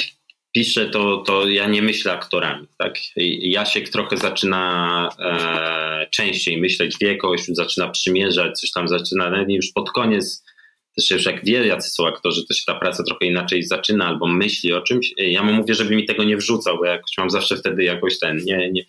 piszę, 0.53 0.89
to, 0.89 1.17
to 1.17 1.47
ja 1.47 1.67
nie 1.67 1.81
myślę 1.81 2.11
aktorami. 2.11 2.67
Tak? 2.77 2.95
Jasiek 3.41 3.89
trochę 3.89 4.17
zaczyna 4.17 5.09
e, 5.19 6.07
częściej 6.11 6.61
myśleć, 6.61 6.97
wie 7.01 7.17
kogoś, 7.17 7.45
zaczyna 7.47 7.89
przymierzać, 7.89 8.59
coś 8.59 8.71
tam 8.71 8.87
zaczyna, 8.87 9.45
już 9.47 9.71
pod 9.71 9.91
koniec, 9.91 10.43
też 10.95 11.11
już 11.11 11.25
jak 11.25 11.45
wie, 11.45 11.67
jacy 11.67 11.89
są 11.89 12.07
aktorzy, 12.07 12.45
to 12.47 12.53
się 12.53 12.63
ta 12.65 12.75
praca 12.75 13.03
trochę 13.03 13.25
inaczej 13.25 13.63
zaczyna 13.63 14.05
albo 14.07 14.27
myśli 14.27 14.73
o 14.73 14.81
czymś. 14.81 15.13
Ja 15.17 15.43
mu 15.43 15.53
mówię, 15.53 15.73
żeby 15.73 15.95
mi 15.95 16.05
tego 16.05 16.23
nie 16.23 16.37
wrzucał, 16.37 16.77
bo 16.77 16.85
jakoś 16.85 17.17
mam 17.17 17.29
zawsze 17.29 17.57
wtedy 17.57 17.83
jakoś 17.83 18.19
ten, 18.19 18.37
nie, 18.45 18.71
nie 18.71 18.85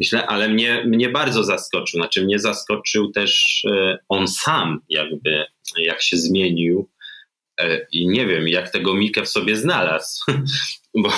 myślę, 0.00 0.26
ale 0.26 0.48
mnie, 0.48 0.84
mnie 0.86 1.08
bardzo 1.08 1.44
zaskoczył. 1.44 2.00
Znaczy 2.00 2.24
mnie 2.24 2.38
zaskoczył 2.38 3.10
też 3.10 3.62
e, 3.70 3.98
on 4.08 4.28
sam 4.28 4.80
jakby, 4.88 5.44
jak 5.76 6.02
się 6.02 6.16
zmienił 6.16 6.88
e, 7.60 7.86
i 7.92 8.08
nie 8.08 8.26
wiem, 8.26 8.48
jak 8.48 8.70
tego 8.70 8.94
Mikę 8.94 9.22
w 9.22 9.28
sobie 9.28 9.56
znalazł. 9.56 10.24
bo, 11.02 11.12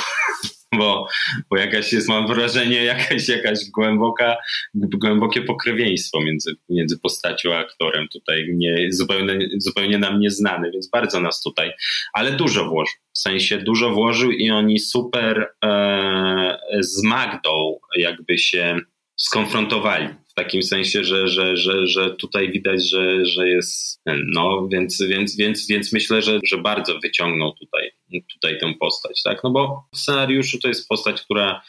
bo, 0.79 1.09
bo 1.51 1.57
jakaś 1.57 1.93
jest, 1.93 2.09
mam 2.09 2.27
wrażenie, 2.27 2.85
jakaś, 2.85 3.29
jakaś 3.29 3.59
głęboka, 3.75 4.37
głębokie 4.75 5.43
pokrewieństwo 5.43 6.20
między, 6.20 6.55
między 6.68 6.99
postacią 7.01 7.55
a 7.55 7.59
aktorem. 7.59 8.09
Tutaj, 8.12 8.47
nie, 8.55 8.87
zupełnie, 8.91 9.49
zupełnie 9.59 9.99
nam 9.99 10.20
nieznany, 10.20 10.70
więc 10.70 10.91
bardzo 10.91 11.20
nas 11.20 11.43
tutaj, 11.43 11.70
ale 12.12 12.33
dużo 12.33 12.64
włożył, 12.68 12.95
w 13.14 13.18
sensie 13.18 13.59
dużo 13.59 13.91
włożył 13.91 14.31
i 14.31 14.51
oni 14.51 14.79
super 14.79 15.49
e, 15.64 16.59
z 16.81 17.03
Magdą 17.03 17.79
jakby 17.97 18.39
się 18.39 18.79
skonfrontowali 19.17 20.09
w 20.35 20.35
takim 20.35 20.62
sensie, 20.62 21.05
że, 21.05 21.29
że, 21.29 21.57
że, 21.57 21.87
że 21.87 22.11
tutaj 22.11 22.53
widać, 22.53 22.91
że, 22.91 23.27
że 23.27 23.49
jest, 23.49 24.03
no 24.27 24.69
więc, 24.73 25.03
więc, 25.03 25.37
więc, 25.37 25.67
więc 25.67 25.93
myślę, 25.93 26.23
że, 26.23 26.41
że 26.45 26.59
bardzo 26.59 26.99
wyciągnął 26.99 27.53
tutaj, 27.53 27.91
tutaj 28.33 28.59
tę 28.59 28.75
postać, 28.81 29.23
tak? 29.23 29.45
No 29.45 29.51
bo 29.51 29.85
w 29.95 29.99
scenariuszu 29.99 30.59
to 30.59 30.69
jest 30.69 30.89
postać, 30.89 31.23
która 31.23 31.62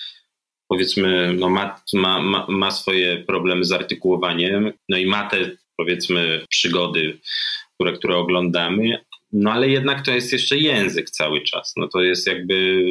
powiedzmy 0.68 1.34
no 1.34 1.50
ma, 1.50 1.82
ma, 1.94 2.22
ma, 2.22 2.46
ma 2.50 2.72
swoje 2.72 3.18
problemy 3.18 3.66
z 3.66 3.72
artykułowaniem, 3.72 4.72
no 4.90 4.98
i 4.98 5.06
ma 5.06 5.30
te 5.30 5.52
powiedzmy 5.78 6.46
przygody, 6.50 7.20
które, 7.76 7.94
które 7.94 8.18
oglądamy, 8.18 9.06
no 9.34 9.52
ale 9.52 9.70
jednak 9.70 10.06
to 10.06 10.12
jest 10.12 10.34
jeszcze 10.34 10.58
język 10.58 11.10
cały 11.10 11.42
czas. 11.42 11.74
No 11.78 11.88
to 11.88 12.02
jest 12.02 12.28
jakby 12.28 12.84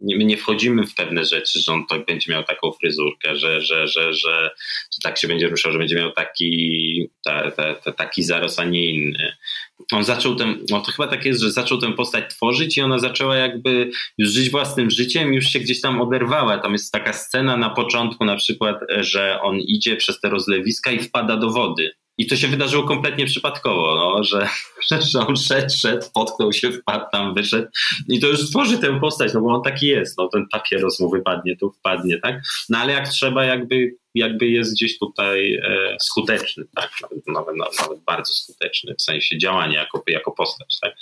my 0.00 0.24
nie 0.24 0.36
wchodzimy 0.36 0.86
w 0.86 0.94
pewne 0.94 1.24
rzeczy, 1.24 1.60
że 1.60 1.72
on 1.72 1.86
tak 1.86 2.06
będzie 2.06 2.32
miał 2.32 2.44
taką 2.44 2.72
fryzurkę, 2.72 3.36
że, 3.36 3.60
że, 3.60 3.88
że, 3.88 4.14
że, 4.14 4.50
tak 5.02 5.18
się 5.18 5.28
będzie 5.28 5.48
ruszał, 5.48 5.72
że 5.72 5.78
będzie 5.78 5.96
miał 5.96 6.12
taki, 6.12 7.10
ta, 7.24 7.50
ta, 7.50 7.74
ta, 7.74 7.92
taki 7.92 8.22
zaros, 8.22 8.58
a 8.58 8.64
nie 8.64 8.90
inny. 8.90 9.32
On 9.92 10.04
zaczął 10.04 10.34
ten, 10.34 10.64
no 10.70 10.80
to 10.80 10.92
chyba 10.92 11.08
tak 11.08 11.24
jest, 11.24 11.40
że 11.40 11.52
zaczął 11.52 11.78
tę 11.78 11.92
postać 11.92 12.34
tworzyć 12.34 12.78
i 12.78 12.80
ona 12.80 12.98
zaczęła 12.98 13.36
jakby 13.36 13.90
już 14.18 14.28
żyć 14.28 14.50
własnym 14.50 14.90
życiem, 14.90 15.34
już 15.34 15.44
się 15.44 15.58
gdzieś 15.58 15.80
tam 15.80 16.00
oderwała. 16.00 16.58
Tam 16.58 16.72
jest 16.72 16.92
taka 16.92 17.12
scena 17.12 17.56
na 17.56 17.70
początku 17.70 18.24
na 18.24 18.36
przykład, 18.36 18.76
że 18.96 19.40
on 19.42 19.58
idzie 19.58 19.96
przez 19.96 20.20
te 20.20 20.28
rozlewiska 20.28 20.90
i 20.90 20.98
wpada 20.98 21.36
do 21.36 21.50
wody. 21.50 21.90
I 22.18 22.26
to 22.26 22.36
się 22.36 22.48
wydarzyło 22.48 22.84
kompletnie 22.84 23.26
przypadkowo, 23.26 23.94
no, 23.94 24.24
że, 24.24 24.48
że 25.12 25.26
on 25.26 25.36
szedł, 25.36 25.74
szedł, 25.76 26.06
potknął 26.14 26.52
się, 26.52 26.72
wpadł 26.72 27.04
tam, 27.12 27.34
wyszedł 27.34 27.68
i 28.08 28.20
to 28.20 28.26
już 28.26 28.50
tworzy 28.50 28.78
tę 28.78 29.00
postać, 29.00 29.34
no 29.34 29.40
bo 29.40 29.54
on 29.54 29.62
taki 29.62 29.86
jest, 29.86 30.18
no 30.18 30.28
ten 30.28 30.46
papieros 30.52 31.00
mu 31.00 31.10
wypadnie, 31.10 31.56
tu 31.56 31.70
wpadnie, 31.70 32.18
tak? 32.20 32.42
No 32.68 32.78
ale 32.78 32.92
jak 32.92 33.08
trzeba, 33.08 33.44
jakby, 33.44 33.96
jakby 34.14 34.46
jest 34.46 34.74
gdzieś 34.74 34.98
tutaj 34.98 35.54
e, 35.54 35.96
skuteczny, 36.00 36.64
tak? 36.76 36.90
Nawet, 37.02 37.26
nawet, 37.26 37.78
nawet, 37.80 38.04
bardzo 38.04 38.32
skuteczny 38.34 38.94
w 38.94 39.02
sensie 39.02 39.38
działania 39.38 39.80
jako, 39.80 40.02
jako 40.06 40.32
postać, 40.32 40.78
tak? 40.80 40.94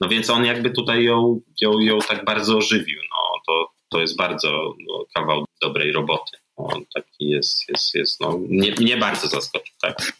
No 0.00 0.08
więc 0.08 0.30
on 0.30 0.44
jakby 0.44 0.70
tutaj 0.70 1.04
ją, 1.04 1.40
ją, 1.60 1.80
ją 1.80 1.98
tak 1.98 2.24
bardzo 2.24 2.56
ożywił, 2.56 3.00
no 3.10 3.40
to, 3.46 3.68
to 3.90 4.00
jest 4.00 4.16
bardzo 4.16 4.74
no, 4.88 5.04
kawał 5.14 5.44
dobrej 5.62 5.92
roboty. 5.92 6.43
On 6.56 6.84
taki 6.94 7.28
jest, 7.28 7.68
jest, 7.68 7.94
jest 7.94 8.20
no, 8.20 8.38
mnie, 8.38 8.72
mnie 8.80 8.96
bardzo 8.96 9.28
zaskoczył. 9.28 9.74
Tak? 9.82 10.12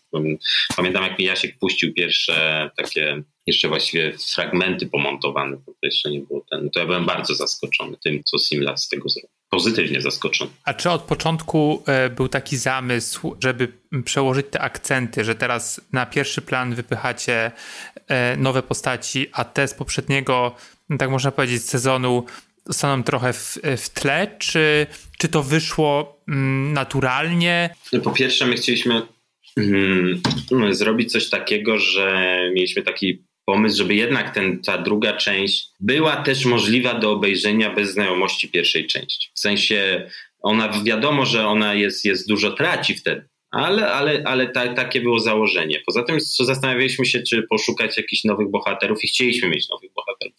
Pamiętam, 0.77 1.03
jak 1.03 1.19
mi 1.19 1.25
Jasiek 1.25 1.59
puścił 1.59 1.95
pierwsze 1.95 2.71
takie, 2.77 3.23
jeszcze 3.47 3.69
właściwie 3.69 4.19
fragmenty 4.35 4.87
pomontowane, 4.87 5.57
to 5.57 5.73
jeszcze 5.83 6.11
nie 6.11 6.21
było 6.21 6.45
ten, 6.51 6.71
to 6.71 6.81
ja 6.81 6.87
byłem 6.87 7.07
bardzo 7.07 7.35
zaskoczony 7.35 7.97
tym, 8.05 8.23
co 8.25 8.39
Simlat 8.39 8.83
z 8.83 8.89
tego 8.89 9.09
zrobił. 9.09 9.31
Pozytywnie 9.51 10.01
zaskoczony. 10.01 10.51
A 10.65 10.75
czy 10.75 10.91
od 10.91 11.03
początku 11.03 11.83
e, 11.87 12.11
był 12.11 12.29
taki 12.29 12.57
zamysł, 12.57 13.37
żeby 13.43 13.73
przełożyć 14.05 14.47
te 14.51 14.61
akcenty, 14.61 15.25
że 15.25 15.35
teraz 15.35 15.81
na 15.93 16.07
pierwszy 16.07 16.43
plan 16.43 16.75
wypychacie 16.75 17.53
e, 18.09 18.37
nowe 18.37 18.63
postaci, 18.63 19.27
a 19.33 19.45
te 19.45 19.69
z 19.69 19.75
poprzedniego, 19.75 20.55
tak 20.99 21.11
można 21.11 21.31
powiedzieć, 21.31 21.63
sezonu 21.63 22.25
zostaną 22.67 23.03
trochę 23.03 23.33
w, 23.33 23.59
w 23.77 23.89
tle, 23.89 24.37
czy, 24.39 24.87
czy 25.19 25.29
to 25.29 25.43
wyszło 25.43 26.21
mm, 26.29 26.73
naturalnie? 26.73 27.75
Po 28.05 28.11
pierwsze, 28.11 28.47
my 28.47 28.55
chcieliśmy 28.55 29.03
mm, 29.57 30.23
zrobić 30.71 31.13
coś 31.13 31.31
takiego, 31.31 31.79
że 31.79 32.39
mieliśmy 32.55 32.83
taki 32.83 33.25
pomysł, 33.45 33.77
żeby 33.77 33.95
jednak 33.95 34.35
ten, 34.35 34.63
ta 34.63 34.79
druga 34.79 35.17
część 35.17 35.69
była 35.81 36.17
też 36.17 36.45
możliwa 36.45 36.95
do 36.95 37.13
obejrzenia 37.13 37.75
bez 37.75 37.93
znajomości 37.93 38.49
pierwszej 38.49 38.87
części. 38.87 39.31
W 39.35 39.41
sensie 39.41 40.11
ona 40.41 40.83
wiadomo, 40.85 41.27
że 41.27 41.47
ona 41.47 41.75
jest, 41.75 42.05
jest 42.05 42.29
dużo 42.29 42.53
traci 42.53 42.95
wtedy, 42.95 43.29
ale, 43.51 43.93
ale, 43.93 44.23
ale 44.27 44.47
ta, 44.47 44.75
takie 44.75 45.01
było 45.01 45.21
założenie. 45.21 45.83
Poza 45.87 46.03
tym 46.03 46.19
zastanawialiśmy 46.21 47.07
się, 47.07 47.23
czy 47.23 47.43
poszukać 47.43 47.97
jakichś 47.97 48.25
nowych 48.25 48.51
bohaterów 48.51 49.05
i 49.05 49.09
chcieliśmy 49.09 49.49
mieć 49.49 49.69
nowych 49.69 49.84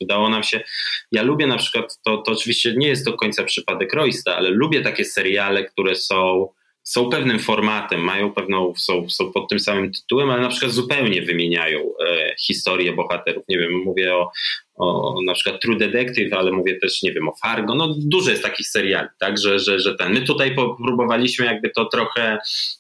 Wydało 0.02 0.30
nam 0.30 0.44
się, 0.44 0.64
ja 1.12 1.24
lubię 1.24 1.48
na 1.48 1.58
przykład, 1.58 2.00
to, 2.04 2.18
to 2.18 2.32
oczywiście 2.32 2.74
nie 2.78 2.88
jest 2.88 3.06
do 3.06 3.14
końca 3.14 3.44
przypadek 3.44 3.94
Roysta, 3.94 4.36
ale 4.36 4.50
lubię 4.50 4.82
takie 4.82 5.06
seriale, 5.06 5.64
które 5.64 5.96
są 5.96 6.48
są 6.86 7.10
pewnym 7.10 7.40
formatem, 7.40 8.02
mają 8.02 8.34
pewną, 8.34 8.74
są, 8.78 9.10
są 9.10 9.32
pod 9.32 9.50
tym 9.50 9.60
samym 9.60 9.92
tytułem, 9.92 10.30
ale 10.30 10.42
na 10.42 10.50
przykład 10.50 10.72
zupełnie 10.72 11.22
wymieniają 11.22 11.80
e, 11.80 12.36
historię 12.40 12.94
bohaterów. 12.94 13.44
Nie 13.50 13.60
wiem, 13.60 13.72
mówię 13.74 14.16
o, 14.16 14.32
o 14.76 15.16
na 15.26 15.34
przykład 15.34 15.62
True 15.62 15.78
Detective, 15.78 16.34
ale 16.34 16.52
mówię 16.52 16.80
też, 16.80 17.04
nie 17.04 17.14
wiem, 17.14 17.30
o 17.30 17.36
Fargo. 17.42 17.76
No 17.76 17.96
dużo 17.98 18.32
jest 18.32 18.44
takich 18.44 18.68
seriali, 18.68 19.08
tak, 19.20 19.38
że, 19.38 19.60
że, 19.60 19.80
że 19.80 19.96
ten. 19.96 20.14
My 20.14 20.22
tutaj 20.22 20.56
próbowaliśmy 20.86 21.46
jakby 21.46 21.70
to 21.70 21.86
trochę, 21.86 22.38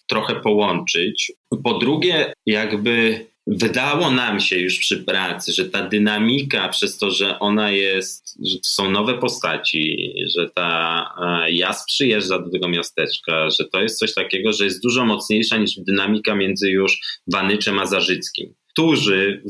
trochę 0.07 0.36
połączyć. 0.36 1.32
Po 1.63 1.74
drugie, 1.74 2.34
jakby 2.45 3.26
wydało 3.47 4.11
nam 4.11 4.39
się 4.39 4.57
już 4.57 4.79
przy 4.79 5.03
pracy, 5.03 5.53
że 5.53 5.65
ta 5.65 5.87
dynamika 5.87 6.69
przez 6.69 6.97
to, 6.97 7.11
że 7.11 7.39
ona 7.39 7.71
jest, 7.71 8.37
że 8.45 8.57
są 8.63 8.91
nowe 8.91 9.17
postaci, 9.17 10.13
że 10.37 10.49
ta 10.49 11.09
e, 11.21 11.51
Jas 11.51 11.85
przyjeżdża 11.85 12.39
do 12.39 12.49
tego 12.49 12.69
miasteczka, 12.69 13.49
że 13.49 13.65
to 13.65 13.81
jest 13.81 13.99
coś 13.99 14.13
takiego, 14.13 14.53
że 14.53 14.65
jest 14.65 14.83
dużo 14.83 15.05
mocniejsza 15.05 15.57
niż 15.57 15.71
dynamika 15.77 16.35
między 16.35 16.69
już 16.69 16.99
Wanyczem 17.27 17.79
a 17.79 17.85
Zarzyckim, 17.85 18.53
którzy 18.69 19.43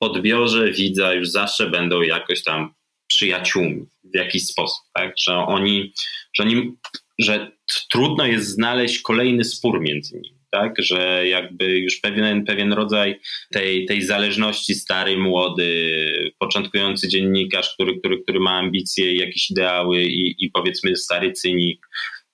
w 0.00 0.04
odbiorze 0.04 0.72
widza 0.72 1.12
już 1.14 1.28
zawsze 1.28 1.70
będą 1.70 2.02
jakoś 2.02 2.42
tam 2.42 2.74
przyjaciółmi 3.06 3.86
w 4.04 4.16
jakiś 4.16 4.46
sposób, 4.46 4.84
tak? 4.94 5.14
Że 5.18 5.34
oni, 5.34 5.92
że 6.36 6.42
oni, 6.42 6.72
że 7.18 7.52
trudno 7.90 8.26
jest 8.26 8.48
znaleźć 8.48 8.98
kolejny 9.02 9.44
spór 9.44 9.80
między 9.80 10.20
nimi 10.20 10.43
tak? 10.54 10.74
że 10.78 11.28
jakby 11.28 11.78
już 11.78 11.96
pewien, 11.96 12.44
pewien 12.44 12.72
rodzaj 12.72 13.20
tej, 13.52 13.86
tej 13.86 14.02
zależności 14.02 14.74
stary, 14.74 15.18
młody, 15.18 16.32
początkujący 16.38 17.08
dziennikarz, 17.08 17.74
który, 17.74 17.98
który, 17.98 18.22
który 18.22 18.40
ma 18.40 18.58
ambicje 18.58 19.14
jakieś 19.14 19.50
ideały 19.50 20.02
i, 20.02 20.44
i 20.44 20.50
powiedzmy 20.50 20.96
stary 20.96 21.32
cynik, 21.32 21.86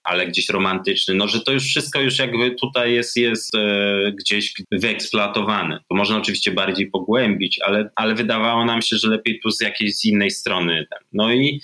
ale 0.05 0.27
gdzieś 0.27 0.49
romantyczny, 0.49 1.15
no 1.15 1.29
że 1.29 1.41
to 1.41 1.53
już 1.53 1.65
wszystko 1.65 2.01
już 2.01 2.19
jakby 2.19 2.51
tutaj 2.51 2.93
jest, 2.93 3.17
jest 3.17 3.55
e, 3.55 4.13
gdzieś 4.13 4.55
wyeksploatowane. 4.73 5.81
To 5.89 5.97
można 5.97 6.19
oczywiście 6.19 6.51
bardziej 6.51 6.91
pogłębić, 6.91 7.59
ale, 7.65 7.91
ale 7.97 8.15
wydawało 8.15 8.65
nam 8.65 8.83
się, 8.83 8.97
że 8.97 9.09
lepiej 9.09 9.41
tu 9.43 9.51
z 9.51 9.61
jakiejś 9.61 10.05
innej 10.05 10.31
strony. 10.31 10.87
No 11.13 11.33
i 11.33 11.61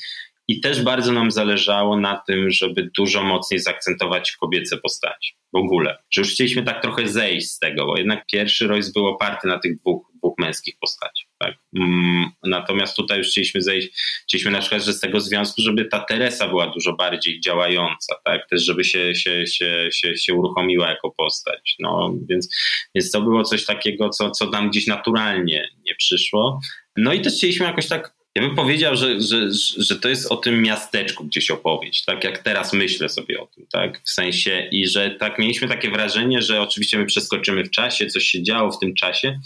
i 0.49 0.61
też 0.61 0.83
bardzo 0.83 1.13
nam 1.13 1.31
zależało 1.31 2.01
na 2.01 2.23
tym, 2.27 2.51
żeby 2.51 2.91
dużo 2.97 3.23
mocniej 3.23 3.61
zaakcentować 3.61 4.33
kobiece 4.33 4.77
postaci 4.77 5.37
w 5.53 5.57
ogóle. 5.57 5.99
Że 6.11 6.21
już 6.21 6.31
chcieliśmy 6.31 6.63
tak 6.63 6.83
trochę 6.83 7.09
zejść 7.09 7.51
z 7.51 7.59
tego, 7.59 7.87
bo 7.87 7.99
jednak 7.99 8.27
pierwszy 8.27 8.67
Royce 8.67 8.93
był 8.95 9.07
oparty 9.07 9.49
na 9.49 9.59
tych 9.59 9.77
dwóch, 9.77 10.07
dwóch 10.15 10.39
męskich 10.39 10.79
postaciach. 10.81 11.29
Tak? 11.39 11.55
Mm, 11.77 12.31
natomiast 12.43 12.97
tutaj 12.97 13.19
już 13.19 13.29
chcieliśmy 13.29 13.63
zejść, 13.63 13.89
chcieliśmy 14.23 14.51
na 14.51 14.61
przykład, 14.61 14.85
że 14.85 14.93
z 14.93 15.01
tego 15.01 15.21
związku, 15.21 15.63
żeby 15.63 15.85
ta 15.85 16.01
Teresa 16.01 16.49
była 16.49 16.67
dużo 16.67 16.93
bardziej 16.93 17.41
działająca, 17.41 18.17
tak? 18.25 18.49
też 18.49 18.65
żeby 18.65 18.85
się, 18.85 19.15
się, 19.15 19.47
się, 19.47 19.89
się, 19.93 20.17
się 20.17 20.35
uruchomiła 20.35 20.91
jako 20.91 21.11
postać. 21.11 21.77
No, 21.79 22.15
więc, 22.29 22.49
więc 22.95 23.11
to 23.11 23.23
było 23.23 23.43
coś 23.43 23.65
takiego, 23.65 24.09
co, 24.09 24.31
co 24.31 24.51
nam 24.51 24.71
gdzieś 24.71 24.87
naturalnie 24.87 25.69
nie 25.87 25.95
przyszło. 25.95 26.61
No 26.97 27.13
i 27.13 27.21
też 27.21 27.35
chcieliśmy 27.35 27.67
jakoś 27.67 27.89
tak 27.89 28.16
ja 28.37 28.43
bym 28.43 28.55
powiedział, 28.55 28.97
że, 28.97 29.21
że, 29.21 29.49
że 29.77 29.97
to 29.97 30.09
jest 30.09 30.33
o 30.33 30.37
tym 30.37 30.63
miasteczku 30.63 31.25
gdzieś 31.25 31.51
opowieść, 31.51 32.05
tak 32.05 32.25
jak 32.25 32.39
teraz 32.39 32.73
myślę 32.73 33.09
sobie 33.09 33.41
o 33.41 33.47
tym, 33.47 33.67
tak? 33.73 34.01
W 34.05 34.11
sensie 34.11 34.69
i 34.71 34.89
że 34.89 35.11
tak 35.11 35.39
mieliśmy 35.39 35.69
takie 35.69 35.91
wrażenie, 35.91 36.43
że 36.43 36.61
oczywiście 36.61 36.99
my 36.99 37.07
przeskoczymy 37.07 37.65
w 37.65 37.71
czasie, 37.71 38.07
coś 38.07 38.25
się 38.25 38.43
działo 38.43 38.71
w 38.71 38.79
tym 38.79 38.95
czasie, 38.95 39.39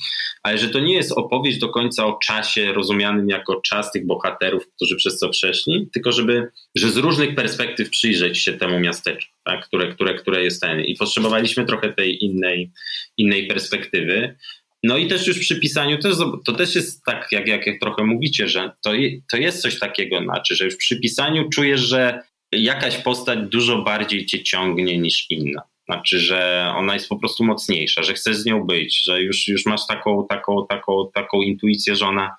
ale 0.43 0.59
że 0.59 0.69
to 0.69 0.81
nie 0.81 0.95
jest 0.95 1.13
opowieść 1.13 1.59
do 1.59 1.69
końca 1.69 2.07
o 2.07 2.19
czasie 2.23 2.73
rozumianym 2.73 3.29
jako 3.29 3.61
czas 3.61 3.93
tych 3.93 4.07
bohaterów, 4.07 4.69
którzy 4.77 4.97
przez 4.97 5.19
co 5.19 5.29
przeszli, 5.29 5.89
tylko 5.93 6.13
żeby, 6.13 6.49
że 6.75 6.91
z 6.91 6.97
różnych 6.97 7.35
perspektyw 7.35 7.91
przyjrzeć 7.91 8.39
się 8.39 8.53
temu 8.53 8.81
miasteczku, 8.81 9.33
tak? 9.45 9.67
które, 9.67 9.95
które, 9.95 10.15
które 10.15 10.45
jest 10.45 10.61
ten. 10.61 10.81
I 10.81 10.97
potrzebowaliśmy 10.97 11.65
trochę 11.65 11.93
tej 11.93 12.25
innej, 12.25 12.71
innej 13.17 13.47
perspektywy. 13.47 14.37
No 14.83 14.97
i 14.97 15.09
też 15.09 15.27
już 15.27 15.39
przy 15.39 15.61
pisaniu 15.61 15.99
to, 16.45 16.53
też 16.53 16.75
jest 16.75 17.05
tak, 17.05 17.29
jak, 17.33 17.47
jak, 17.47 17.67
jak 17.67 17.81
trochę 17.81 18.05
mówicie, 18.05 18.49
że 18.49 18.71
to, 18.83 18.93
to 19.31 19.37
jest 19.37 19.63
coś 19.63 19.79
takiego, 19.79 20.23
znaczy, 20.23 20.57
że 20.57 20.65
już 20.65 20.77
przy 20.77 21.01
pisaniu 21.01 21.49
czujesz, 21.49 21.81
że 21.81 22.23
jakaś 22.53 22.97
postać 22.97 23.39
dużo 23.49 23.83
bardziej 23.83 24.27
cię 24.27 24.43
ciągnie 24.43 24.99
niż 24.99 25.27
inna. 25.31 25.63
Znaczy, 25.85 26.21
że 26.21 26.73
ona 26.77 26.95
jest 26.95 27.09
po 27.09 27.17
prostu 27.17 27.45
mocniejsza, 27.45 28.03
że 28.03 28.15
chcesz 28.15 28.37
z 28.37 28.45
nią 28.45 28.65
być, 28.65 29.05
że 29.05 29.23
już, 29.23 29.49
już 29.49 29.67
masz 29.67 29.87
taką, 29.87 30.27
taką, 30.29 30.67
taką, 30.67 31.11
taką 31.15 31.43
intuicję, 31.43 31.97
że 31.97 32.07
ona, 32.07 32.37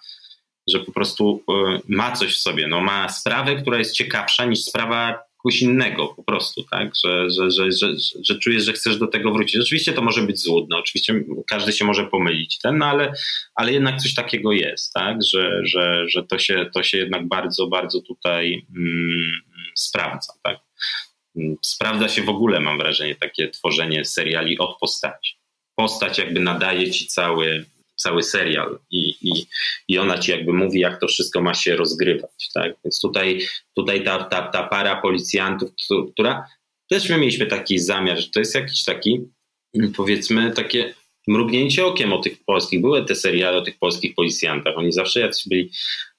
że 0.67 0.79
po 0.79 0.91
prostu 0.91 1.43
y, 1.49 1.81
ma 1.87 2.11
coś 2.11 2.35
w 2.35 2.37
sobie. 2.37 2.67
No, 2.67 2.81
ma 2.81 3.09
sprawę, 3.09 3.55
która 3.55 3.79
jest 3.79 3.95
ciekawsza 3.95 4.45
niż 4.45 4.59
sprawa 4.59 5.19
kogoś 5.43 5.61
innego 5.61 6.07
po 6.07 6.23
prostu, 6.23 6.63
tak? 6.63 6.91
Że, 7.05 7.29
że, 7.29 7.51
że, 7.51 7.71
że, 7.71 7.87
że 8.23 8.39
czujesz, 8.39 8.63
że 8.63 8.73
chcesz 8.73 8.97
do 8.97 9.07
tego 9.07 9.31
wrócić. 9.31 9.61
Oczywiście 9.61 9.93
to 9.93 10.01
może 10.01 10.21
być 10.21 10.39
złudne, 10.39 10.77
oczywiście 10.77 11.23
każdy 11.47 11.73
się 11.73 11.85
może 11.85 12.07
pomylić, 12.07 12.59
ten, 12.59 12.77
no 12.77 12.85
ale, 12.85 13.13
ale 13.55 13.73
jednak 13.73 14.01
coś 14.01 14.13
takiego 14.13 14.51
jest, 14.51 14.93
tak? 14.93 15.17
Że, 15.33 15.61
że, 15.65 16.09
że 16.09 16.23
to, 16.23 16.39
się, 16.39 16.65
to 16.73 16.83
się 16.83 16.97
jednak 16.97 17.27
bardzo, 17.27 17.67
bardzo 17.67 18.01
tutaj 18.01 18.65
mm, 18.75 19.41
sprawdza, 19.75 20.33
tak? 20.43 20.59
Sprawdza 21.61 22.09
się 22.09 22.21
w 22.21 22.29
ogóle, 22.29 22.59
mam 22.59 22.77
wrażenie, 22.77 23.15
takie 23.15 23.49
tworzenie 23.49 24.05
seriali 24.05 24.59
od 24.59 24.77
postaci. 24.79 25.35
Postać 25.75 26.17
jakby 26.17 26.39
nadaje 26.39 26.91
ci 26.91 27.07
cały, 27.07 27.65
cały 28.01 28.23
serial 28.23 28.79
i, 28.91 29.15
i, 29.21 29.45
i 29.87 29.97
ona 29.97 30.17
ci 30.17 30.31
jakby 30.31 30.53
mówi, 30.53 30.79
jak 30.79 30.99
to 30.99 31.07
wszystko 31.07 31.41
ma 31.41 31.53
się 31.53 31.75
rozgrywać. 31.75 32.49
Tak? 32.53 32.73
Więc 32.83 33.01
tutaj, 33.01 33.39
tutaj 33.75 34.03
ta, 34.03 34.23
ta, 34.23 34.41
ta 34.41 34.63
para 34.63 35.01
policjantów, 35.01 35.69
która 36.13 36.47
też 36.89 37.09
my 37.09 37.17
mieliśmy 37.17 37.45
taki 37.45 37.79
zamiar, 37.79 38.19
że 38.19 38.29
to 38.29 38.39
jest 38.39 38.55
jakiś 38.55 38.83
taki, 38.83 39.21
powiedzmy, 39.95 40.51
takie 40.51 40.93
mrugnięcie 41.27 41.85
okiem 41.85 42.13
o 42.13 42.19
tych 42.19 42.43
polskich. 42.45 42.81
Były 42.81 43.05
te 43.05 43.15
seriale 43.15 43.57
o 43.57 43.61
tych 43.61 43.79
polskich 43.79 44.15
policjantach. 44.15 44.77
Oni 44.77 44.91
zawsze 44.91 45.19
jacyś 45.19 45.47
byli 45.47 45.71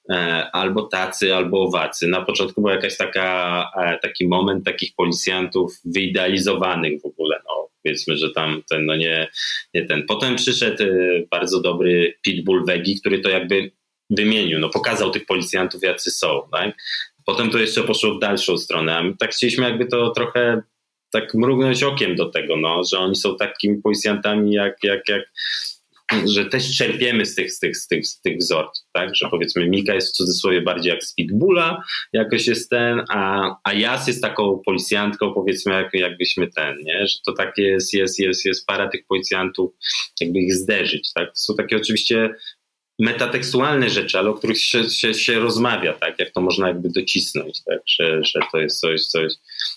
e, 0.09 0.15
albo 0.51 0.83
tacy, 0.83 1.35
albo 1.35 1.61
owacy. 1.61 2.07
Na 2.07 2.21
początku 2.21 2.61
był 2.61 2.71
jakaś 2.71 2.97
taka, 2.97 3.71
e, 3.77 3.99
taki 4.01 4.27
moment 4.27 4.65
takich 4.65 4.95
policjantów 4.95 5.79
wyidealizowanych 5.85 7.01
w 7.01 7.05
ogóle. 7.05 7.41
No, 7.45 7.52
powiedzmy, 7.83 8.17
że 8.17 8.31
tam 8.31 8.63
ten, 8.69 8.85
no 8.85 8.95
nie, 8.95 9.27
nie 9.73 9.85
ten. 9.85 10.03
Potem 10.07 10.35
przyszedł 10.35 10.83
e, 10.83 10.87
bardzo 11.31 11.61
dobry 11.61 12.17
Pitbull 12.21 12.65
Wegi, 12.65 12.99
który 12.99 13.19
to 13.19 13.29
jakby 13.29 13.71
wymienił, 14.09 14.59
no 14.59 14.69
pokazał 14.69 15.11
tych 15.11 15.25
policjantów, 15.25 15.83
jacy 15.83 16.11
są, 16.11 16.41
tak? 16.51 16.75
Potem 17.25 17.49
to 17.49 17.57
jeszcze 17.57 17.83
poszło 17.83 18.15
w 18.15 18.19
dalszą 18.19 18.57
stronę, 18.57 18.97
a 18.97 19.03
my 19.03 19.17
tak 19.19 19.31
chcieliśmy 19.31 19.63
jakby 19.63 19.85
to 19.85 20.09
trochę 20.09 20.61
tak 21.11 21.33
mrugnąć 21.33 21.83
okiem 21.83 22.15
do 22.15 22.29
tego, 22.29 22.57
no, 22.57 22.81
że 22.91 22.99
oni 22.99 23.15
są 23.15 23.37
takimi 23.37 23.81
policjantami 23.81 24.53
jak, 24.53 24.77
jak, 24.83 25.09
jak 25.09 25.31
że 26.25 26.45
też 26.45 26.77
czerpiemy 26.77 27.25
z 27.25 27.35
tych, 27.35 27.51
z 27.51 27.59
tych, 27.59 27.77
z 27.77 27.87
tych, 27.87 28.07
z 28.07 28.21
tych 28.21 28.37
wzorców, 28.37 28.85
tak? 28.93 29.15
Że 29.15 29.27
powiedzmy 29.31 29.69
Mika 29.69 29.95
jest 29.95 30.13
w 30.13 30.17
cudzysłowie 30.17 30.61
bardziej 30.61 30.89
jak 30.89 31.03
Speedbulla, 31.03 31.83
jakoś 32.13 32.47
jest 32.47 32.69
ten, 32.69 33.01
a, 33.09 33.55
a 33.63 33.73
Jas 33.73 34.07
jest 34.07 34.21
taką 34.21 34.61
policjantką, 34.65 35.33
powiedzmy, 35.33 35.73
jak, 35.73 35.93
jakbyśmy 35.93 36.47
ten, 36.47 36.77
nie? 36.83 37.07
Że 37.07 37.19
to 37.25 37.33
takie 37.33 37.61
jest, 37.61 37.93
jest, 37.93 38.19
jest, 38.19 38.45
jest 38.45 38.65
para 38.65 38.89
tych 38.89 39.05
policjantów, 39.05 39.71
jakby 40.21 40.39
ich 40.39 40.55
zderzyć, 40.55 41.13
tak? 41.13 41.29
To 41.29 41.35
są 41.35 41.55
takie 41.55 41.77
oczywiście 41.77 42.35
metatekstualne 42.99 43.89
rzeczy, 43.89 44.19
ale 44.19 44.29
o 44.29 44.33
których 44.33 44.61
się, 44.61 44.89
się, 44.89 45.13
się 45.13 45.39
rozmawia, 45.39 45.93
tak? 45.93 46.19
Jak 46.19 46.31
to 46.31 46.41
można 46.41 46.67
jakby 46.67 46.89
docisnąć, 46.89 47.63
tak? 47.63 47.79
Że, 47.87 48.23
że 48.23 48.39
to 48.51 48.57
jest 48.59 48.79
coś, 48.79 49.05
coś, 49.05 49.33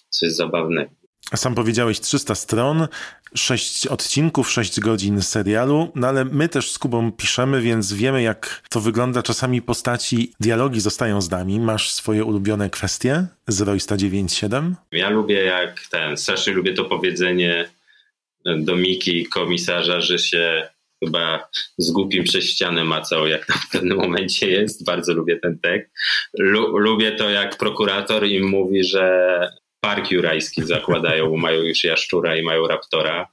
coś 0.08 0.32
zabawnego. 0.32 1.05
Sam 1.34 1.54
powiedziałeś 1.54 2.00
300 2.00 2.34
stron, 2.34 2.88
6 3.34 3.86
odcinków, 3.86 4.50
6 4.50 4.80
godzin 4.80 5.22
serialu, 5.22 5.92
no 5.94 6.08
ale 6.08 6.24
my 6.24 6.48
też 6.48 6.72
z 6.72 6.78
Kubą 6.78 7.12
piszemy, 7.12 7.60
więc 7.60 7.92
wiemy 7.92 8.22
jak 8.22 8.62
to 8.70 8.80
wygląda. 8.80 9.22
Czasami 9.22 9.62
postaci, 9.62 10.32
dialogi 10.40 10.80
zostają 10.80 11.20
z 11.20 11.30
nami. 11.30 11.60
Masz 11.60 11.90
swoje 11.90 12.24
ulubione 12.24 12.70
kwestie 12.70 13.26
z 13.48 13.60
Roysta 13.60 13.96
9.7? 13.96 14.72
Ja 14.92 15.10
lubię 15.10 15.44
jak 15.44 15.80
ten, 15.90 16.16
strasznie 16.16 16.52
lubię 16.52 16.74
to 16.74 16.84
powiedzenie 16.84 17.68
do 18.58 18.76
Miki, 18.76 19.26
komisarza, 19.26 20.00
że 20.00 20.18
się 20.18 20.68
chyba 21.04 21.48
z 21.78 21.90
głupim 21.90 22.24
przez 22.24 22.44
ścianę 22.44 22.84
macał, 22.84 23.26
jak 23.26 23.46
tam 23.46 23.58
w 23.68 23.70
pewnym 23.70 23.98
momencie 23.98 24.50
jest. 24.50 24.84
Bardzo 24.84 25.14
lubię 25.14 25.38
ten 25.42 25.58
tekst. 25.58 25.92
Lu 26.38 26.78
lubię 26.78 27.12
to, 27.12 27.30
jak 27.30 27.56
prokurator 27.56 28.26
im 28.26 28.48
mówi, 28.48 28.84
że 28.84 29.38
park 29.80 30.10
jurajski 30.10 30.62
zakładają, 30.62 31.36
mają 31.36 31.62
już 31.62 31.84
jaszczura 31.84 32.36
i 32.36 32.42
mają 32.42 32.66
raptora. 32.66 33.26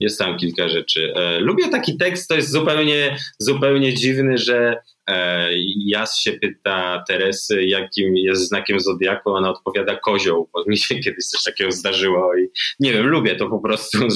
Jest 0.00 0.18
tam 0.18 0.36
kilka 0.38 0.68
rzeczy. 0.68 1.12
E, 1.16 1.40
lubię 1.40 1.68
taki 1.68 1.98
tekst, 1.98 2.28
to 2.28 2.34
jest 2.34 2.50
zupełnie, 2.50 3.16
zupełnie 3.38 3.94
dziwny, 3.94 4.38
że 4.38 4.76
e, 5.08 5.48
Jas 5.86 6.20
się 6.20 6.32
pyta 6.32 7.04
Teresy, 7.08 7.64
jakim 7.64 8.16
jest 8.16 8.48
znakiem 8.48 8.80
Zodiaku, 8.80 9.30
ona 9.30 9.50
odpowiada 9.50 9.96
kozioł, 9.96 10.48
bo 10.52 10.64
mi 10.66 10.78
się 10.78 10.94
kiedyś 11.04 11.24
coś 11.24 11.42
takiego 11.42 11.72
zdarzyło 11.72 12.36
i 12.36 12.48
nie 12.80 12.92
wiem, 12.92 13.06
lubię 13.06 13.36
to 13.36 13.48
po 13.48 13.58
prostu, 13.58 13.98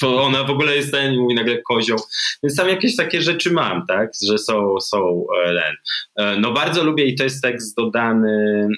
że 0.00 0.08
ona 0.08 0.44
w 0.44 0.50
ogóle 0.50 0.76
jest 0.76 0.92
ten 0.92 1.14
i 1.14 1.18
mówi 1.18 1.34
nagle 1.34 1.62
kozioł, 1.62 1.98
więc 2.42 2.56
tam 2.56 2.68
jakieś 2.68 2.96
takie 2.96 3.22
rzeczy 3.22 3.50
mam, 3.50 3.86
tak, 3.86 4.10
że 4.28 4.38
są, 4.38 4.80
są 4.80 5.26
e, 5.44 5.54
ten. 5.54 6.40
No 6.40 6.52
bardzo 6.52 6.84
lubię 6.84 7.04
i 7.04 7.14
to 7.14 7.24
jest 7.24 7.42
tekst 7.42 7.76
dodany 7.76 8.68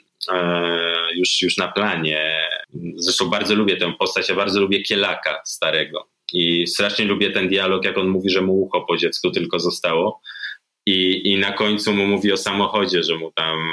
już, 1.14 1.42
już 1.42 1.56
na 1.56 1.68
planie. 1.68 2.48
Zresztą 2.96 3.30
bardzo 3.30 3.54
lubię 3.54 3.76
tę 3.76 3.92
postać, 3.98 4.28
ja 4.28 4.34
bardzo 4.34 4.60
lubię 4.60 4.82
Kielaka 4.82 5.40
starego. 5.44 6.08
I 6.32 6.66
strasznie 6.66 7.04
lubię 7.04 7.30
ten 7.30 7.48
dialog, 7.48 7.84
jak 7.84 7.98
on 7.98 8.08
mówi, 8.08 8.30
że 8.30 8.40
mu 8.40 8.62
ucho 8.62 8.80
po 8.80 8.96
dziecku 8.96 9.30
tylko 9.30 9.60
zostało. 9.60 10.20
I, 10.86 11.32
I 11.32 11.38
na 11.38 11.52
końcu 11.52 11.92
mu 11.92 12.06
mówi 12.06 12.32
o 12.32 12.36
samochodzie, 12.36 13.02
że 13.02 13.16
mu 13.16 13.32
tam 13.32 13.72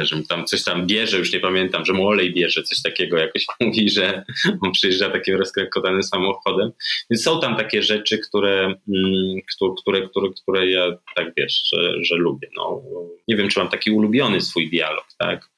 że 0.00 0.22
tam 0.28 0.44
coś 0.44 0.64
tam 0.64 0.86
bierze, 0.86 1.18
już 1.18 1.32
nie 1.32 1.40
pamiętam, 1.40 1.84
że 1.84 1.92
mu 1.92 2.08
olej 2.08 2.34
bierze, 2.34 2.62
coś 2.62 2.82
takiego 2.82 3.18
jakoś 3.18 3.46
mówi, 3.60 3.90
że 3.90 4.24
on 4.62 4.72
przyjeżdża 4.72 5.10
takim 5.10 5.36
rozkrakotanym 5.36 6.02
samochodem. 6.02 6.72
Więc 7.10 7.22
są 7.22 7.40
tam 7.40 7.56
takie 7.56 7.82
rzeczy, 7.82 8.18
które, 8.18 8.74
mm, 8.88 9.36
które, 9.82 10.08
które, 10.08 10.28
które 10.42 10.70
ja 10.70 10.96
tak 11.16 11.32
wiesz, 11.36 11.62
że, 11.72 12.04
że 12.04 12.16
lubię. 12.16 12.48
No, 12.56 12.82
nie 13.28 13.36
wiem, 13.36 13.48
czy 13.48 13.58
mam 13.58 13.68
taki 13.68 13.90
ulubiony 13.90 14.40
swój 14.40 14.70
dialog, 14.70 15.06
tak? 15.18 15.50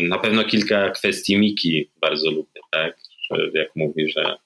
Na 0.00 0.18
pewno 0.18 0.44
kilka 0.44 0.90
kwestii 0.90 1.38
Miki 1.38 1.90
bardzo 2.00 2.30
lubię, 2.30 2.60
tak? 2.70 2.98
Jak 3.54 3.76
mówi, 3.76 4.12
że 4.12 4.36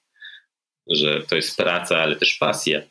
że 0.89 1.21
to 1.21 1.35
jest 1.35 1.57
praca, 1.57 1.97
ale 1.97 2.15
też 2.15 2.35
pasja. 2.35 2.81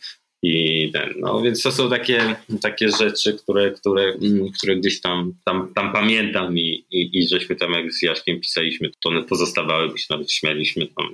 I 0.43 0.91
ten, 0.93 1.15
no 1.17 1.43
więc 1.43 1.63
to 1.63 1.73
są 1.73 1.91
takie, 1.91 2.37
takie 2.63 2.89
rzeczy, 2.89 3.33
które, 3.33 3.71
które, 3.71 4.03
mm, 4.03 4.53
które 4.59 4.77
gdzieś 4.77 5.01
tam, 5.01 5.35
tam, 5.45 5.75
tam 5.75 5.93
pamiętam 5.93 6.59
i, 6.59 6.85
i, 6.91 7.19
i 7.19 7.29
żeśmy 7.29 7.57
tam 7.57 7.73
jak 7.73 7.93
z 7.93 8.03
Jaszkiem 8.03 8.41
pisaliśmy, 8.41 8.91
to 8.91 9.09
one 9.09 9.23
pozostawały, 9.23 9.99
się 9.99 10.07
nawet 10.11 10.33
śmialiśmy 10.33 10.87
tam. 10.87 11.07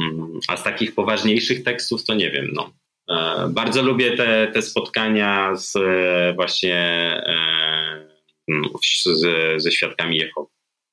Mm, 0.00 0.40
a 0.48 0.56
z 0.56 0.62
takich 0.62 0.94
poważniejszych 0.94 1.62
tekstów 1.62 2.04
to 2.04 2.14
nie 2.14 2.30
wiem, 2.30 2.50
no. 2.52 2.72
E, 3.10 3.48
bardzo 3.48 3.82
lubię 3.82 4.16
te, 4.16 4.50
te 4.54 4.62
spotkania 4.62 5.56
z 5.56 5.76
e, 5.76 6.32
właśnie 6.36 6.76
e, 7.26 7.36
mm, 8.48 8.64
z, 9.04 9.62
ze 9.62 9.72
świadkami 9.72 10.16
Jehowy. 10.16 10.50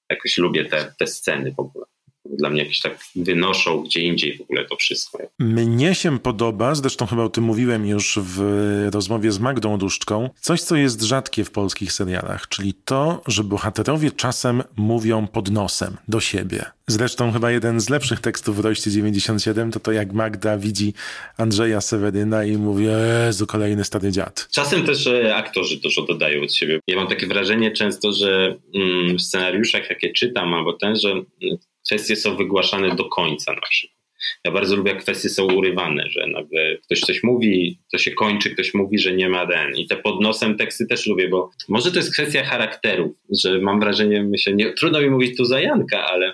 Jakoś 0.09 0.37
lubię 0.37 0.65
te, 0.65 0.93
te 0.99 1.07
sceny 1.07 1.53
w 1.57 1.59
ogóle 1.59 1.85
dla 2.25 2.49
mnie 2.49 2.63
jakieś 2.63 2.81
tak 2.81 2.99
wynoszą 3.15 3.83
gdzie 3.83 3.99
indziej 3.99 4.37
w 4.37 4.41
ogóle 4.41 4.65
to 4.65 4.75
wszystko. 4.75 5.19
Mnie 5.39 5.95
się 5.95 6.19
podoba, 6.19 6.75
zresztą 6.75 7.05
chyba 7.05 7.23
o 7.23 7.29
tym 7.29 7.43
mówiłem 7.43 7.85
już 7.85 8.19
w 8.21 8.41
rozmowie 8.93 9.31
z 9.31 9.39
Magdą 9.39 9.77
Duszczką, 9.77 10.29
coś 10.39 10.61
co 10.61 10.75
jest 10.75 11.01
rzadkie 11.01 11.43
w 11.43 11.51
polskich 11.51 11.93
serialach, 11.93 12.47
czyli 12.47 12.73
to, 12.73 13.21
że 13.27 13.43
bohaterowie 13.43 14.11
czasem 14.11 14.63
mówią 14.75 15.27
pod 15.27 15.51
nosem 15.51 15.97
do 16.07 16.19
siebie. 16.19 16.65
Zresztą 16.87 17.31
chyba 17.31 17.51
jeden 17.51 17.79
z 17.79 17.89
lepszych 17.89 18.19
tekstów 18.19 18.57
w 18.57 18.59
Rojście 18.59 18.91
97 18.91 19.71
to 19.71 19.79
to 19.79 19.91
jak 19.91 20.13
Magda 20.13 20.57
widzi 20.57 20.93
Andrzeja 21.37 21.81
Seweryna 21.81 22.45
i 22.45 22.57
mówi 22.57 22.85
Jezu, 22.85 23.47
kolejny 23.47 23.83
stary 23.83 24.11
dziad. 24.11 24.47
Czasem 24.51 24.85
też 24.85 25.07
e, 25.07 25.35
aktorzy 25.35 25.77
dużo 25.77 26.01
dodają 26.01 26.43
od 26.43 26.55
siebie. 26.55 26.79
Ja 26.87 26.95
mam 26.95 27.07
takie 27.07 27.27
wrażenie 27.27 27.71
często, 27.71 28.13
że 28.13 28.57
mm, 28.75 29.17
w 29.17 29.21
scenariuszach 29.21 29.89
jakie 29.89 30.13
czytam 30.13 30.53
albo 30.53 30.73
ten, 30.73 30.95
że 30.95 31.09
mm, 31.09 31.25
kwestie 31.85 32.15
są 32.15 32.35
wygłaszane 32.35 32.95
do 32.95 33.05
końca 33.05 33.53
na 33.53 33.61
przykład. 33.69 34.01
Ja 34.45 34.51
bardzo 34.51 34.75
lubię, 34.75 34.91
jak 34.91 35.01
kwestie 35.01 35.29
są 35.29 35.53
urywane, 35.53 36.09
że 36.09 36.27
nagle 36.27 36.77
ktoś 36.77 36.99
coś 36.99 37.23
mówi, 37.23 37.79
to 37.91 37.97
się 37.97 38.11
kończy, 38.11 38.49
ktoś 38.49 38.73
mówi, 38.73 38.99
że 38.99 39.13
nie 39.13 39.29
ma 39.29 39.45
den. 39.45 39.75
I 39.75 39.87
te 39.87 39.97
pod 39.97 40.21
nosem 40.21 40.57
teksty 40.57 40.87
też 40.87 41.07
lubię, 41.07 41.29
bo 41.29 41.49
może 41.69 41.91
to 41.91 41.97
jest 41.97 42.13
kwestia 42.13 42.43
charakteru, 42.43 43.15
że 43.43 43.59
mam 43.59 43.79
wrażenie, 43.79 44.23
myślę, 44.23 44.53
nie, 44.53 44.73
trudno 44.73 45.01
mi 45.01 45.09
mówić 45.09 45.37
tu 45.37 45.45
za 45.45 45.59
Janka, 45.59 46.05
ale 46.05 46.33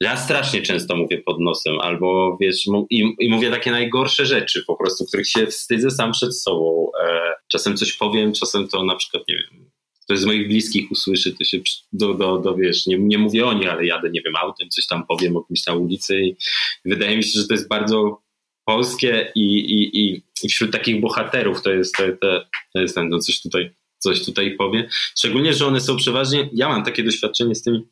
ja 0.00 0.16
strasznie 0.16 0.62
często 0.62 0.96
mówię 0.96 1.18
pod 1.18 1.40
nosem, 1.40 1.80
albo 1.80 2.38
wiesz, 2.40 2.64
i, 2.90 3.14
i 3.18 3.28
mówię 3.28 3.50
takie 3.50 3.70
najgorsze 3.70 4.26
rzeczy 4.26 4.64
po 4.66 4.76
prostu, 4.76 5.04
których 5.04 5.28
się 5.28 5.46
wstydzę 5.46 5.90
sam 5.90 6.12
przed 6.12 6.36
sobą. 6.36 6.90
E, 7.04 7.32
czasem 7.52 7.76
coś 7.76 7.92
powiem, 7.92 8.32
czasem 8.32 8.68
to 8.68 8.84
na 8.84 8.96
przykład, 8.96 9.22
nie 9.28 9.36
wiem, 9.36 9.70
ktoś 10.06 10.18
z 10.18 10.24
moich 10.24 10.48
bliskich 10.48 10.90
usłyszy, 10.90 11.34
to 11.38 11.44
się 11.44 11.60
do, 11.92 12.14
do, 12.14 12.38
do 12.38 12.54
wiesz, 12.54 12.86
nie, 12.86 12.98
nie 12.98 13.18
mówię 13.18 13.46
o 13.46 13.52
nich, 13.52 13.68
ale 13.68 13.86
jadę, 13.86 14.10
nie 14.10 14.22
wiem, 14.22 14.36
autem, 14.36 14.68
coś 14.70 14.86
tam 14.86 15.06
powiem 15.06 15.36
o 15.36 15.44
kimś 15.44 15.66
na 15.66 15.74
ulicy 15.74 16.20
i 16.20 16.36
wydaje 16.84 17.16
mi 17.16 17.24
się, 17.24 17.40
że 17.40 17.46
to 17.46 17.54
jest 17.54 17.68
bardzo 17.68 18.22
polskie 18.64 19.32
i, 19.34 19.58
i, 19.58 20.00
i, 20.44 20.48
wśród 20.48 20.72
takich 20.72 21.00
bohaterów 21.00 21.62
to 21.62 21.70
jest, 21.70 21.94
to, 21.94 22.02
to, 22.20 22.44
to 22.74 22.80
jest 22.80 22.94
ten, 22.94 23.08
no 23.08 23.18
coś 23.18 23.42
tutaj, 23.42 23.70
coś 23.98 24.24
tutaj 24.24 24.56
powie. 24.56 24.88
Szczególnie, 25.16 25.54
że 25.54 25.66
one 25.66 25.80
są 25.80 25.96
przeważnie, 25.96 26.50
ja 26.52 26.68
mam 26.68 26.84
takie 26.84 27.02
doświadczenie 27.02 27.54
z 27.54 27.62
tym 27.62 27.82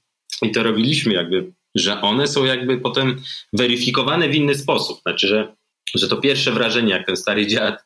i 0.42 0.50
to 0.50 0.62
robiliśmy 0.62 1.14
jakby, 1.14 1.52
że 1.74 2.00
one 2.00 2.26
są 2.26 2.44
jakby 2.44 2.80
potem 2.80 3.22
weryfikowane 3.52 4.28
w 4.28 4.34
inny 4.34 4.54
sposób. 4.54 5.00
Znaczy, 5.00 5.28
że, 5.28 5.54
że 5.94 6.08
to 6.08 6.16
pierwsze 6.16 6.52
wrażenie, 6.52 6.90
jak 6.92 7.06
ten 7.06 7.16
stary 7.16 7.46
dziad 7.46 7.83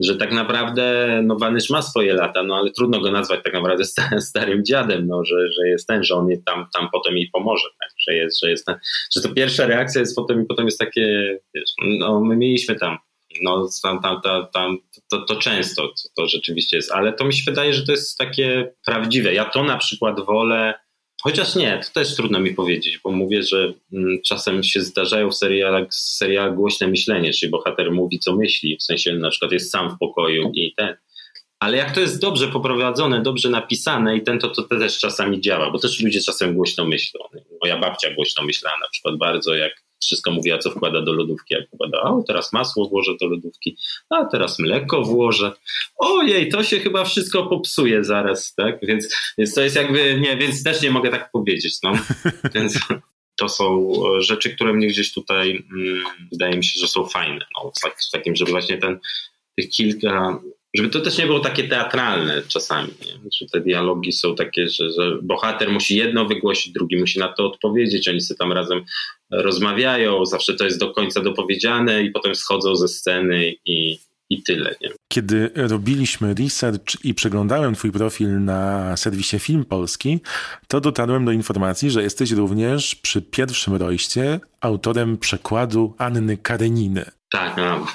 że 0.00 0.16
tak 0.16 0.32
naprawdę 0.32 1.20
no 1.24 1.36
Wanysz 1.36 1.70
ma 1.70 1.82
swoje 1.82 2.14
lata, 2.14 2.42
no 2.42 2.56
ale 2.56 2.70
trudno 2.70 3.00
go 3.00 3.10
nazwać 3.10 3.40
tak 3.44 3.52
naprawdę 3.52 3.84
starym 4.20 4.64
dziadem, 4.64 5.06
no, 5.06 5.24
że, 5.24 5.52
że 5.52 5.68
jest 5.68 5.86
ten, 5.86 6.04
że 6.04 6.14
on 6.14 6.28
tam, 6.46 6.66
tam 6.74 6.88
potem 6.92 7.16
jej 7.16 7.30
pomoże, 7.30 7.68
tak? 7.80 7.90
że 8.08 8.14
jest, 8.14 8.40
że 8.40 8.50
jest 8.50 8.66
ten, 8.66 8.76
że 9.16 9.22
to 9.22 9.34
pierwsza 9.34 9.66
reakcja 9.66 10.00
jest 10.00 10.16
potem 10.16 10.42
i 10.42 10.46
potem 10.46 10.64
jest 10.64 10.78
takie, 10.78 11.38
wiesz, 11.54 11.70
no 11.98 12.20
my 12.20 12.36
mieliśmy 12.36 12.74
tam, 12.74 12.98
no 13.42 13.68
tam, 13.82 14.02
tam, 14.02 14.20
tam, 14.20 14.46
tam 14.54 14.78
to, 15.10 15.18
to 15.18 15.36
często 15.36 15.92
to 16.16 16.26
rzeczywiście 16.26 16.76
jest, 16.76 16.92
ale 16.92 17.12
to 17.12 17.24
mi 17.24 17.34
się 17.34 17.42
wydaje, 17.50 17.74
że 17.74 17.86
to 17.86 17.92
jest 17.92 18.18
takie 18.18 18.72
prawdziwe. 18.86 19.34
Ja 19.34 19.44
to 19.44 19.64
na 19.64 19.78
przykład 19.78 20.20
wolę 20.20 20.74
Chociaż 21.22 21.54
nie, 21.54 21.80
to 21.84 22.00
też 22.00 22.16
trudno 22.16 22.40
mi 22.40 22.54
powiedzieć, 22.54 23.00
bo 23.04 23.10
mówię, 23.10 23.42
że 23.42 23.72
mm, 23.92 24.18
czasem 24.26 24.62
się 24.62 24.80
zdarzają 24.80 25.30
w 25.30 25.36
serialach, 25.36 25.86
serialach 25.90 26.54
głośne 26.54 26.86
myślenie, 26.86 27.32
czyli 27.32 27.50
bohater 27.50 27.92
mówi, 27.92 28.18
co 28.18 28.36
myśli, 28.36 28.76
w 28.76 28.82
sensie 28.82 29.14
na 29.14 29.30
przykład 29.30 29.52
jest 29.52 29.70
sam 29.70 29.90
w 29.90 29.98
pokoju 29.98 30.50
i 30.54 30.74
ten. 30.76 30.96
Ale 31.60 31.76
jak 31.76 31.94
to 31.94 32.00
jest 32.00 32.20
dobrze 32.20 32.48
poprowadzone, 32.48 33.22
dobrze 33.22 33.48
napisane 33.48 34.16
i 34.16 34.22
ten, 34.22 34.38
to, 34.38 34.48
to 34.48 34.62
też 34.62 34.98
czasami 34.98 35.40
działa, 35.40 35.70
bo 35.70 35.78
też 35.78 36.00
ludzie 36.00 36.20
czasem 36.20 36.54
głośno 36.54 36.84
myślą. 36.84 37.20
Moja 37.62 37.78
babcia 37.78 38.14
głośno 38.14 38.44
myślała 38.44 38.78
na 38.80 38.88
przykład 38.88 39.18
bardzo, 39.18 39.54
jak 39.54 39.85
wszystko 40.02 40.30
mówiła, 40.30 40.58
co 40.58 40.70
wkłada 40.70 41.02
do 41.02 41.12
lodówki. 41.12 41.54
Jak 41.54 41.68
wkłada, 41.68 42.02
o 42.02 42.24
teraz 42.26 42.52
masło 42.52 42.88
włożę 42.88 43.12
do 43.20 43.26
lodówki, 43.26 43.76
a 44.10 44.24
teraz 44.24 44.58
mleko 44.58 45.02
włożę. 45.02 45.52
Ojej, 45.96 46.48
to 46.48 46.64
się 46.64 46.80
chyba 46.80 47.04
wszystko 47.04 47.46
popsuje 47.46 48.04
zaraz, 48.04 48.54
tak? 48.54 48.78
Więc, 48.82 49.16
więc 49.38 49.54
to 49.54 49.62
jest 49.62 49.76
jakby, 49.76 50.20
nie, 50.20 50.36
więc 50.36 50.62
też 50.62 50.82
nie 50.82 50.90
mogę 50.90 51.10
tak 51.10 51.30
powiedzieć, 51.30 51.78
no. 51.82 51.92
Więc 52.54 52.78
to 53.36 53.48
są 53.48 53.92
rzeczy, 54.18 54.50
które 54.50 54.72
mnie 54.72 54.86
gdzieś 54.86 55.12
tutaj 55.12 55.64
mm, 55.72 56.04
wydaje 56.32 56.56
mi 56.56 56.64
się, 56.64 56.80
że 56.80 56.88
są 56.88 57.06
fajne. 57.06 57.46
No, 57.56 57.72
w 58.08 58.10
takim, 58.10 58.36
żeby 58.36 58.50
właśnie 58.50 58.78
ten, 58.78 58.98
tych 59.56 59.70
kilka 59.70 60.40
żeby 60.76 60.88
to 60.88 61.00
też 61.00 61.18
nie 61.18 61.26
było 61.26 61.40
takie 61.40 61.68
teatralne 61.68 62.42
czasami, 62.48 62.88
nie? 63.06 63.48
te 63.52 63.60
dialogi 63.60 64.12
są 64.12 64.34
takie, 64.34 64.68
że, 64.68 64.90
że, 64.90 65.18
bohater 65.22 65.70
musi 65.70 65.96
jedno 65.96 66.24
wygłosić, 66.24 66.72
drugi 66.72 66.96
musi 66.96 67.18
na 67.18 67.28
to 67.28 67.46
odpowiedzieć, 67.46 68.08
oni 68.08 68.20
sobie 68.20 68.38
tam 68.38 68.52
razem 68.52 68.84
rozmawiają, 69.30 70.26
zawsze 70.26 70.54
to 70.54 70.64
jest 70.64 70.78
do 70.78 70.90
końca 70.90 71.20
dopowiedziane 71.20 72.02
i 72.02 72.10
potem 72.10 72.34
schodzą 72.34 72.76
ze 72.76 72.88
sceny 72.88 73.54
i, 73.64 73.98
i 74.30 74.42
tyle. 74.42 74.74
Nie? 74.80 74.88
Kiedy 75.12 75.50
robiliśmy 75.54 76.34
research 76.34 77.04
i 77.04 77.14
przeglądałem 77.14 77.74
twój 77.74 77.92
profil 77.92 78.44
na 78.44 78.96
serwisie 78.96 79.38
Film 79.38 79.64
Polski, 79.64 80.20
to 80.68 80.80
dotarłem 80.80 81.24
do 81.24 81.32
informacji, 81.32 81.90
że 81.90 82.02
jesteś 82.02 82.30
również 82.30 82.94
przy 82.94 83.22
pierwszym 83.22 83.74
rojście 83.74 84.40
autorem 84.60 85.18
przekładu 85.18 85.94
Anny 85.98 86.36
Kareniny. 86.36 87.04
Tak, 87.36 87.56
no. 87.56 87.86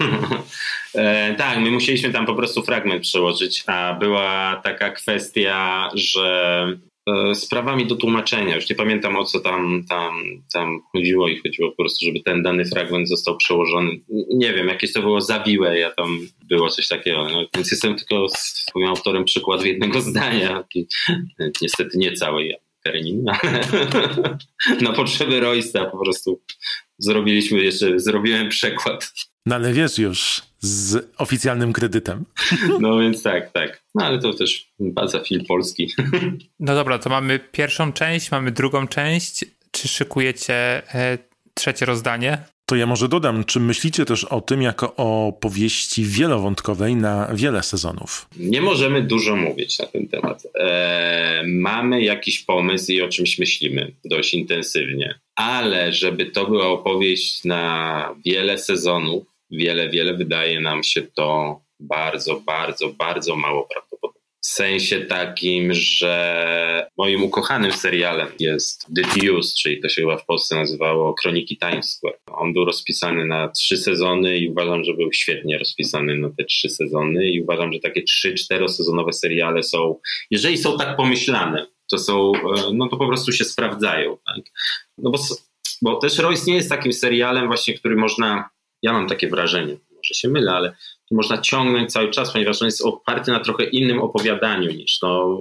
e, 1.02 1.36
tak, 1.36 1.60
my 1.60 1.72
musieliśmy 1.72 2.12
tam 2.12 2.26
po 2.26 2.36
prostu 2.36 2.64
fragment 2.64 3.02
przełożyć, 3.02 3.64
a 3.68 3.94
była 4.00 4.62
taka 4.64 4.92
kwestia, 4.92 5.90
że 5.94 6.68
e, 7.10 7.36
sprawami 7.36 7.88
do 7.88 7.96
tłumaczenia, 7.96 8.56
już 8.56 8.70
nie 8.70 8.76
pamiętam 8.76 9.16
o 9.16 9.26
co 9.26 9.40
tam, 9.40 9.84
tam, 9.90 10.24
tam 10.54 10.80
chodziło 10.92 11.28
i 11.28 11.40
chodziło 11.40 11.70
po 11.70 11.76
prostu, 11.78 12.06
żeby 12.06 12.20
ten 12.20 12.44
dany 12.44 12.66
fragment 12.66 13.10
został 13.10 13.38
przełożony. 13.38 13.92
Nie 14.34 14.54
wiem, 14.54 14.68
jakieś 14.68 14.94
to 14.94 15.02
było 15.02 15.22
zawiłe, 15.22 15.80
ja 15.80 15.92
tam 15.92 16.20
było 16.44 16.70
coś 16.70 16.88
takiego, 16.88 17.24
no, 17.24 17.46
więc 17.56 17.72
jestem 17.72 17.96
tylko 17.96 18.30
swoim 18.30 18.88
autorem 18.88 19.26
przykładu 19.26 19.66
jednego 19.66 20.02
zdania, 20.12 20.64
niestety 21.62 21.98
nie 21.98 22.14
całej 22.14 22.56
Kareniny, 22.84 23.32
ale 23.42 23.60
na 24.82 24.94
potrzeby 24.94 25.40
Roysta 25.40 25.86
po 25.86 25.98
prostu 25.98 26.42
zrobiliśmy 27.02 27.64
jeszcze, 27.64 28.00
zrobiłem 28.00 28.50
przekład. 28.50 29.14
No 29.46 29.56
ale 29.56 29.74
wiesz 29.74 29.98
już, 29.98 30.42
z 30.60 31.10
oficjalnym 31.18 31.74
kredytem. 31.74 32.26
No 32.80 33.00
więc 33.00 33.24
tak, 33.24 33.52
tak. 33.52 33.84
No 33.96 34.06
ale 34.06 34.20
to 34.20 34.34
też 34.34 34.72
baza 34.80 35.20
film 35.20 35.46
polski. 35.46 35.94
No 36.60 36.76
dobra, 36.76 37.00
to 37.00 37.10
mamy 37.10 37.40
pierwszą 37.40 37.94
część, 37.94 38.32
mamy 38.32 38.52
drugą 38.52 38.88
część. 38.88 39.46
Czy 39.72 39.88
szykujecie 39.88 40.54
e, 40.96 41.18
trzecie 41.54 41.86
rozdanie? 41.86 42.38
To 42.72 42.76
ja 42.76 42.86
może 42.86 43.08
dodam, 43.08 43.46
czy 43.46 43.60
myślicie 43.60 44.06
też 44.06 44.24
o 44.24 44.42
tym 44.42 44.62
jako 44.62 44.96
o 44.96 45.34
powieści 45.40 46.04
wielowątkowej 46.04 46.96
na 46.96 47.30
wiele 47.34 47.64
sezonów? 47.64 48.28
Nie 48.38 48.62
możemy 48.62 49.02
dużo 49.02 49.36
mówić 49.36 49.80
na 49.80 49.86
ten 49.86 50.08
temat. 50.08 50.44
Eee, 50.56 51.48
mamy 51.48 52.02
jakiś 52.02 52.40
pomysł 52.40 52.92
i 52.92 53.02
o 53.02 53.10
czymś 53.10 53.40
myślimy 53.40 53.92
dość 54.06 54.34
intensywnie, 54.34 55.20
ale 55.36 55.94
żeby 55.94 56.26
to 56.26 56.46
była 56.46 56.68
opowieść 56.68 57.44
na 57.44 58.16
wiele 58.26 58.58
sezonów, 58.58 59.24
wiele, 59.52 59.90
wiele 59.90 60.14
wydaje 60.14 60.60
nam 60.62 60.84
się 60.84 61.02
to 61.02 61.60
bardzo, 61.80 62.40
bardzo, 62.40 62.90
bardzo 62.90 63.36
mało 63.36 63.68
prawdopodobne. 63.74 63.91
W 64.44 64.48
sensie 64.48 65.00
takim, 65.00 65.74
że 65.74 66.88
moim 66.98 67.24
ukochanym 67.24 67.72
serialem 67.72 68.28
jest 68.40 68.88
The 68.96 69.02
Deuce, 69.02 69.54
czyli 69.62 69.82
to 69.82 69.90
się 69.90 70.02
chyba 70.02 70.18
w 70.18 70.26
Polsce 70.26 70.56
nazywało 70.56 71.14
Kroniki 71.14 71.58
Times 71.58 71.92
Square. 71.92 72.20
On 72.28 72.54
był 72.54 72.66
rozpisany 72.66 73.26
na 73.26 73.48
trzy 73.48 73.78
sezony 73.78 74.38
i 74.38 74.50
uważam, 74.50 74.84
że 74.84 74.94
był 74.94 75.14
świetnie 75.14 75.58
rozpisany 75.58 76.18
na 76.18 76.30
te 76.38 76.44
trzy 76.46 76.70
sezony 76.70 77.30
i 77.30 77.42
uważam, 77.42 77.74
że 77.74 77.80
takie 77.80 78.04
trzy, 78.04 78.34
czterosezonowe 78.34 79.14
seriale 79.14 79.64
są, 79.64 80.00
jeżeli 80.32 80.58
są 80.58 80.78
tak 80.78 80.98
pomyślane, 80.98 81.68
to 81.92 81.98
są, 81.98 82.32
e, 82.36 82.74
no 82.74 82.90
to 82.90 82.98
po 82.98 83.08
prostu 83.08 83.32
się 83.32 83.44
sprawdzają. 83.44 84.18
Tak? 84.26 84.46
No 84.98 85.12
bo, 85.12 85.20
bo 85.82 85.96
też 85.96 86.18
Royce 86.18 86.44
nie 86.48 86.56
jest 86.56 86.70
takim 86.70 86.94
serialem 86.94 87.48
właśnie, 87.48 87.74
który 87.74 87.96
można, 87.96 88.50
ja 88.82 88.94
mam 88.94 89.08
takie 89.08 89.30
wrażenie, 89.30 89.78
może 89.96 90.14
się 90.14 90.30
mylę, 90.30 90.52
ale 90.52 90.76
można 91.12 91.38
ciągnąć 91.38 91.92
cały 91.92 92.10
czas, 92.10 92.34
ponieważ 92.34 92.62
on 92.62 92.66
jest 92.66 92.86
oparty 92.86 93.32
na 93.32 93.40
trochę 93.40 93.64
innym 93.64 94.02
opowiadaniu 94.02 94.72
niż 94.72 95.00
to. 95.00 95.40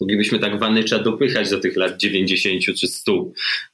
Moglibyśmy 0.00 0.38
tak 0.38 0.58
Wanycza 0.58 0.98
dopychać 0.98 1.50
do 1.50 1.60
tych 1.60 1.76
lat 1.76 1.96
90 1.96 2.78
czy 2.78 2.88
100, 2.88 3.24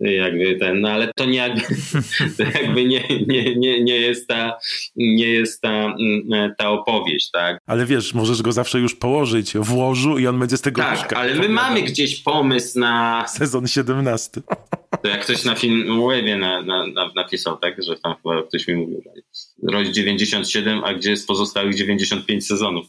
jakby 0.00 0.56
ten, 0.56 0.80
no 0.80 0.90
ale 0.90 1.10
to 1.16 1.24
nie 1.24 1.38
jakby, 1.38 1.60
to 2.36 2.42
jakby 2.42 2.84
nie, 2.84 3.04
nie, 3.26 3.56
nie, 3.56 3.84
nie 3.84 3.96
jest, 3.96 4.28
ta, 4.28 4.58
nie 4.96 5.28
jest 5.28 5.60
ta, 5.60 5.94
mm, 6.00 6.54
ta 6.58 6.70
opowieść, 6.70 7.30
tak? 7.30 7.58
Ale 7.66 7.86
wiesz, 7.86 8.14
możesz 8.14 8.42
go 8.42 8.52
zawsze 8.52 8.80
już 8.80 8.94
położyć 8.94 9.52
w 9.54 9.74
łożu 9.74 10.18
i 10.18 10.26
on 10.26 10.38
będzie 10.38 10.56
z 10.56 10.60
tego 10.60 10.82
Tak, 10.82 11.12
ale 11.12 11.34
my 11.34 11.48
mamy 11.48 11.82
gdzieś 11.82 12.22
pomysł 12.22 12.78
na... 12.78 13.24
Sezon 13.28 13.66
17. 13.66 14.40
To 15.02 15.08
jak 15.08 15.24
ktoś 15.24 15.44
na 15.44 15.54
film 15.54 16.08
Webie 16.08 16.36
na, 16.36 16.62
na, 16.62 16.86
na, 16.86 17.10
napisał, 17.16 17.56
tak, 17.56 17.82
że 17.82 17.96
tam 17.96 18.14
chyba 18.22 18.42
ktoś 18.42 18.68
mi 18.68 18.74
mówił, 18.74 19.02
że 19.04 19.78
jest 19.78 19.92
97, 19.92 20.84
a 20.84 20.94
gdzie 20.94 21.10
jest 21.10 21.26
pozostałych 21.26 21.74
95 21.74 22.46
sezonów. 22.46 22.86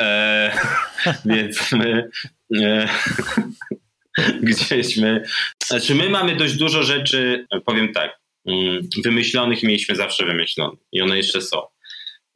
E, 0.00 0.52
więc 1.24 1.72
my 1.72 2.10
e, 2.56 2.88
gdzieś 4.42 4.96
my, 4.96 5.24
znaczy 5.66 5.94
my 5.94 6.08
mamy 6.10 6.36
dość 6.36 6.54
dużo 6.54 6.82
rzeczy, 6.82 7.46
powiem 7.64 7.92
tak, 7.92 8.20
mm, 8.46 8.88
wymyślonych 9.04 9.62
mieliśmy 9.62 9.96
zawsze 9.96 10.26
wymyślonych 10.26 10.80
i 10.92 11.02
one 11.02 11.16
jeszcze 11.16 11.40
są. 11.40 11.62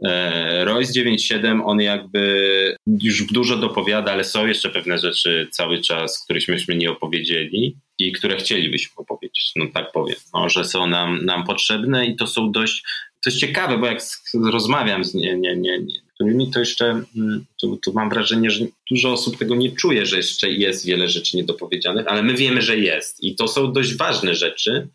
E, 0.05 0.65
Royce 0.65 0.93
97, 0.93 1.67
on 1.67 1.81
jakby 1.81 2.77
już 3.03 3.27
dużo 3.27 3.57
dopowiada, 3.57 4.13
ale 4.13 4.25
są 4.25 4.47
jeszcze 4.47 4.71
pewne 4.71 4.99
rzeczy 4.99 5.49
cały 5.51 5.81
czas, 5.81 6.25
których 6.25 6.49
myśmy 6.49 6.77
nie 6.77 6.91
opowiedzieli 6.91 7.77
i 7.99 8.13
które 8.13 8.37
chcielibyśmy 8.37 8.97
opowiedzieć, 8.97 9.53
no 9.57 9.67
tak 9.75 9.93
powiem, 9.93 10.17
no, 10.35 10.49
że 10.49 10.65
są 10.65 10.87
nam, 10.87 11.25
nam 11.25 11.45
potrzebne 11.45 12.07
i 12.07 12.17
to 12.17 12.27
są 12.27 12.53
dość, 12.53 12.83
to 13.25 13.31
jest 13.31 13.41
ciekawe, 13.41 13.79
bo 13.79 13.87
jak 13.87 14.03
rozmawiam 14.35 15.05
z 15.05 15.15
nie, 15.15 15.37
nie, 15.37 15.57
nie, 15.57 15.81
którymi 16.15 16.51
to 16.51 16.61
jeszcze, 16.61 17.03
mm, 17.17 17.45
tu 17.61 17.93
mam 17.95 18.11
wrażenie, 18.11 18.51
że 18.51 18.67
dużo 18.91 19.13
osób 19.13 19.39
tego 19.39 19.55
nie 19.55 19.71
czuje, 19.71 20.07
że 20.07 20.17
jeszcze 20.17 20.51
jest 20.51 20.87
wiele 20.87 21.09
rzeczy 21.09 21.37
niedopowiedzianych, 21.37 22.07
ale 22.09 22.23
my 22.23 22.35
wiemy, 22.35 22.63
że 22.63 22.79
jest 22.79 23.25
i 23.25 23.35
to 23.35 23.49
są 23.49 23.73
dość 23.73 23.97
ważne 23.97 24.35
rzeczy, 24.35 24.89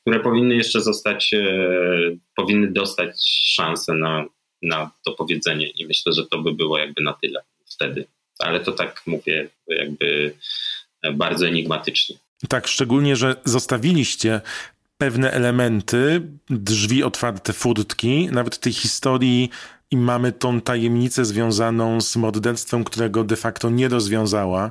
które 0.00 0.20
powinny 0.20 0.56
jeszcze 0.56 0.80
zostać, 0.80 1.34
e, 1.34 1.42
powinny 2.36 2.72
dostać 2.72 3.10
szansę 3.44 3.94
na, 3.94 4.24
na 4.62 4.90
dopowiedzenie 5.06 5.68
i 5.68 5.86
myślę, 5.86 6.12
że 6.12 6.26
to 6.26 6.38
by 6.38 6.54
było 6.54 6.78
jakby 6.78 7.02
na 7.02 7.12
tyle 7.12 7.42
wtedy. 7.66 8.06
Ale 8.38 8.60
to 8.60 8.72
tak 8.72 9.02
mówię 9.06 9.48
jakby 9.68 10.34
bardzo 11.14 11.48
enigmatycznie. 11.48 12.16
Tak, 12.48 12.66
szczególnie, 12.66 13.16
że 13.16 13.36
zostawiliście 13.44 14.40
pewne 14.98 15.30
elementy, 15.30 16.22
drzwi 16.50 17.02
otwarte, 17.02 17.52
furtki, 17.52 18.28
nawet 18.32 18.58
tej 18.58 18.72
historii 18.72 19.50
i 19.90 19.96
mamy 19.96 20.32
tą 20.32 20.60
tajemnicę 20.60 21.24
związaną 21.24 22.00
z 22.00 22.16
morderstwem, 22.16 22.84
którego 22.84 23.24
de 23.24 23.36
facto 23.36 23.70
nie 23.70 23.88
rozwiązała, 23.88 24.70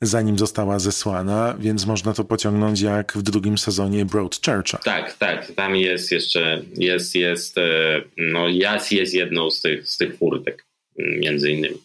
zanim 0.00 0.38
została 0.38 0.78
zesłana, 0.78 1.56
więc 1.58 1.86
można 1.86 2.12
to 2.12 2.24
pociągnąć 2.24 2.80
jak 2.80 3.12
w 3.12 3.22
drugim 3.22 3.58
sezonie 3.58 4.04
Broadchurcha. 4.04 4.78
Tak, 4.78 5.12
tak, 5.12 5.52
tam 5.52 5.76
jest 5.76 6.12
jeszcze, 6.12 6.62
jest, 6.76 7.14
jest, 7.14 7.58
e, 7.58 8.02
no 8.16 8.48
Jas 8.48 8.90
jest 8.90 9.14
jedną 9.14 9.50
z 9.50 9.60
tych, 9.60 9.88
z 9.88 9.96
tych 9.96 10.16
furtek, 10.16 10.64
między 10.98 11.50
innymi, 11.50 11.78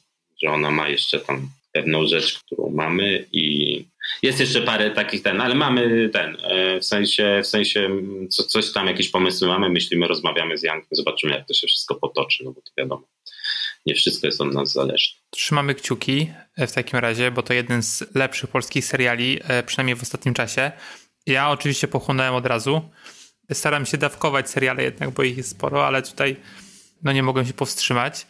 że 0.43 0.49
ona 0.49 0.71
ma 0.71 0.89
jeszcze 0.89 1.19
tam 1.19 1.49
pewną 1.73 2.07
rzecz, 2.07 2.39
którą 2.39 2.69
mamy 2.69 3.25
i 3.31 3.85
jest 4.21 4.39
jeszcze 4.39 4.61
parę 4.61 4.91
takich 4.91 5.23
ten, 5.23 5.41
ale 5.41 5.55
mamy 5.55 6.09
ten, 6.09 6.37
e, 6.43 6.79
w 6.79 6.85
sensie, 6.85 7.39
w 7.43 7.47
sensie 7.47 7.89
co, 8.29 8.43
coś 8.43 8.71
tam, 8.71 8.87
jakieś 8.87 9.09
pomysły 9.09 9.47
mamy, 9.47 9.69
myślimy, 9.69 10.07
rozmawiamy 10.07 10.57
z 10.57 10.63
Jankiem, 10.63 10.89
zobaczymy 10.91 11.33
jak 11.33 11.47
to 11.47 11.53
się 11.53 11.67
wszystko 11.67 11.95
potoczy, 11.95 12.43
no 12.43 12.51
bo 12.51 12.61
to 12.61 12.71
wiadomo, 12.77 13.07
nie 13.85 13.95
wszystko 13.95 14.27
jest 14.27 14.41
od 14.41 14.53
nas 14.53 14.71
zależne. 14.71 15.19
Trzymamy 15.29 15.75
kciuki 15.75 16.31
e, 16.55 16.67
w 16.67 16.71
takim 16.71 16.99
razie, 16.99 17.31
bo 17.31 17.43
to 17.43 17.53
jeden 17.53 17.83
z 17.83 18.15
lepszych 18.15 18.49
polskich 18.49 18.85
seriali, 18.85 19.39
e, 19.43 19.63
przynajmniej 19.63 19.95
w 19.95 20.01
ostatnim 20.01 20.33
czasie. 20.33 20.71
Ja 21.25 21.49
oczywiście 21.49 21.87
pochłonąłem 21.87 22.33
od 22.33 22.45
razu. 22.45 22.81
Staram 23.53 23.85
się 23.85 23.97
dawkować 23.97 24.49
seriale 24.49 24.83
jednak, 24.83 25.11
bo 25.11 25.23
ich 25.23 25.37
jest 25.37 25.49
sporo, 25.49 25.87
ale 25.87 26.01
tutaj 26.01 26.35
no 27.03 27.11
nie 27.11 27.23
mogłem 27.23 27.45
się 27.45 27.53
powstrzymać. 27.53 28.27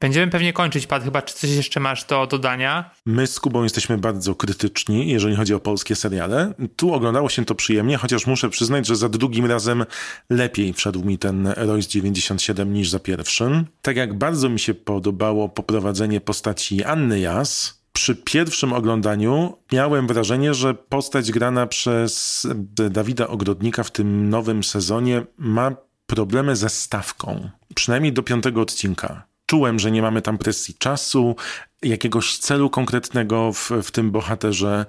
Będziemy 0.00 0.32
pewnie 0.32 0.52
kończyć, 0.52 0.86
Pat, 0.86 1.04
chyba 1.04 1.22
czy 1.22 1.34
coś 1.34 1.50
jeszcze 1.50 1.80
masz 1.80 2.04
do 2.04 2.26
dodania? 2.26 2.90
My 3.06 3.26
z 3.26 3.40
Kubą 3.40 3.62
jesteśmy 3.62 3.98
bardzo 3.98 4.34
krytyczni, 4.34 5.08
jeżeli 5.08 5.36
chodzi 5.36 5.54
o 5.54 5.60
polskie 5.60 5.96
seriale. 5.96 6.54
Tu 6.76 6.94
oglądało 6.94 7.28
się 7.28 7.44
to 7.44 7.54
przyjemnie, 7.54 7.96
chociaż 7.96 8.26
muszę 8.26 8.50
przyznać, 8.50 8.86
że 8.86 8.96
za 8.96 9.08
drugim 9.08 9.46
razem 9.46 9.84
lepiej 10.30 10.72
wszedł 10.72 11.04
mi 11.04 11.18
ten 11.18 11.46
Royce 11.46 11.88
97 11.88 12.72
niż 12.72 12.90
za 12.90 12.98
pierwszym. 12.98 13.66
Tak 13.82 13.96
jak 13.96 14.14
bardzo 14.18 14.48
mi 14.48 14.60
się 14.60 14.74
podobało 14.74 15.48
poprowadzenie 15.48 16.20
postaci 16.20 16.84
Anny 16.84 17.20
Jas, 17.20 17.80
przy 17.92 18.14
pierwszym 18.14 18.72
oglądaniu 18.72 19.58
miałem 19.72 20.06
wrażenie, 20.06 20.54
że 20.54 20.74
postać 20.74 21.32
grana 21.32 21.66
przez 21.66 22.46
Dawida 22.90 23.28
Ogrodnika 23.28 23.82
w 23.82 23.90
tym 23.90 24.30
nowym 24.30 24.64
sezonie 24.64 25.22
ma 25.38 25.72
problemy 26.06 26.56
ze 26.56 26.68
stawką. 26.68 27.50
Przynajmniej 27.74 28.12
do 28.12 28.22
piątego 28.22 28.60
odcinka 28.60 29.26
czułem, 29.46 29.78
że 29.78 29.90
nie 29.90 30.02
mamy 30.02 30.22
tam 30.22 30.38
presji 30.38 30.74
czasu, 30.78 31.36
jakiegoś 31.82 32.38
celu 32.38 32.70
konkretnego 32.70 33.52
w, 33.52 33.70
w 33.82 33.90
tym 33.90 34.10
bohaterze. 34.10 34.86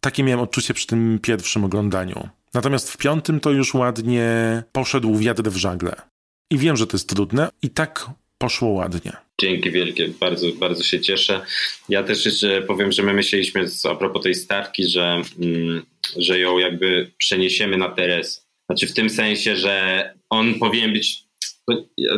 Takie 0.00 0.22
miałem 0.22 0.40
odczucie 0.40 0.74
przy 0.74 0.86
tym 0.86 1.18
pierwszym 1.22 1.64
oglądaniu. 1.64 2.28
Natomiast 2.54 2.92
w 2.92 2.96
piątym 2.96 3.40
to 3.40 3.50
już 3.50 3.74
ładnie 3.74 4.62
poszedł 4.72 5.16
wiatr 5.16 5.42
w 5.42 5.56
żagle. 5.56 5.96
I 6.50 6.58
wiem, 6.58 6.76
że 6.76 6.86
to 6.86 6.96
jest 6.96 7.08
trudne, 7.08 7.48
i 7.62 7.70
tak 7.70 8.10
poszło 8.38 8.68
ładnie. 8.68 9.12
Dzięki 9.40 9.70
wielkie, 9.70 10.08
bardzo, 10.08 10.46
bardzo 10.52 10.84
się 10.84 11.00
cieszę. 11.00 11.40
Ja 11.88 12.02
też 12.02 12.24
jeszcze 12.24 12.62
powiem, 12.62 12.92
że 12.92 13.02
my 13.02 13.12
myśleliśmy 13.12 13.64
a 13.90 13.94
propos 13.94 14.22
tej 14.22 14.34
stawki, 14.34 14.88
że, 14.88 15.22
mm, 15.40 15.82
że 16.16 16.38
ją 16.38 16.58
jakby 16.58 17.10
przeniesiemy 17.18 17.76
na 17.76 17.88
Teres. 17.88 18.46
Znaczy 18.66 18.86
w 18.86 18.94
tym 18.94 19.10
sensie, 19.10 19.56
że 19.56 20.14
on 20.30 20.54
powinien 20.54 20.92
być 20.92 21.25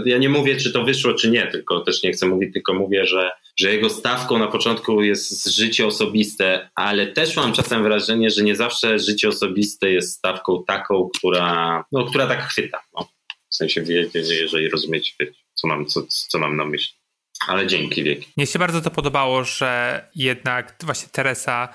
ja 0.04 0.18
nie 0.18 0.28
mówię, 0.28 0.56
czy 0.56 0.72
to 0.72 0.84
wyszło, 0.84 1.14
czy 1.14 1.30
nie, 1.30 1.46
tylko 1.46 1.80
też 1.80 2.02
nie 2.02 2.12
chcę 2.12 2.26
mówić, 2.26 2.52
tylko 2.52 2.74
mówię, 2.74 3.06
że, 3.06 3.30
że 3.56 3.72
jego 3.72 3.90
stawką 3.90 4.38
na 4.38 4.46
początku 4.46 5.02
jest 5.02 5.48
życie 5.48 5.86
osobiste, 5.86 6.70
ale 6.74 7.06
też 7.06 7.36
mam 7.36 7.52
czasem 7.52 7.82
wrażenie, 7.82 8.30
że 8.30 8.42
nie 8.42 8.56
zawsze 8.56 8.98
życie 8.98 9.28
osobiste 9.28 9.90
jest 9.90 10.16
stawką 10.16 10.64
taką, 10.66 11.08
która, 11.18 11.84
no, 11.92 12.04
która 12.04 12.26
tak 12.26 12.42
chwyta. 12.42 12.80
No. 12.96 13.08
W 13.50 13.54
sensie, 13.54 13.82
wiecie, 13.82 14.18
jeżeli 14.18 14.68
rozumiecie, 14.68 15.12
co 15.54 15.68
mam, 15.68 15.86
co, 15.86 16.02
co 16.08 16.38
mam 16.38 16.56
na 16.56 16.64
myśli. 16.64 16.98
Ale 17.46 17.66
dzięki 17.66 18.02
wieki. 18.02 18.28
Mnie 18.36 18.46
się 18.46 18.58
bardzo 18.58 18.80
to 18.80 18.90
podobało, 18.90 19.44
że 19.44 20.02
jednak 20.14 20.74
właśnie 20.82 21.08
Teresa 21.12 21.68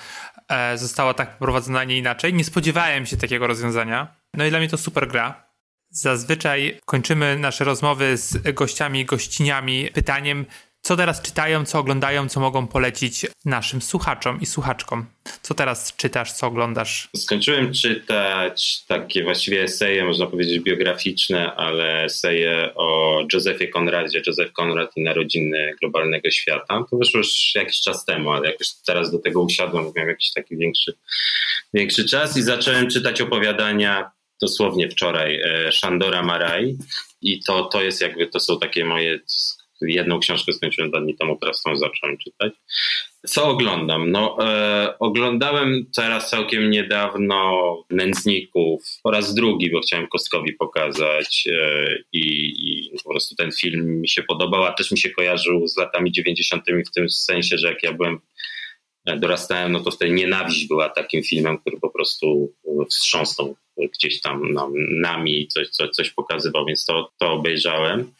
e, 0.49 0.77
została 0.77 1.13
tak 1.13 1.31
poprowadzona, 1.31 1.79
a 1.79 1.83
nie 1.83 1.97
inaczej. 1.97 2.33
Nie 2.33 2.43
spodziewałem 2.43 3.05
się 3.05 3.17
takiego 3.17 3.47
rozwiązania. 3.47 4.15
No 4.33 4.45
i 4.45 4.49
dla 4.49 4.59
mnie 4.59 4.69
to 4.69 4.77
super 4.77 5.07
gra. 5.07 5.42
Zazwyczaj 5.95 6.79
kończymy 6.85 7.39
nasze 7.39 7.63
rozmowy 7.63 8.17
z 8.17 8.53
gościami, 8.53 9.05
gościniami 9.05 9.89
pytaniem, 9.93 10.45
co 10.81 10.97
teraz 10.97 11.21
czytają, 11.21 11.65
co 11.65 11.79
oglądają, 11.79 12.29
co 12.29 12.39
mogą 12.39 12.67
polecić 12.67 13.25
naszym 13.45 13.81
słuchaczom 13.81 14.41
i 14.41 14.45
słuchaczkom. 14.45 15.05
Co 15.41 15.53
teraz 15.53 15.95
czytasz, 15.95 16.31
co 16.31 16.47
oglądasz? 16.47 17.09
Skończyłem 17.15 17.73
czytać 17.73 18.83
takie 18.87 19.23
właściwie 19.23 19.63
eseje, 19.63 20.05
można 20.05 20.27
powiedzieć 20.27 20.59
biograficzne, 20.59 21.55
ale 21.55 22.03
eseje 22.03 22.71
o 22.75 23.19
Józefie 23.33 23.67
Konradzie, 23.67 24.21
Józef 24.27 24.53
Konrad 24.53 24.97
i 24.97 25.03
narodziny 25.03 25.75
globalnego 25.81 26.31
świata. 26.31 26.85
To 26.91 26.97
wyszło 26.97 27.17
już 27.17 27.55
jakiś 27.55 27.81
czas 27.81 28.05
temu, 28.05 28.31
ale 28.31 28.51
jakoś 28.51 28.67
teraz 28.85 29.11
do 29.11 29.19
tego 29.19 29.41
usiadłem, 29.41 29.91
miałem 29.95 30.09
jakiś 30.09 30.31
taki 30.31 30.57
większy, 30.57 30.93
większy 31.73 32.05
czas 32.09 32.37
i 32.37 32.41
zacząłem 32.41 32.89
czytać 32.89 33.21
opowiadania 33.21 34.11
dosłownie 34.41 34.89
wczoraj 34.89 35.41
e, 35.41 35.71
Szandora 35.71 36.23
Maraj 36.23 36.75
i 37.21 37.43
to, 37.43 37.63
to 37.63 37.81
jest 37.81 38.01
jakby, 38.01 38.27
to 38.27 38.39
są 38.39 38.59
takie 38.59 38.85
moje 38.85 39.19
jedną 39.81 40.19
książkę 40.19 40.53
skończyłem 40.53 40.91
dwa 40.91 41.01
dni 41.01 41.15
temu, 41.15 41.37
teraz 41.41 41.61
tą 41.61 41.77
zacząłem 41.77 42.17
czytać. 42.17 42.53
Co 43.27 43.47
oglądam? 43.47 44.11
No, 44.11 44.37
e, 44.41 44.99
oglądałem 44.99 45.85
teraz 45.95 46.29
całkiem 46.29 46.69
niedawno 46.69 47.61
Nędzników 47.89 48.83
po 49.03 49.11
raz 49.11 49.33
drugi, 49.33 49.71
bo 49.71 49.81
chciałem 49.81 50.07
Kostkowi 50.07 50.53
pokazać 50.53 51.43
e, 51.51 51.87
i, 52.13 52.21
i, 52.57 52.91
po 53.03 53.09
prostu 53.09 53.35
ten 53.35 53.51
film 53.51 54.01
mi 54.01 54.09
się 54.09 54.23
podobał, 54.23 54.63
a 54.63 54.73
też 54.73 54.91
mi 54.91 54.97
się 54.97 55.09
kojarzył 55.09 55.67
z 55.67 55.77
latami 55.77 56.11
90. 56.11 56.63
w 56.87 56.93
tym 56.93 57.09
sensie, 57.09 57.57
że 57.57 57.67
jak 57.67 57.83
ja 57.83 57.93
byłem 57.93 58.19
e, 59.05 59.17
dorastałem, 59.17 59.71
no 59.71 59.79
to 59.79 59.91
wtedy 59.91 60.11
Nienawiść 60.11 60.67
była 60.67 60.89
takim 60.89 61.23
filmem, 61.23 61.57
który 61.57 61.79
po 61.79 61.89
prostu 61.89 62.53
wstrząsnął 62.89 63.55
gdzieś 63.93 64.21
tam 64.21 64.41
nami, 65.01 65.47
coś, 65.47 65.69
coś, 65.69 65.89
coś 65.89 66.09
pokazywał, 66.09 66.65
więc 66.65 66.85
to, 66.85 67.11
to 67.19 67.31
obejrzałem 67.31 68.13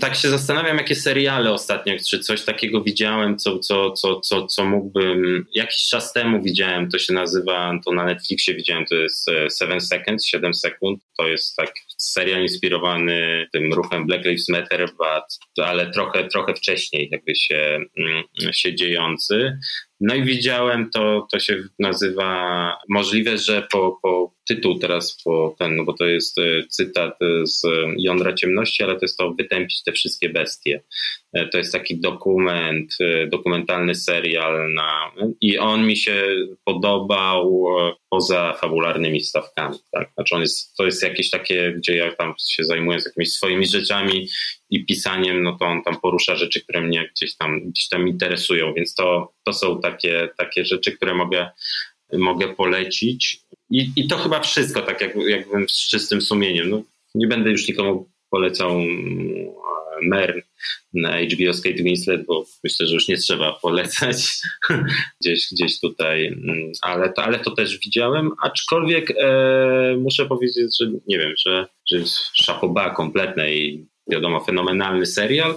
tak 0.00 0.14
się 0.14 0.28
zastanawiam, 0.28 0.76
jakie 0.76 0.94
seriale 0.94 1.52
ostatnio, 1.52 1.94
czy 2.10 2.18
coś 2.18 2.44
takiego 2.44 2.82
widziałem, 2.82 3.38
co, 3.38 3.58
co, 3.58 3.90
co, 3.90 4.20
co, 4.20 4.46
co 4.46 4.64
mógłbym. 4.64 5.46
Jakiś 5.54 5.88
czas 5.88 6.12
temu 6.12 6.42
widziałem, 6.42 6.90
to 6.90 6.98
się 6.98 7.12
nazywa, 7.12 7.80
to 7.84 7.92
na 7.92 8.04
Netflixie 8.04 8.54
widziałem, 8.54 8.86
to 8.86 8.94
jest 8.94 9.28
e, 9.28 9.50
Seven 9.50 9.80
Seconds, 9.80 10.26
7 10.26 10.54
sekund. 10.54 11.02
To 11.18 11.28
jest 11.28 11.56
tak 11.56 11.74
serial 11.96 12.42
inspirowany 12.42 13.46
tym 13.52 13.72
ruchem 13.72 14.06
Black 14.06 14.24
Lives 14.24 14.48
Matter, 14.48 14.86
but, 14.86 15.64
ale 15.66 15.90
trochę, 15.90 16.28
trochę 16.28 16.54
wcześniej 16.54 17.08
jakby 17.12 17.34
się, 17.34 17.80
mm, 17.98 18.52
się 18.52 18.74
dziejący. 18.74 19.58
No 20.00 20.14
i 20.14 20.24
widziałem 20.24 20.90
to, 20.90 21.26
to 21.32 21.38
się 21.38 21.56
nazywa, 21.78 22.72
możliwe, 22.88 23.38
że 23.38 23.66
po, 23.72 23.98
po 24.02 24.35
tytuł 24.48 24.78
teraz, 24.78 25.22
po 25.24 25.56
ten, 25.58 25.76
no 25.76 25.84
bo 25.84 25.92
to 25.92 26.06
jest 26.06 26.38
e, 26.38 26.42
cytat 26.68 27.18
z 27.42 27.62
Jądra 27.96 28.32
Ciemności, 28.32 28.82
ale 28.82 28.94
to 28.94 29.00
jest 29.02 29.18
to 29.18 29.32
Wytępić 29.32 29.82
te 29.82 29.92
wszystkie 29.92 30.28
bestie. 30.28 30.82
E, 31.32 31.48
to 31.48 31.58
jest 31.58 31.72
taki 31.72 32.00
dokument, 32.00 32.96
e, 33.00 33.26
dokumentalny 33.26 33.94
serial 33.94 34.74
na, 34.74 35.12
i 35.40 35.58
on 35.58 35.86
mi 35.86 35.96
się 35.96 36.24
podobał 36.64 37.66
poza 38.10 38.52
fabularnymi 38.52 39.20
stawkami. 39.20 39.78
Tak? 39.92 40.10
Znaczy 40.14 40.34
on 40.34 40.40
jest, 40.40 40.76
to 40.76 40.84
jest 40.84 41.02
jakieś 41.02 41.30
takie, 41.30 41.72
gdzie 41.76 41.96
ja 41.96 42.12
tam 42.12 42.34
się 42.38 42.64
zajmuję 42.64 43.00
z 43.00 43.06
jakimiś 43.06 43.32
swoimi 43.32 43.66
rzeczami 43.66 44.28
i 44.70 44.86
pisaniem, 44.86 45.42
no 45.42 45.56
to 45.60 45.64
on 45.64 45.82
tam 45.82 46.00
porusza 46.00 46.36
rzeczy, 46.36 46.60
które 46.60 46.80
mnie 46.80 47.10
gdzieś 47.16 47.36
tam, 47.36 47.70
gdzieś 47.70 47.88
tam 47.88 48.08
interesują, 48.08 48.74
więc 48.74 48.94
to, 48.94 49.32
to 49.44 49.52
są 49.52 49.80
takie, 49.80 50.28
takie 50.36 50.64
rzeczy, 50.64 50.92
które 50.92 51.14
mogę, 51.14 51.50
mogę 52.12 52.54
polecić. 52.54 53.40
I, 53.70 53.92
I 53.96 54.08
to 54.08 54.16
chyba 54.16 54.40
wszystko, 54.40 54.82
tak 54.82 55.00
jak, 55.00 55.16
jakbym 55.28 55.68
z 55.68 55.88
czystym 55.88 56.22
sumieniem. 56.22 56.70
No, 56.70 56.82
nie 57.14 57.26
będę 57.26 57.50
już 57.50 57.68
nikomu 57.68 58.08
polecał 58.30 58.80
Mern 60.02 60.40
na 60.94 61.20
HBO 61.20 61.52
z 61.52 61.62
Kate 61.62 61.82
Winslet, 61.82 62.26
bo 62.26 62.44
myślę, 62.64 62.86
że 62.86 62.94
już 62.94 63.08
nie 63.08 63.16
trzeba 63.16 63.52
polecać 63.52 64.38
gdzieś, 65.20 65.48
gdzieś 65.52 65.80
tutaj, 65.80 66.26
mm, 66.26 66.72
ale 66.82 67.12
to, 67.12 67.22
ale 67.22 67.38
to 67.38 67.50
też 67.50 67.78
widziałem, 67.78 68.30
aczkolwiek 68.42 69.10
e, 69.10 69.96
muszę 69.98 70.26
powiedzieć, 70.26 70.76
że 70.80 70.86
nie 71.06 71.18
wiem, 71.18 71.32
że, 71.46 71.66
że 71.90 71.98
szapoba 72.34 72.90
kompletne 72.90 73.54
i 73.54 73.86
wiadomo, 74.10 74.44
fenomenalny 74.44 75.06
serial, 75.06 75.54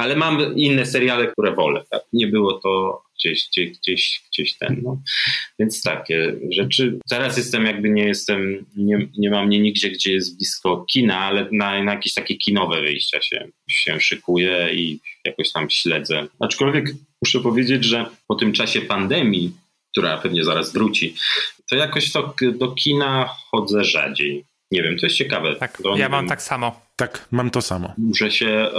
ale 0.00 0.16
mam 0.16 0.56
inne 0.56 0.86
seriale, 0.86 1.26
które 1.26 1.54
wolę. 1.54 1.84
Tak? 1.90 2.02
Nie 2.12 2.26
było 2.26 2.52
to 2.52 3.02
gdzieś, 3.20 3.48
gdzieś, 3.48 3.78
gdzieś, 3.78 4.22
gdzieś 4.32 4.58
ten. 4.58 4.80
No. 4.82 5.02
Więc 5.58 5.82
takie 5.82 6.36
rzeczy. 6.50 6.98
Teraz 7.10 7.36
jestem 7.36 7.66
jakby 7.66 7.90
nie 7.90 8.04
jestem, 8.04 8.66
nie, 8.76 9.08
nie 9.18 9.30
mam 9.30 9.46
mnie 9.46 9.60
nigdzie, 9.60 9.90
gdzie 9.90 10.12
jest 10.12 10.36
blisko 10.36 10.84
kina, 10.92 11.18
ale 11.18 11.48
na, 11.52 11.82
na 11.82 11.92
jakieś 11.94 12.14
takie 12.14 12.36
kinowe 12.36 12.80
wyjścia 12.80 13.22
się, 13.22 13.48
się 13.70 14.00
szykuję 14.00 14.68
i 14.74 15.00
jakoś 15.24 15.52
tam 15.52 15.70
śledzę. 15.70 16.26
Aczkolwiek 16.40 16.86
muszę 17.22 17.40
powiedzieć, 17.40 17.84
że 17.84 18.06
po 18.28 18.34
tym 18.34 18.52
czasie 18.52 18.80
pandemii, 18.80 19.52
która 19.92 20.18
pewnie 20.18 20.44
zaraz 20.44 20.72
wróci, 20.72 21.14
to 21.70 21.76
jakoś 21.76 22.12
to 22.12 22.34
do 22.54 22.68
kina 22.68 23.30
chodzę 23.50 23.84
rzadziej. 23.84 24.44
Nie 24.70 24.82
wiem, 24.82 24.98
to 24.98 25.06
jest 25.06 25.16
ciekawe. 25.16 25.56
Tak, 25.56 25.78
ja 25.96 26.08
mam 26.08 26.28
tak 26.28 26.42
samo. 26.42 26.80
Tak, 27.00 27.28
mam 27.30 27.50
to 27.50 27.62
samo. 27.62 27.94
Że 28.16 28.30
się 28.30 28.46
e, 28.46 28.70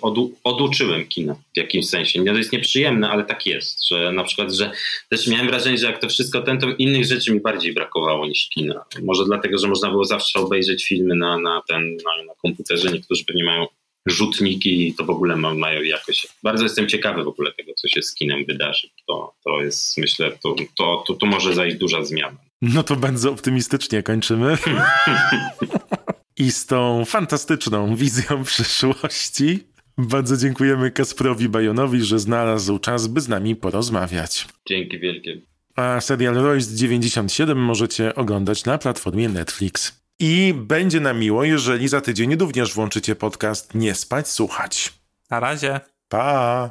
odu, 0.00 0.34
oduczyłem 0.44 1.06
kina 1.06 1.34
w 1.54 1.56
jakimś 1.56 1.88
sensie. 1.88 2.24
To 2.24 2.36
jest 2.36 2.52
nieprzyjemne, 2.52 3.10
ale 3.10 3.24
tak 3.24 3.46
jest, 3.46 3.88
że 3.88 4.12
na 4.12 4.24
przykład, 4.24 4.52
że 4.52 4.70
też 5.08 5.26
miałem 5.26 5.46
wrażenie, 5.46 5.78
że 5.78 5.86
jak 5.86 6.00
to 6.00 6.08
wszystko 6.08 6.42
ten, 6.42 6.58
to 6.58 6.68
innych 6.78 7.04
rzeczy 7.04 7.32
mi 7.32 7.40
bardziej 7.40 7.72
brakowało 7.72 8.26
niż 8.26 8.48
kina. 8.48 8.84
Może 9.02 9.24
dlatego, 9.24 9.58
że 9.58 9.68
można 9.68 9.90
było 9.90 10.04
zawsze 10.04 10.38
obejrzeć 10.38 10.84
filmy 10.84 11.14
na, 11.14 11.38
na, 11.38 11.62
ten, 11.68 11.96
na, 11.96 12.24
na 12.26 12.32
komputerze. 12.42 12.92
Niektórzy 12.92 13.24
pewnie 13.24 13.44
mają 13.44 13.66
rzutniki 14.06 14.88
i 14.88 14.94
to 14.94 15.04
w 15.04 15.10
ogóle 15.10 15.36
ma, 15.36 15.54
mają 15.54 15.82
jakoś. 15.82 16.26
Bardzo 16.42 16.64
jestem 16.64 16.88
ciekawy 16.88 17.24
w 17.24 17.28
ogóle 17.28 17.52
tego, 17.52 17.72
co 17.74 17.88
się 17.88 18.02
z 18.02 18.14
kinem 18.14 18.44
wydarzy. 18.48 18.88
To, 19.06 19.34
to 19.44 19.62
jest, 19.62 19.98
myślę, 19.98 20.30
to, 20.42 20.54
to, 20.78 21.04
to, 21.06 21.14
to 21.14 21.26
może 21.26 21.54
zajść 21.54 21.76
duża 21.76 22.04
zmiana. 22.04 22.36
No 22.62 22.82
to 22.82 22.96
bardzo 22.96 23.30
optymistycznie 23.30 24.02
kończymy. 24.02 24.56
I 26.36 26.52
z 26.52 26.66
tą 26.66 27.04
fantastyczną 27.04 27.96
wizją 27.96 28.44
przyszłości 28.44 29.72
bardzo 29.98 30.36
dziękujemy 30.36 30.90
Kasprowi 30.90 31.48
Bajonowi, 31.48 32.02
że 32.02 32.18
znalazł 32.18 32.78
czas, 32.78 33.06
by 33.06 33.20
z 33.20 33.28
nami 33.28 33.56
porozmawiać. 33.56 34.48
Dzięki 34.68 34.98
wielkie. 34.98 35.40
A 35.76 36.00
serial 36.00 36.34
Royce 36.34 36.76
97 36.76 37.58
możecie 37.58 38.14
oglądać 38.14 38.64
na 38.64 38.78
platformie 38.78 39.28
Netflix. 39.28 40.02
I 40.18 40.54
będzie 40.56 41.00
nam 41.00 41.18
miło, 41.18 41.44
jeżeli 41.44 41.88
za 41.88 42.00
tydzień 42.00 42.36
również 42.36 42.74
włączycie 42.74 43.16
podcast 43.16 43.74
Nie 43.74 43.94
spać, 43.94 44.28
słuchać. 44.28 44.92
Na 45.30 45.40
razie. 45.40 45.80
Pa! 46.08 46.70